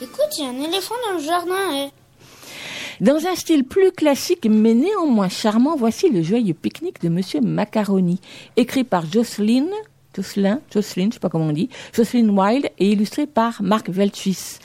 [0.00, 1.54] Écoute, il y a un éléphant dans le jardin.
[1.74, 2.01] eh.
[3.02, 8.20] Dans un style plus classique mais néanmoins charmant, voici le joyeux pique-nique de Monsieur Macaroni,
[8.56, 9.66] écrit par Jocelyn,
[10.14, 14.58] Jocelyn, Jocelyn, je sais pas comment on dit, Jocelyn Wilde et illustré par Marc Veltschis.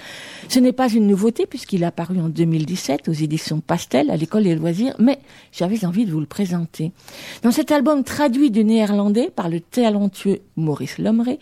[0.50, 4.43] Ce n'est pas une nouveauté puisqu'il est apparu en 2017 aux éditions Pastel à l'école
[4.43, 5.20] des loisirs, mais
[5.52, 6.91] j'avais envie de vous le présenter.
[7.43, 11.39] Dans cet album traduit du néerlandais par le talentueux Maurice Lomré,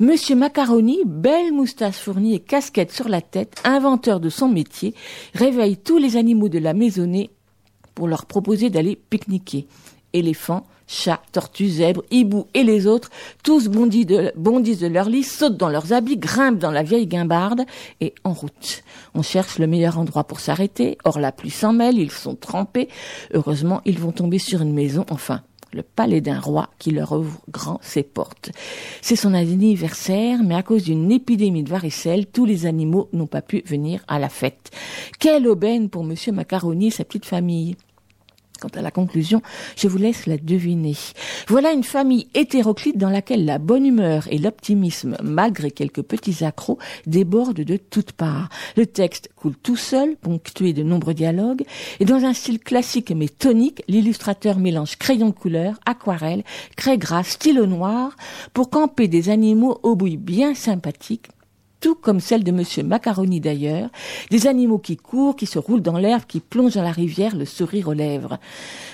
[0.00, 4.94] Monsieur Macaroni, belle moustache fournie et casquette sur la tête, inventeur de son métier,
[5.34, 7.30] réveille tous les animaux de la maisonnée
[7.94, 9.66] pour leur proposer d'aller pique-niquer.
[10.12, 13.10] Éléphants, chats, tortues, zèbres, hiboux et les autres,
[13.42, 17.06] tous bondissent de, bondissent de leur lit, sautent dans leurs habits, grimpent dans la vieille
[17.06, 17.62] guimbarde
[18.00, 18.82] et en route.
[19.14, 20.98] On cherche le meilleur endroit pour s'arrêter.
[21.04, 22.88] Or la pluie s'en mêle, ils sont trempés.
[23.32, 27.40] Heureusement, ils vont tomber sur une maison, enfin le palais d'un roi qui leur ouvre
[27.50, 28.50] grand ses portes.
[29.02, 33.42] C'est son anniversaire, mais à cause d'une épidémie de varicelle, tous les animaux n'ont pas
[33.42, 34.70] pu venir à la fête.
[35.18, 37.76] Quelle aubaine pour monsieur Macaroni et sa petite famille.
[38.60, 39.42] Quant à la conclusion,
[39.76, 40.94] je vous laisse la deviner.
[41.48, 46.78] Voilà une famille hétéroclite dans laquelle la bonne humeur et l'optimisme, malgré quelques petits accros,
[47.06, 48.48] débordent de toutes parts.
[48.76, 51.64] Le texte coule tout seul, ponctué de nombreux dialogues,
[52.00, 56.44] et dans un style classique mais tonique, l'illustrateur mélange crayon de couleur, aquarelle,
[56.76, 58.16] craie gras, stylo noir,
[58.54, 61.28] pour camper des animaux au bruit bien sympathiques,
[61.86, 63.90] tout comme celle de Monsieur Macaroni d'ailleurs,
[64.32, 67.44] des animaux qui courent, qui se roulent dans l'herbe, qui plongent dans la rivière, le
[67.44, 68.40] sourire aux lèvres.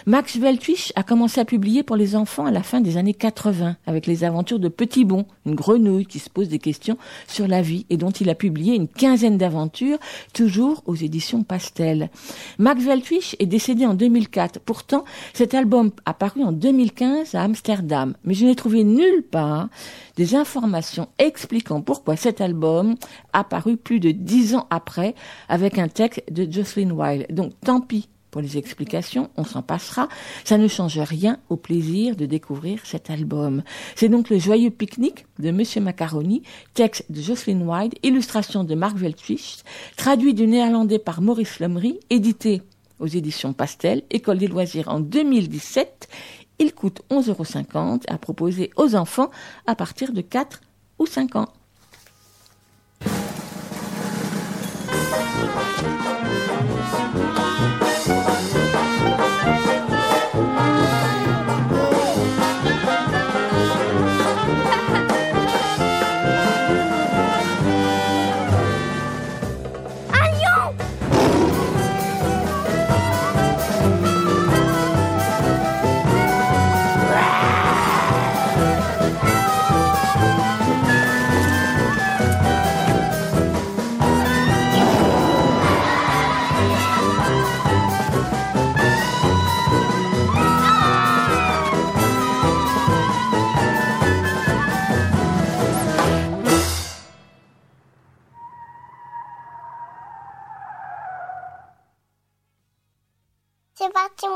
[0.04, 3.76] Max Veltwich a commencé à publier pour les enfants à la fin des années 80,
[3.86, 6.98] avec les aventures de Petit Bon, une grenouille qui se pose des questions
[7.28, 9.98] sur la vie et dont il a publié une quinzaine d'aventures,
[10.34, 12.10] toujours aux éditions Pastel.
[12.58, 14.58] Max Veltwich est décédé en 2004.
[14.58, 19.68] Pourtant, cet album a paru en 2015 à Amsterdam, mais je n'ai trouvé nulle part
[20.16, 22.96] des informations expliquant pourquoi cet album
[23.32, 23.44] a
[23.84, 25.14] plus de dix ans après
[25.48, 27.26] avec un texte de Jocelyn Wilde.
[27.30, 30.08] Donc tant pis pour les explications, on s'en passera.
[30.44, 33.62] Ça ne change rien au plaisir de découvrir cet album.
[33.94, 38.96] C'est donc le joyeux pique-nique de Monsieur Macaroni, texte de Jocelyn Wilde, illustration de Mark
[38.96, 39.58] Veltwich,
[39.96, 42.62] traduit du néerlandais par Maurice Lumry, édité
[42.98, 46.08] aux éditions Pastel, École des loisirs en 2017.
[46.58, 49.30] Il coûte 11,50 euros à proposer aux enfants
[49.66, 50.62] à partir de 4
[50.98, 51.48] ou 5 ans.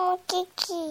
[0.07, 0.83] Mon kiki.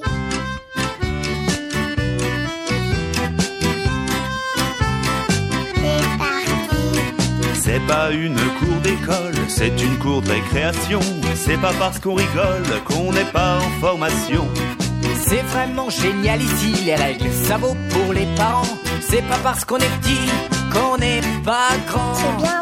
[5.75, 6.83] C'est parti.
[7.53, 10.99] C'est pas une cour d'école, c'est une cour de récréation.
[11.35, 14.47] C'est pas parce qu'on rigole qu'on n'est pas en formation.
[15.27, 18.77] C'est vraiment génial ici, les règles, ça vaut pour les parents.
[19.01, 20.29] C'est pas parce qu'on est petit
[20.75, 22.13] qu'on n'est pas grand.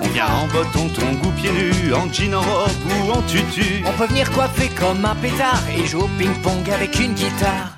[0.02, 3.84] On vient en bottes-ton goût pieds nus, en jean en robe ou en tutu.
[3.86, 4.32] On peut venir
[4.70, 7.72] comme un pétard et jouer au ping-pong avec une guitare.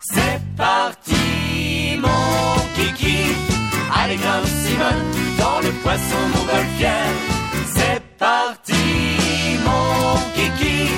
[0.00, 3.34] C'est parti, mon kiki.
[3.94, 5.04] Allez, grimpe Simone
[5.38, 7.12] dans le poisson montgolfière.
[7.74, 8.74] C'est parti,
[9.64, 10.88] mon kiki.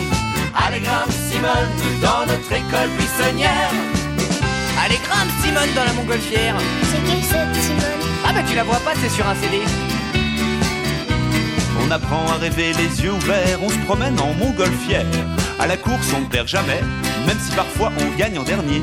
[0.54, 3.72] Allez, grimpe Simone dans notre école buissonnière.
[4.84, 6.54] Allez, grimpe Simone dans la montgolfière.
[6.90, 8.00] C'est qui cette Simone?
[8.26, 9.60] Ah bah tu la vois pas, c'est sur un CD.
[11.82, 15.06] On apprend à rêver les yeux ouverts, on se promène en montgolfière.
[15.58, 16.80] À la course, on ne perd jamais,
[17.26, 18.82] même si parfois on gagne en dernier.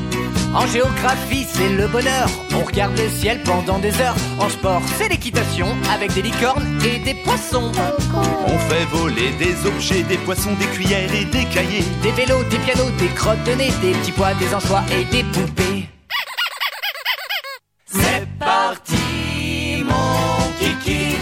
[0.54, 2.28] En géographie, c'est le bonheur.
[2.54, 4.16] On regarde le ciel pendant des heures.
[4.38, 7.72] En sport, c'est l'équitation avec des licornes et des poissons.
[8.46, 11.84] On fait voler des objets, des poissons, des cuillères et des cahiers.
[12.02, 15.24] Des vélos, des pianos, des crottes de nez, des petits pois, des anchois et des
[15.24, 15.88] poupées.
[17.86, 21.16] C'est parti, mon kiki.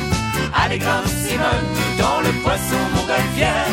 [0.55, 1.69] Allez, grimpe Simone
[1.99, 3.69] dans le poisson montgolfière.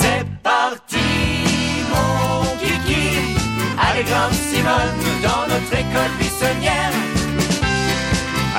[0.00, 0.98] C'est parti,
[1.90, 3.08] mon kiki.
[3.78, 6.92] Allez, grimpe Simone dans notre école buissonnière.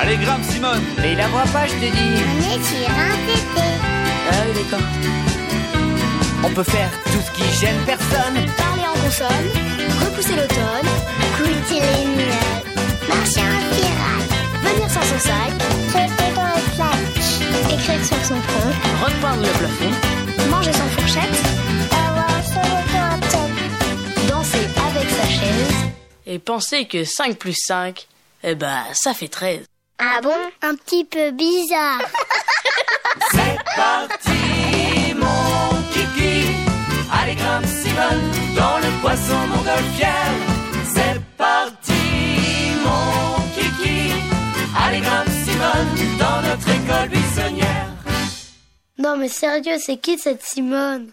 [0.00, 2.14] Allez, grimpe Simone Mais il la voit pas, je te dis.
[2.26, 3.68] On est sur un tété.
[4.30, 4.86] Ah oui, d'accord.
[6.44, 8.38] On peut faire tout ce qui gêne personne.
[8.56, 9.46] Parler en console,
[10.00, 10.90] repousser l'automne,
[11.28, 13.08] Écouter les nuages.
[13.08, 14.74] Marcher en pirate.
[14.74, 16.21] venir sans son sac,
[17.74, 18.70] écrire sur son front,
[19.04, 20.50] Repeindre le plafond.
[20.50, 21.42] manger sans fourchette,
[21.90, 24.28] Avoir toit à tête.
[24.28, 25.74] danser avec sa chaise.
[26.26, 28.06] Et penser que 5 plus 5,
[28.44, 29.60] eh ben, ça fait 13.
[29.98, 30.34] Ah bon?
[30.62, 32.00] Un petit peu bizarre.
[33.30, 36.46] C'est parti, mon kiki.
[37.12, 40.32] Allez, grimpe Simone dans le poisson montgolfière.
[40.94, 41.92] C'est parti,
[42.84, 44.12] mon kiki.
[44.84, 45.28] Allez, grimpe
[48.98, 51.12] Non mais sérieux, c'est qui cette Simone?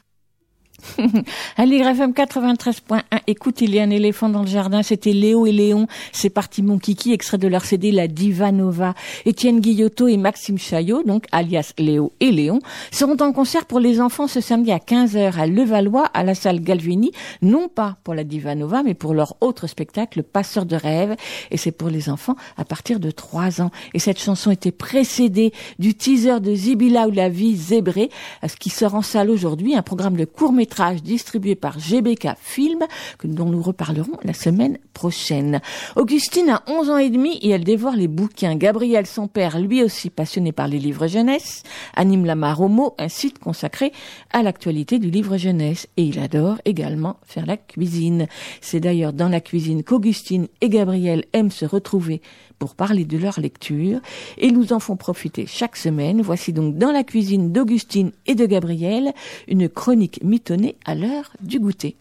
[1.57, 5.51] Allez, FM 93.1, écoute, il y a un éléphant dans le jardin, c'était Léo et
[5.51, 8.93] Léon, c'est parti mon kiki, extrait de leur CD La Diva Nova.
[9.25, 12.59] Étienne Guillotot et Maxime Chaillot, donc alias Léo et Léon,
[12.91, 16.61] seront en concert pour les enfants ce samedi à 15h à Levallois, à la salle
[16.61, 17.11] Galvini,
[17.41, 21.15] non pas pour la Diva Nova, mais pour leur autre spectacle, Passeur de rêve,
[21.51, 23.71] et c'est pour les enfants à partir de 3 ans.
[23.93, 28.09] Et cette chanson était précédée du teaser de Zibila ou la vie zébrée,
[28.47, 30.68] ce qui sort en salle aujourd'hui, un programme de court métrage
[31.01, 32.85] distribué par GBK Film,
[33.23, 35.61] dont nous reparlerons la semaine prochaine.
[35.95, 38.55] Augustine a 11 ans et demi et elle dévore les bouquins.
[38.55, 41.63] Gabriel, son père, lui aussi passionné par les livres jeunesse,
[41.95, 43.91] anime la Maromo, un site consacré
[44.31, 45.87] à l'actualité du livre jeunesse.
[45.97, 48.27] Et il adore également faire la cuisine.
[48.61, 52.21] C'est d'ailleurs dans la cuisine qu'Augustine et Gabriel aiment se retrouver
[52.59, 53.99] pour parler de leur lecture
[54.37, 56.21] et nous en font profiter chaque semaine.
[56.21, 59.13] Voici donc dans la cuisine d'Augustine et de Gabriel
[59.47, 61.95] une chronique mitonnée à l'heure du goûter.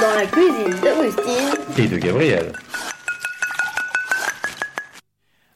[0.00, 1.58] Dans la cuisine d'Augustine.
[1.78, 2.52] Et de Gabriel.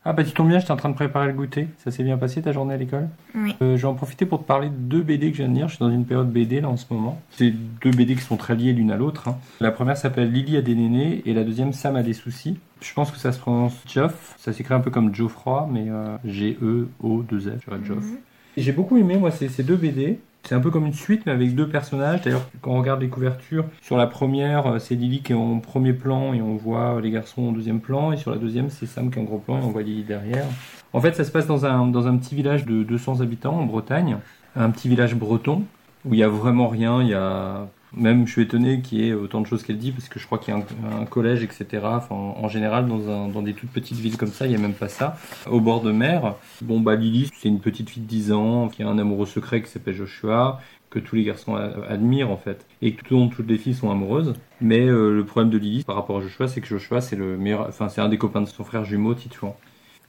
[0.06, 1.68] Ah bah tu tombes bien, j'étais en train de préparer le goûter.
[1.78, 3.08] Ça s'est bien passé ta journée à l'école?
[3.34, 3.56] Oui.
[3.62, 5.56] Euh, je vais en profiter pour te parler de deux BD que je viens de
[5.56, 5.68] lire.
[5.68, 7.20] Je suis dans une période BD là en ce moment.
[7.30, 7.50] C'est
[7.82, 9.28] deux BD qui sont très liées l'une à l'autre.
[9.28, 9.38] hein.
[9.60, 12.58] La première s'appelle Lily a des nénés et la deuxième Sam a des soucis.
[12.82, 14.34] Je pense que ça se prononce Geoff.
[14.38, 18.04] Ça s'écrit un peu comme Geoffroy, mais euh, G-E-O-2-F, je dirais Geoff.
[18.04, 18.18] Et
[18.56, 20.20] J'ai beaucoup aimé moi ces, ces deux BD.
[20.44, 22.20] C'est un peu comme une suite mais avec deux personnages.
[22.22, 25.58] D'ailleurs, quand on regarde les couvertures, sur la première, euh, c'est Lily qui est en
[25.58, 28.12] premier plan et on voit les garçons en deuxième plan.
[28.12, 30.02] Et sur la deuxième, c'est Sam qui est en gros plan et on voit Lily
[30.02, 30.44] derrière.
[30.92, 33.64] En fait, ça se passe dans un, dans un petit village de 200 habitants en
[33.64, 34.18] Bretagne.
[34.54, 35.64] Un petit village breton
[36.04, 37.02] où il y a vraiment rien.
[37.02, 37.66] Il y a
[37.96, 40.26] même, je suis étonné qu'il y ait autant de choses qu'elle dit parce que je
[40.26, 40.60] crois qu'il y a
[41.00, 41.66] un, collège, etc.
[41.84, 44.58] Enfin, en, général, dans, un, dans des toutes petites villes comme ça, il n'y a
[44.58, 45.16] même pas ça.
[45.50, 46.34] Au bord de mer.
[46.62, 49.62] Bon, bah, Lily, c'est une petite fille de 10 ans qui a un amoureux secret
[49.62, 50.60] qui s'appelle Joshua
[50.90, 54.34] que tous les garçons admirent en fait et que dont toutes les filles sont amoureuses
[54.60, 57.36] mais euh, le problème de Lily par rapport à Joshua c'est que Joshua c'est le
[57.36, 59.56] meilleur enfin c'est un des copains de son frère jumeau Titouan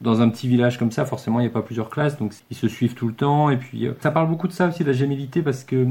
[0.02, 2.58] dans un petit village comme ça, forcément, il n'y a pas plusieurs classes, donc ils
[2.58, 3.50] se suivent tout le temps.
[3.50, 5.88] Et puis, euh, ça parle beaucoup de ça aussi, de la gémilité, parce que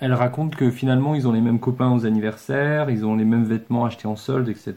[0.00, 3.44] elle raconte que finalement, ils ont les mêmes copains aux anniversaires, ils ont les mêmes
[3.44, 4.74] vêtements achetés en solde, etc.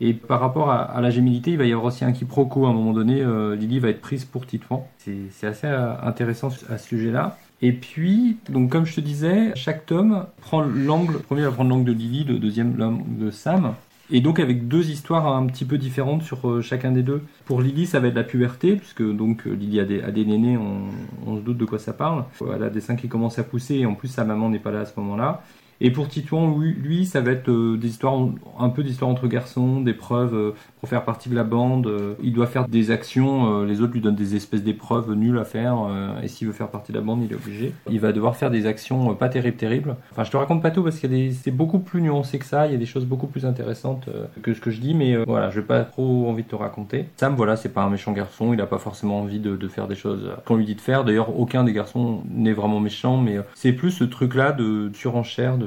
[0.00, 2.66] Et par rapport à, à la gémilité, il va y avoir aussi un quiproquo.
[2.66, 4.86] À un moment donné, euh, Lily va être prise pour Titouan.
[4.98, 7.36] C'est assez euh, intéressant à ce sujet-là.
[7.62, 11.70] Et puis, donc comme je te disais, chaque tome prend l'angle, le premier va prendre
[11.70, 13.74] l'angle de Lily, le deuxième l'angle de Sam.
[14.10, 17.22] Et donc avec deux histoires un petit peu différentes sur euh, chacun des deux.
[17.46, 20.88] Pour Lily, ça va être la puberté, puisque donc euh, Lily a des, nénés, on,
[21.26, 22.24] on se doute de quoi ça parle.
[22.54, 24.72] Elle a des seins qui commencent à pousser, et en plus sa maman n'est pas
[24.72, 25.42] là à ce moment-là.
[25.80, 28.16] Et pour Titouan, lui, ça va être euh, des histoires,
[28.58, 31.86] un peu d'histoires entre garçons, des preuves euh, pour faire partie de la bande.
[31.86, 35.44] Euh, il doit faire des actions, les autres lui donnent des espèces d'épreuves nulles à
[35.44, 35.76] faire,
[36.22, 37.72] et s'il veut faire partie de la bande, il est obligé.
[37.90, 39.96] Il va devoir faire des actions pas terribles, terribles.
[40.10, 42.66] Enfin, je te raconte pas tout parce a des, c'est beaucoup plus nuancé que ça.
[42.66, 44.08] Il y a des choses beaucoup plus intéressantes
[44.42, 47.06] que ce que je dis, mais voilà, je vais pas trop envie de te raconter.
[47.16, 48.52] Sam, voilà, c'est pas un méchant garçon.
[48.52, 51.04] Il a pas forcément envie de, de faire des choses qu'on lui dit de faire.
[51.04, 55.63] D'ailleurs, aucun des garçons n'est vraiment méchant, mais c'est plus ce truc-là de surenchère, de,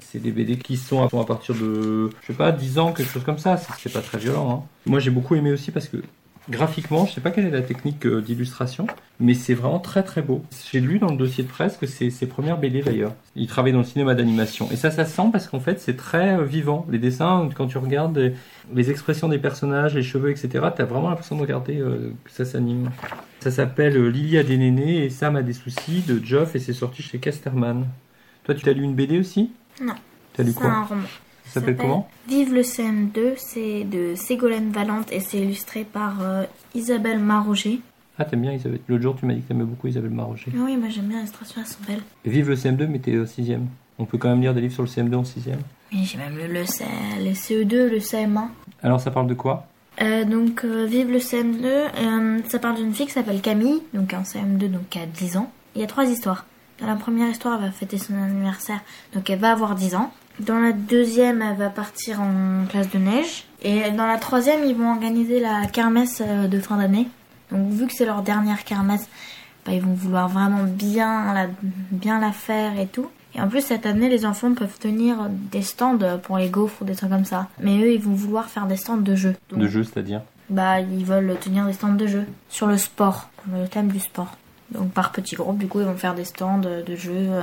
[0.00, 3.12] C'est des BD qui sont à, à partir de, je sais pas, 10 ans, quelque
[3.12, 3.56] chose comme ça.
[3.56, 4.64] C'est pas très violent.
[4.64, 4.68] Hein.
[4.86, 5.98] Moi, j'ai beaucoup aimé aussi parce que
[6.50, 8.86] graphiquement, je sais pas quelle est la technique euh, d'illustration,
[9.20, 10.42] mais c'est vraiment très très beau.
[10.70, 13.12] J'ai lu dans le dossier de presse que c'est ses premières BD d'ailleurs.
[13.36, 14.68] Il travaille dans le cinéma d'animation.
[14.72, 16.86] Et ça, ça se sent parce qu'en fait, c'est très euh, vivant.
[16.90, 18.32] Les dessins, quand tu regardes
[18.74, 22.44] les, expressions des personnages, les cheveux, etc., t'as vraiment l'impression de regarder euh, que ça
[22.44, 22.90] s'anime.
[23.40, 26.58] Ça s'appelle euh, Lily a des nénés et Sam a des soucis de Geoff et
[26.58, 27.86] c'est sorti chez Casterman.
[28.44, 29.50] Toi, tu t'as lu une BD aussi?
[29.80, 29.94] Non.
[30.34, 30.70] T'as lu C'est quoi?
[30.70, 31.02] un roman.
[31.44, 32.08] Ça s'appelle comment?
[32.28, 36.44] Vive le CM2, c'est de Ségolène Valente et c'est illustré par euh,
[36.74, 37.80] Isabelle Maroger.
[38.18, 38.80] Ah, t'aimes bien Isabelle.
[38.88, 40.50] L'autre jour, tu m'as dit que t'aimais beaucoup Isabelle Maroger.
[40.54, 42.02] Ah Oui, moi j'aime bien les illustrations, elles sont belles.
[42.24, 43.52] Vive le CM2, mais t'es au 6
[43.98, 45.48] On peut quand même lire des livres sur le CM2 en 6
[45.92, 46.84] Oui, j'ai même lu le, C-
[47.20, 48.46] le CE2, le CM1.
[48.82, 49.66] Alors, ça parle de quoi?
[50.00, 54.14] Euh, donc, euh, Vive le CM2, euh, ça parle d'une fille qui s'appelle Camille, donc
[54.14, 55.50] en CM2, donc qui a 10 ans.
[55.74, 56.46] Il y a trois histoires.
[56.82, 58.80] Dans la première histoire, elle va fêter son anniversaire,
[59.14, 60.12] donc elle va avoir 10 ans.
[60.40, 63.44] Dans la deuxième, elle va partir en classe de neige.
[63.62, 67.06] Et dans la troisième, ils vont organiser la kermesse euh, de fin d'année.
[67.52, 69.08] Donc, vu que c'est leur dernière kermesse,
[69.64, 73.06] bah, ils vont vouloir vraiment bien la, bien la faire et tout.
[73.36, 76.84] Et en plus, cette année, les enfants peuvent tenir des stands pour les gaufres ou
[76.84, 77.48] des trucs comme ça.
[77.60, 79.36] Mais eux, ils vont vouloir faire des stands de jeux.
[79.50, 80.22] Donc, De jeu, c'est-à-dire?
[80.50, 84.36] Bah, ils veulent tenir des stands de jeux sur le sport, le thème du sport.
[84.72, 87.42] Donc par petits groupes, du coup, ils vont faire des stands de jeux euh,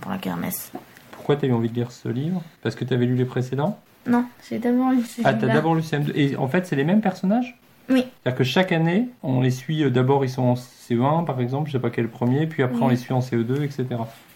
[0.00, 0.72] pour la kermesse.
[1.12, 2.42] Pourquoi t'as eu envie de lire ce livre?
[2.62, 3.78] Parce que t'avais lu les précédents?
[4.06, 6.12] Non, j'ai d'abord lu Ah, t'as d'abord lu CM2.
[6.14, 7.58] Et en fait, c'est les mêmes personnages?
[7.88, 8.04] Oui.
[8.22, 9.82] C'est-à-dire que chaque année, on les suit.
[9.84, 12.80] euh, D'abord, ils sont en CE1, par exemple, je sais pas quel premier, puis après,
[12.80, 13.86] on les suit en CE2, etc.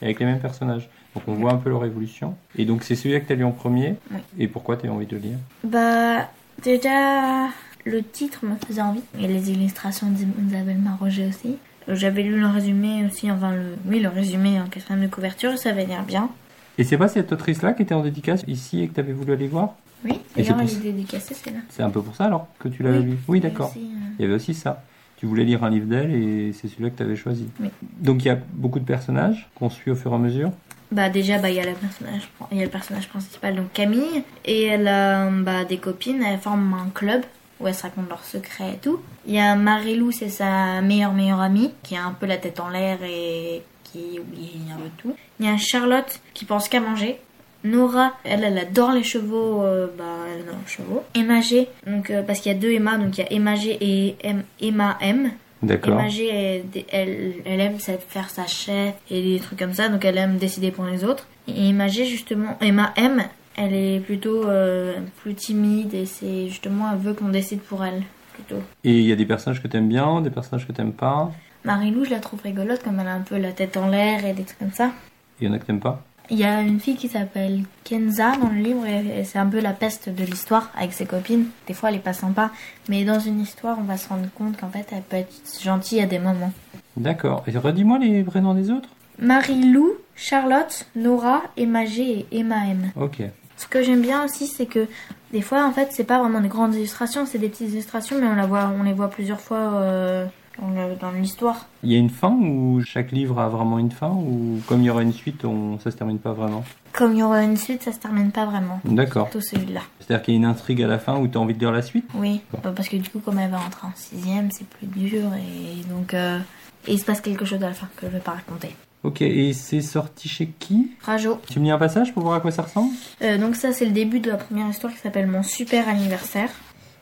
[0.02, 0.89] Et avec les mêmes personnages.
[1.15, 2.36] Donc, on voit un peu leur évolution.
[2.57, 3.97] Et donc, c'est celui-là que t'as lu en premier.
[4.12, 4.19] Oui.
[4.39, 5.39] Et pourquoi t'as eu envie de le lire?
[5.65, 6.28] Bah,
[6.62, 7.48] déjà,
[7.85, 9.02] le titre me faisait envie.
[9.20, 11.57] Et les illustrations d'Isabelle Maroger aussi.
[11.89, 15.70] J'avais lu le résumé aussi, enfin, le, oui, le résumé en quatrième de couverture, ça
[15.70, 16.31] avait l'air bien.
[16.78, 19.48] Et c'est pas cette autrice-là qui était en dédicace ici et que t'avais voulu aller
[19.48, 19.74] voir?
[20.05, 21.59] Oui, Et elle est dédicacée, c'est là.
[21.69, 23.73] C'est un peu pour ça alors que tu l'avais Oui, lu Oui, d'accord.
[23.77, 23.81] euh,
[24.19, 24.82] Il y avait aussi ça.
[25.19, 27.47] Tu voulais lire un livre d'elle et c'est celui-là que tu avais choisi.
[27.61, 27.69] Oui.
[27.98, 30.52] Donc il y a beaucoup de personnages qu'on suit au fur et à mesure?
[30.90, 33.73] Bah déjà bah il y a le personnage il y a le personnage principal donc
[33.73, 37.23] Camille et elle a bah, des copines elles forment un club
[37.61, 39.01] où elles se racontent leurs secrets et tout.
[39.27, 42.59] Il y a Marilou c'est sa meilleure meilleure amie qui a un peu la tête
[42.61, 45.15] en l'air et qui oublie un peu tout.
[45.39, 47.19] Il y a Charlotte qui pense qu'à manger.
[47.62, 51.03] Nora, elle, elle adore les chevaux, euh, bah, elle adore les chevaux.
[51.15, 53.55] Emma G, donc, euh, parce qu'il y a deux Emma, donc il y a Emma
[53.55, 55.31] G et M- Emma M.
[55.62, 55.93] D'accord.
[56.01, 60.07] Emma G, elle, elle, elle aime faire sa chef et des trucs comme ça, donc
[60.07, 61.27] elle aime décider pour les autres.
[61.49, 63.24] Et Emma G, justement, Emma M,
[63.61, 68.03] elle est plutôt euh, plus timide et c'est justement, elle veut qu'on décide pour elle,
[68.32, 68.62] plutôt.
[68.85, 71.31] Et il y a des personnages que t'aimes bien, des personnages que t'aimes pas?
[71.65, 74.32] Marilou, je la trouve rigolote, comme elle a un peu la tête en l'air et
[74.32, 74.93] des trucs comme ça.
[75.41, 76.03] Il y en a que t'aimes pas?
[76.31, 79.49] Il y a une fille qui s'appelle Kenza dans le livre et et c'est un
[79.49, 81.47] peu la peste de l'histoire avec ses copines.
[81.66, 82.53] Des fois elle est pas sympa,
[82.89, 86.01] mais dans une histoire on va se rendre compte qu'en fait elle peut être gentille
[86.01, 86.53] à des moments.
[86.97, 87.43] D'accord.
[87.49, 88.91] Et redis-moi les vrais noms des autres?
[89.19, 92.93] Marie-Lou, Charlotte, Nora, Emma G et Emma M.
[92.95, 93.23] Ok.
[93.61, 94.89] Ce que j'aime bien aussi c'est que
[95.35, 98.27] des fois en fait c'est pas vraiment des grandes illustrations, c'est des petites illustrations mais
[98.27, 100.24] on, la voit, on les voit plusieurs fois euh,
[100.59, 101.66] dans l'histoire.
[101.82, 104.87] Il y a une fin ou chaque livre a vraiment une fin ou comme il
[104.87, 105.78] y aura une suite, on...
[105.78, 106.65] ça se termine pas vraiment?
[106.95, 108.81] Comme il y aura une suite ça se termine pas vraiment.
[108.87, 109.28] D'accord.
[109.28, 109.82] Tout celui-là.
[109.99, 111.70] C'est-à-dire qu'il y a une intrigue à la fin où tu as envie de lire
[111.70, 112.09] la suite?
[112.15, 115.28] Oui, bah, parce que du coup, comme elle va rentrer en sixième, c'est plus dur
[115.35, 116.39] et donc euh,
[116.86, 118.74] et il se passe quelque chose à la fin que je vais pas raconter.
[119.02, 120.90] Ok, et c'est sorti chez qui?
[121.02, 121.40] Rajo.
[121.48, 122.93] Tu me lis un passage pour voir à quoi ça ressemble?
[123.23, 126.51] Euh, donc ça, c'est le début de la première histoire qui s'appelle Mon super anniversaire.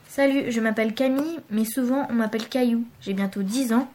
[0.07, 2.85] Salut, je m'appelle Camille, mais souvent on m'appelle Caillou.
[3.01, 3.89] J'ai bientôt 10 ans.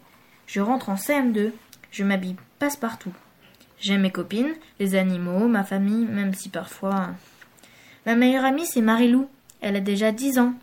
[0.47, 1.52] Je rentre en CM2.
[1.90, 3.12] Je m'habille passe-partout.
[3.81, 7.09] J'aime mes copines, les animaux, ma famille, même si parfois...
[8.06, 9.28] Ma meilleure amie, c'est Marilou.
[9.61, 10.55] Elle a déjà 10 ans.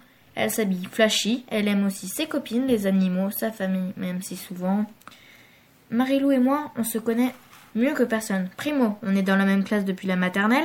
[0.44, 1.46] Elle s'habille flashy.
[1.50, 4.86] Elle aime aussi ses copines, les animaux, sa famille, même si souvent...
[5.92, 7.34] Marilou et moi, on se connaît
[7.76, 8.50] mieux que personne.
[8.58, 10.64] Primo, on est dans la même classe depuis la maternelle.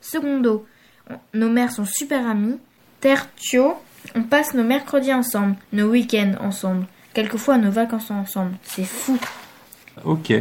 [0.00, 0.66] Secondo,
[1.10, 2.58] on- nos mères sont super amies.
[3.00, 3.74] Tertio,
[4.14, 8.52] on passe nos mercredis ensemble, nos week-ends ensemble, quelquefois nos vacances ensemble.
[8.62, 9.18] C'est fou.
[10.04, 10.32] Ok.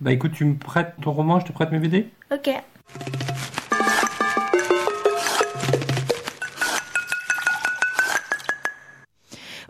[0.00, 2.50] Bah écoute, tu me prêtes ton roman, je te prête mes BD Ok.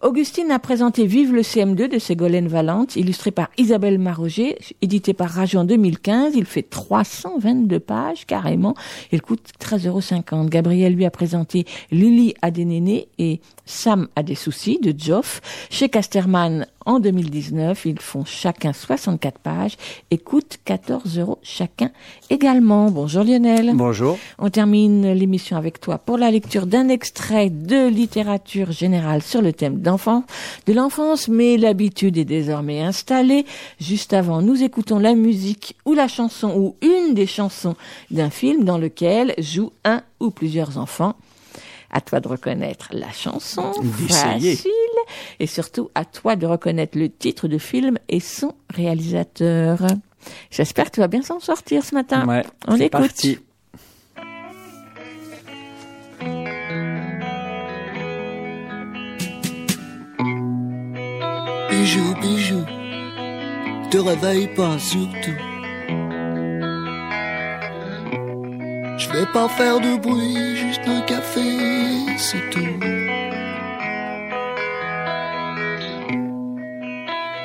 [0.03, 5.31] Augustine a présenté Vive le CM2 de Ségolène Valente, illustré par Isabelle Maroger, édité par
[5.31, 6.35] Rajo en 2015.
[6.35, 8.75] Il fait 322 pages carrément.
[9.13, 10.49] Il coûte 13,50 euros.
[10.49, 15.41] Gabriel lui a présenté Lily a des nénés et Sam a des soucis de Joff.
[15.71, 19.77] Chez Casterman en 2019, ils font chacun 64 pages
[20.11, 21.91] et coûtent 14 euros chacun
[22.31, 22.91] également.
[22.91, 23.73] Bonjour Lionel.
[23.75, 24.19] Bonjour.
[24.39, 29.53] On termine l'émission avec toi pour la lecture d'un extrait de littérature générale sur le
[29.53, 30.25] thème d'enfant,
[30.67, 33.47] de l'enfance, mais l'habitude est désormais installée.
[33.81, 37.77] Juste avant, nous écoutons la musique ou la chanson ou une des chansons
[38.11, 41.15] d'un film dans lequel joue un ou plusieurs enfants.
[41.93, 44.55] À toi de reconnaître la chanson, D'essayer.
[44.57, 44.71] facile,
[45.41, 49.79] et surtout à toi de reconnaître le titre de film et son réalisateur.
[50.51, 52.27] J'espère que tu vas bien s'en sortir ce matin.
[52.27, 53.01] Ouais, On c'est écoute.
[53.01, 53.39] parti.
[61.71, 62.65] Bijou, bijou,
[63.91, 65.39] te réveille pas surtout.
[68.99, 71.82] Je vais pas faire de bruit, juste un café,
[72.23, 72.61] c'est tout.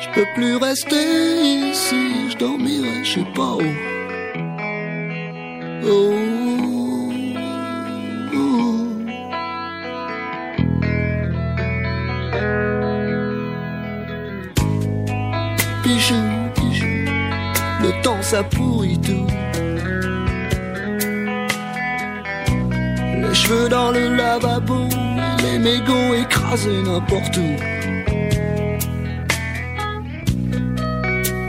[0.01, 3.63] Je peux plus rester ici, je dormirai, je sais pas où.
[5.83, 6.13] Oh,
[8.35, 8.87] oh.
[15.83, 16.15] Bijou,
[16.55, 16.85] bijou,
[17.81, 19.36] le temps ça pourrit tout.
[23.27, 24.87] Les cheveux dans le lavabo,
[25.43, 27.55] les mégots écrasés n'importe où.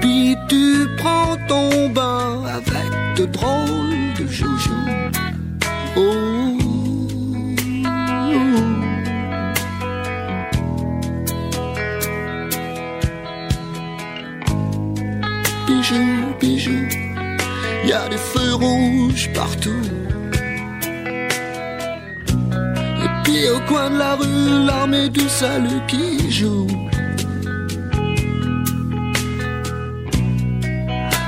[0.01, 4.73] Puis tu prends ton bain avec de drôles de joujoux.
[5.97, 6.59] Oh.
[15.67, 16.05] Bijou,
[16.41, 16.89] bijou,
[17.85, 19.71] y a des feux rouges partout.
[23.29, 26.67] Au coin de la rue, l'armée du salut qui joue.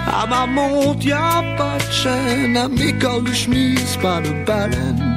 [0.06, 4.32] À ma montre, y a pas de chaîne, à mes cols de chemise, pas de
[4.46, 5.10] baleine.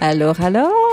[0.00, 0.85] Alors, alors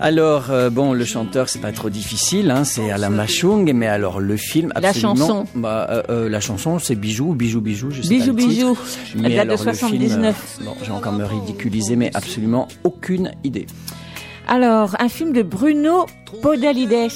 [0.00, 4.20] Alors, euh, bon, le chanteur, c'est pas trop difficile, hein, c'est Alain Machung, mais alors
[4.20, 5.16] le film, La absolument...
[5.16, 5.44] chanson.
[5.56, 8.54] bah, euh, euh, La chanson, c'est Bijou, Bijou, Bijou, je sais Bijou, pas titre.
[8.54, 8.78] Bijou.
[9.16, 10.58] Elle date de alors, le film, 79.
[10.60, 13.66] euh, bon, j'ai encore me ridiculiser, mais absolument aucune idée.
[14.46, 16.06] Alors, un film de Bruno
[16.42, 17.10] Podalides.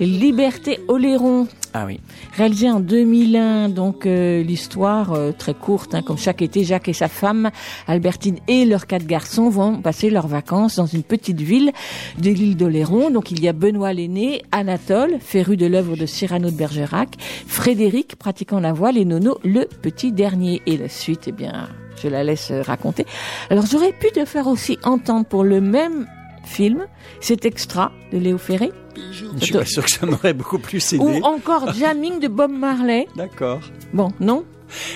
[0.00, 1.46] Liberté Oléron.
[1.72, 2.00] Ah oui.
[2.36, 6.92] Réalisé en 2001, donc euh, l'histoire euh, très courte, hein, comme chaque été, Jacques et
[6.92, 7.50] sa femme,
[7.86, 11.70] Albertine et leurs quatre garçons vont passer leurs vacances dans une petite ville
[12.18, 13.10] de l'île d'Oléron.
[13.10, 17.10] Donc il y a Benoît l'aîné, Anatole, féru de l'œuvre de Cyrano de Bergerac,
[17.46, 20.62] Frédéric, pratiquant la voile, et Nono, le petit dernier.
[20.66, 21.68] Et la suite, eh bien,
[22.02, 23.06] je la laisse euh, raconter.
[23.50, 26.06] Alors j'aurais pu te faire aussi entendre pour le même
[26.44, 26.86] film
[27.20, 28.70] cet extra de Léo Ferré.
[29.12, 31.02] Je suis pas sûr que ça m'aurait beaucoup plus aidé.
[31.02, 33.06] Ou encore Jamming de Bob Marley.
[33.16, 33.60] D'accord.
[33.92, 34.44] Bon, non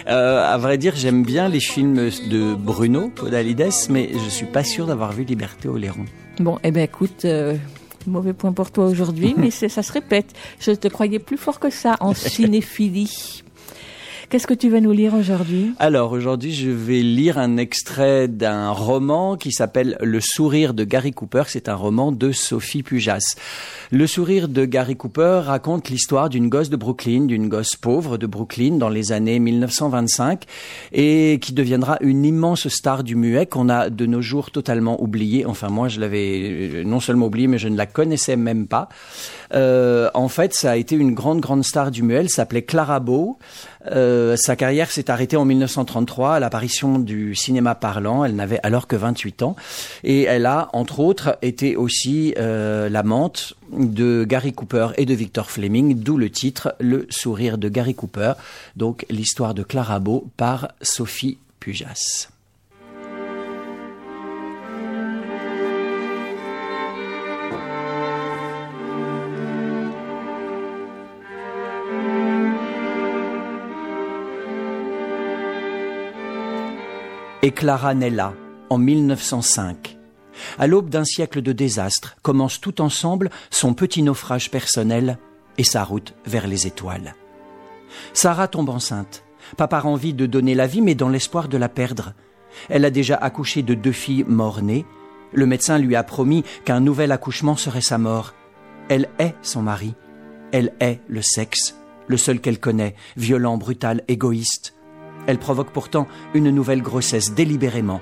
[0.08, 4.62] Euh, à vrai dire, j'aime bien les films de Bruno Podalides, mais je suis pas
[4.64, 6.04] sûr d'avoir vu Liberté Oléron.
[6.38, 7.56] Bon, eh ben écoute, euh,
[8.06, 10.32] mauvais point pour toi aujourd'hui, mais ça se répète.
[10.60, 13.43] Je te croyais plus fort que ça en cinéphilie.
[14.34, 15.74] Qu'est-ce que tu vas nous lire aujourd'hui?
[15.78, 21.12] Alors aujourd'hui, je vais lire un extrait d'un roman qui s'appelle Le sourire de Gary
[21.12, 21.44] Cooper.
[21.46, 23.36] C'est un roman de Sophie Pujas.
[23.92, 28.26] Le sourire de Gary Cooper raconte l'histoire d'une gosse de Brooklyn, d'une gosse pauvre de
[28.26, 30.42] Brooklyn dans les années 1925
[30.90, 35.46] et qui deviendra une immense star du muet qu'on a de nos jours totalement oublié.
[35.46, 36.40] Enfin, moi, je l'avais
[36.74, 38.88] euh, non seulement oublié, mais je ne la connaissais même pas.
[39.54, 42.16] Euh, en fait, ça a été une grande, grande star du muet.
[42.16, 43.38] Elle s'appelait Clara Bow.
[43.90, 48.24] Euh, sa carrière s'est arrêtée en 1933 à l'apparition du cinéma parlant.
[48.24, 49.56] Elle n'avait alors que 28 ans.
[50.02, 55.50] Et elle a, entre autres, été aussi euh, l'amante de Gary Cooper et de Victor
[55.50, 58.34] Fleming, d'où le titre Le sourire de Gary Cooper.
[58.76, 62.33] Donc l'histoire de Clara Bow par Sophie Pujas.
[77.44, 78.32] Et Clara naît là,
[78.70, 79.98] en 1905.
[80.58, 85.18] À l'aube d'un siècle de désastres, commence tout ensemble son petit naufrage personnel
[85.58, 87.14] et sa route vers les étoiles.
[88.14, 89.24] Sarah tombe enceinte,
[89.58, 92.14] pas par envie de donner la vie, mais dans l'espoir de la perdre.
[92.70, 94.86] Elle a déjà accouché de deux filles mort-nées.
[95.34, 98.32] Le médecin lui a promis qu'un nouvel accouchement serait sa mort.
[98.88, 99.94] Elle est son mari.
[100.50, 101.76] Elle est le sexe,
[102.06, 104.74] le seul qu'elle connaît, violent, brutal, égoïste.
[105.26, 108.00] Elle provoque pourtant une nouvelle grossesse délibérément.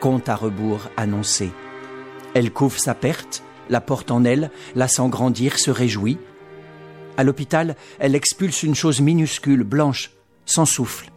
[0.00, 1.50] Compte à rebours annoncé.
[2.34, 6.18] Elle couvre sa perte, la porte en elle, la sent grandir, se réjouit.
[7.16, 10.10] À l'hôpital, elle expulse une chose minuscule, blanche,
[10.46, 11.10] sans souffle,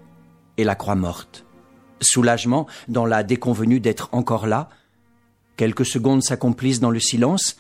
[0.58, 1.46] et la croit morte.
[2.02, 4.70] Soulagement dans la déconvenue d'être encore là.
[5.56, 7.58] Quelques secondes s'accomplissent dans le silence,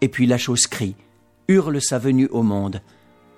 [0.00, 0.96] et puis la chose crie,
[1.46, 2.82] hurle sa venue au monde.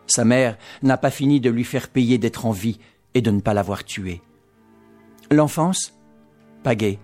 [0.06, 2.80] Sa mère n'a pas fini de lui faire payer d'être en vie
[3.14, 4.22] et de ne pas l'avoir tuée.
[5.30, 5.94] L'enfance
[6.62, 6.98] Pas gaie.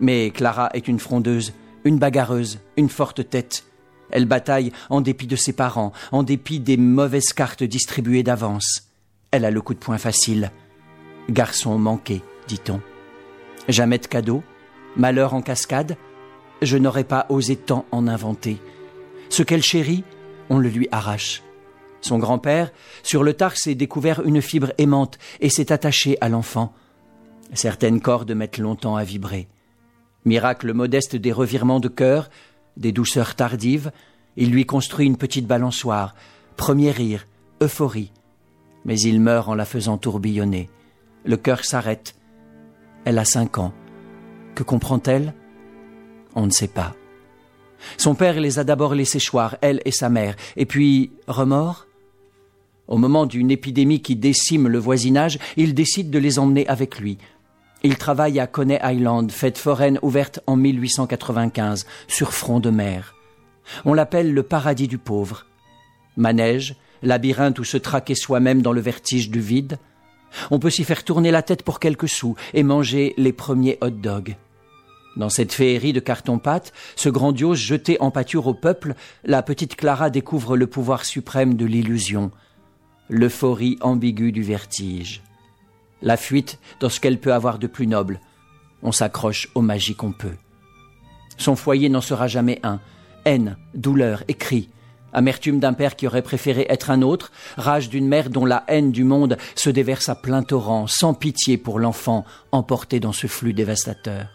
[0.00, 1.52] Mais Clara est une frondeuse,
[1.84, 3.64] une bagarreuse, une forte tête.
[4.10, 8.88] Elle bataille en dépit de ses parents, en dépit des mauvaises cartes distribuées d'avance.
[9.30, 10.50] Elle a le coup de poing facile.
[11.30, 12.80] Garçon manqué, dit-on.
[13.68, 14.42] Jamais de cadeau,
[14.96, 15.96] malheur en cascade.
[16.60, 18.58] Je n'aurais pas osé tant en inventer.
[19.30, 20.04] Ce qu'elle chérit,
[20.50, 21.42] on le lui arrache.
[22.02, 22.72] Son grand-père,
[23.02, 26.74] sur le tard, s'est découvert une fibre aimante et s'est attaché à l'enfant.
[27.54, 29.48] Certaines cordes mettent longtemps à vibrer.
[30.24, 32.28] Miracle modeste des revirements de cœur,
[32.76, 33.92] des douceurs tardives,
[34.36, 36.14] il lui construit une petite balançoire.
[36.56, 37.26] Premier rire,
[37.62, 38.12] euphorie.
[38.84, 40.68] Mais il meurt en la faisant tourbillonner.
[41.24, 42.16] Le cœur s'arrête.
[43.04, 43.72] Elle a cinq ans.
[44.54, 45.34] Que comprend-elle?
[46.34, 46.94] On ne sait pas.
[47.96, 51.86] Son père les a d'abord laissés choir, elle et sa mère, et puis remords?
[52.88, 57.18] Au moment d'une épidémie qui décime le voisinage, il décide de les emmener avec lui.
[57.84, 63.14] Il travaille à Coney Island, fête foraine ouverte en 1895, sur front de mer.
[63.84, 65.46] On l'appelle le paradis du pauvre.
[66.16, 69.78] Manège, labyrinthe où se traquer soi-même dans le vertige du vide.
[70.50, 73.90] On peut s'y faire tourner la tête pour quelques sous et manger les premiers hot
[73.90, 74.36] dogs.
[75.16, 78.94] Dans cette féerie de carton-pâte, ce grandiose jeté en pâture au peuple,
[79.24, 82.30] la petite Clara découvre le pouvoir suprême de l'illusion,
[83.08, 85.22] l'euphorie ambiguë du vertige.
[86.02, 88.20] La fuite dans ce qu'elle peut avoir de plus noble.
[88.82, 90.36] On s'accroche aux magies qu'on peut.
[91.36, 92.80] Son foyer n'en sera jamais un.
[93.24, 94.68] Haine, douleur et cris.
[95.12, 98.92] Amertume d'un père qui aurait préféré être un autre, rage d'une mère dont la haine
[98.92, 103.52] du monde se déverse à plein torrent, sans pitié pour l'enfant emporté dans ce flux
[103.52, 104.28] dévastateur.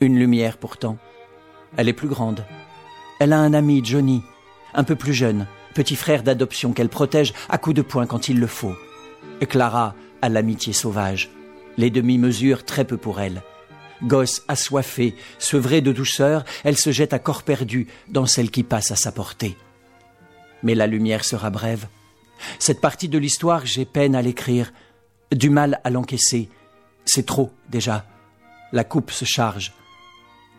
[0.00, 0.96] Une lumière pourtant.
[1.76, 2.44] Elle est plus grande.
[3.20, 4.22] Elle a un ami, Johnny,
[4.72, 8.38] un peu plus jeune, petit frère d'adoption qu'elle protège à coups de poing quand il
[8.38, 8.74] le faut.
[9.48, 11.30] Clara a l'amitié sauvage.
[11.76, 13.42] Les demi-mesures très peu pour elle.
[14.02, 18.90] Gosse assoiffée, sevrée de douceur, elle se jette à corps perdu dans celle qui passe
[18.90, 19.56] à sa portée.
[20.62, 21.86] Mais la lumière sera brève.
[22.58, 24.72] Cette partie de l'histoire, j'ai peine à l'écrire,
[25.32, 26.48] du mal à l'encaisser.
[27.04, 28.06] C'est trop, déjà.
[28.72, 29.72] La coupe se charge.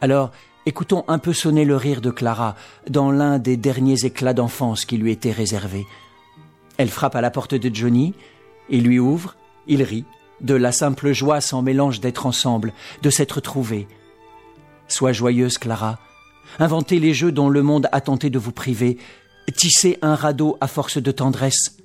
[0.01, 0.31] Alors,
[0.65, 2.55] écoutons un peu sonner le rire de Clara
[2.89, 5.85] dans l'un des derniers éclats d'enfance qui lui étaient réservés.
[6.77, 8.13] Elle frappe à la porte de Johnny,
[8.69, 9.35] il lui ouvre,
[9.67, 10.05] il rit,
[10.39, 13.87] de la simple joie sans mélange d'être ensemble, de s'être trouvés.
[14.87, 15.99] Sois joyeuse, Clara.
[16.59, 18.97] Inventez les jeux dont le monde a tenté de vous priver.
[19.55, 21.77] Tissez un radeau à force de tendresse.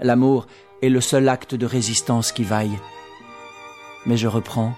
[0.00, 0.46] L'amour
[0.82, 2.78] est le seul acte de résistance qui vaille.
[4.06, 4.74] Mais je reprends,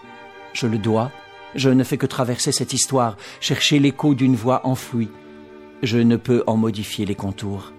[0.52, 1.12] je le dois,
[1.54, 5.10] je ne fais que traverser cette histoire, chercher l'écho d'une voix enfouie.
[5.82, 7.72] Je ne peux en modifier les contours.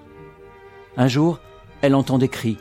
[0.98, 1.40] Un jour,
[1.82, 2.58] elle entend des cris.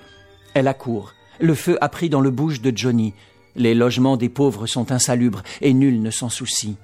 [0.54, 1.14] Elle accourt.
[1.40, 3.14] Le feu a pris dans le bouge de Johnny.
[3.56, 6.76] Les logements des pauvres sont insalubres et nul ne s'en soucie.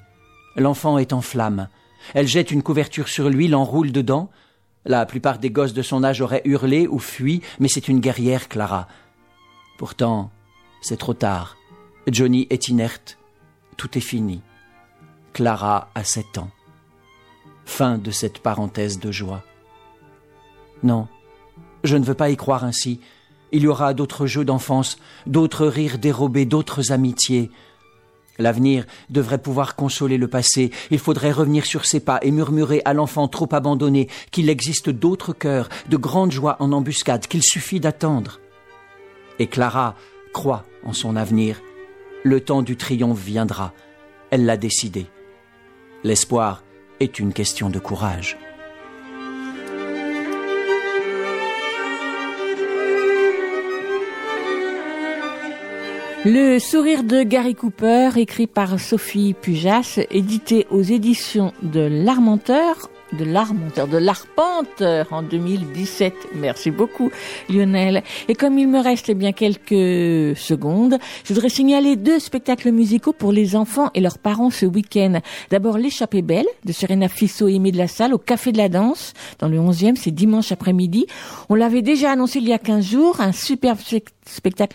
[0.56, 1.68] L'enfant est en flammes.
[2.14, 4.30] Elle jette une couverture sur lui, l'enroule dedans.
[4.84, 8.48] La plupart des gosses de son âge auraient hurlé ou fui, mais c'est une guerrière,
[8.48, 8.88] Clara.
[9.78, 10.30] Pourtant,
[10.80, 11.56] c'est trop tard.
[12.06, 13.18] Johnny est inerte.
[13.76, 14.42] Tout est fini.
[15.32, 16.50] Clara a sept ans.
[17.64, 19.42] Fin de cette parenthèse de joie.
[20.82, 21.08] Non,
[21.84, 23.00] je ne veux pas y croire ainsi.
[23.52, 27.50] Il y aura d'autres jeux d'enfance, d'autres rires dérobés, d'autres amitiés.
[28.38, 30.70] L'avenir devrait pouvoir consoler le passé.
[30.90, 35.32] Il faudrait revenir sur ses pas et murmurer à l'enfant trop abandonné qu'il existe d'autres
[35.32, 38.40] cœurs, de grandes joies en embuscade, qu'il suffit d'attendre.
[39.38, 39.94] Et Clara
[40.32, 41.60] croit en son avenir.
[42.26, 43.72] Le temps du triomphe viendra.
[44.30, 45.06] Elle l'a décidé.
[46.02, 46.64] L'espoir
[46.98, 48.36] est une question de courage.
[56.24, 63.24] Le sourire de Gary Cooper, écrit par Sophie Pujas, édité aux éditions de l'Armenteur de
[63.24, 66.14] l'Armenteur, de l'Arpenteur en 2017.
[66.34, 67.10] Merci beaucoup,
[67.48, 68.02] Lionel.
[68.28, 73.12] Et comme il me reste eh bien quelques secondes, je voudrais signaler deux spectacles musicaux
[73.12, 75.20] pour les enfants et leurs parents ce week-end.
[75.50, 78.68] D'abord, L'échappée belle de Serena Fissot et Aimé de la Salle au Café de la
[78.68, 81.06] Danse dans le 11e, c'est dimanche après-midi.
[81.48, 84.15] On l'avait déjà annoncé il y a 15 jours, un superbe spectacle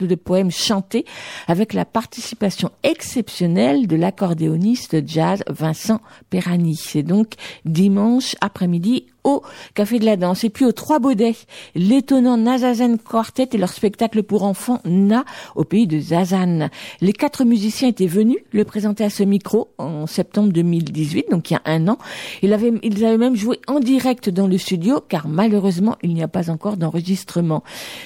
[0.07, 1.05] de poèmes chantés
[1.47, 6.75] avec la participation exceptionnelle de l'accordéoniste jazz Vincent Perani.
[6.75, 7.33] C'est donc
[7.65, 9.41] dimanche après-midi au
[9.73, 10.43] Café de la Danse.
[10.43, 11.35] Et puis aux Trois Baudets,
[11.75, 15.23] l'étonnant Nazazen Quartet et leur spectacle pour enfants Na
[15.55, 16.69] au pays de Zazan.
[17.01, 21.53] Les quatre musiciens étaient venus le présenter à ce micro en septembre 2018, donc il
[21.53, 21.97] y a un an.
[22.41, 26.23] Ils avaient, ils avaient même joué en direct dans le studio, car malheureusement, il n'y
[26.23, 27.63] a pas encore d'enregistrement.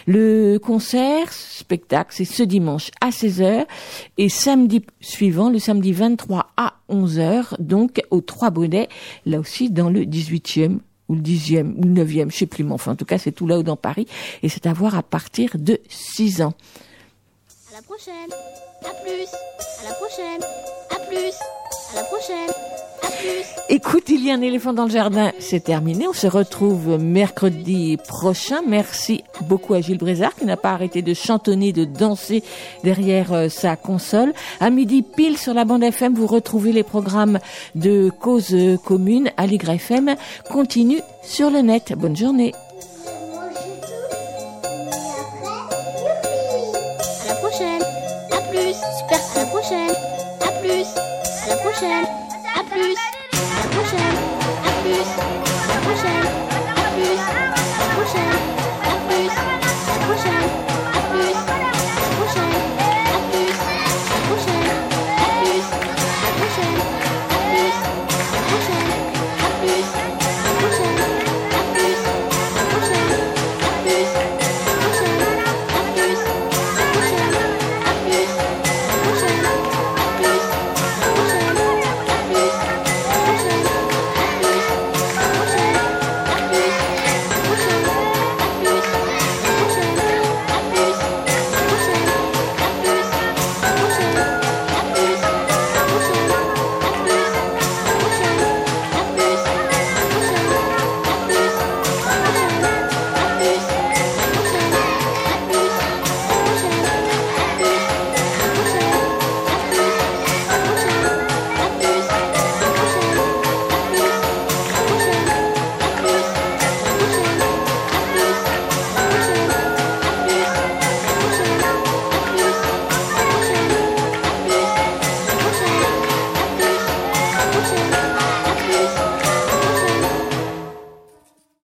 [0.07, 3.65] Le concert, spectacle, c'est ce dimanche à 16h
[4.17, 8.89] et samedi suivant, le samedi 23 à 11h, donc aux Trois Baudets,
[9.25, 10.79] là aussi dans le 18e
[11.10, 13.32] ou le dixième, ou le neuvième, je sais plus, mais enfin, en tout cas, c'est
[13.32, 14.07] tout là-haut dans Paris,
[14.44, 16.53] et c'est à voir à partir de 6 ans.
[17.72, 18.32] À la prochaine.
[18.84, 19.27] À plus.
[19.82, 20.41] À la prochaine.
[20.91, 21.64] À plus.
[21.95, 22.51] La prochaine.
[23.69, 26.07] Écoute, il y a un éléphant dans le jardin, c'est terminé.
[26.07, 28.61] On se retrouve mercredi prochain.
[28.67, 32.43] Merci beaucoup à Gilles Brézard qui n'a pas arrêté de chantonner, de danser
[32.84, 34.34] derrière euh, sa console.
[34.59, 37.39] À midi pile sur la bande FM, vous retrouvez les programmes
[37.76, 40.15] de cause commune à FM.
[40.51, 41.93] Continue sur le net.
[41.97, 42.53] Bonne journée.
[54.95, 55.44] Deus.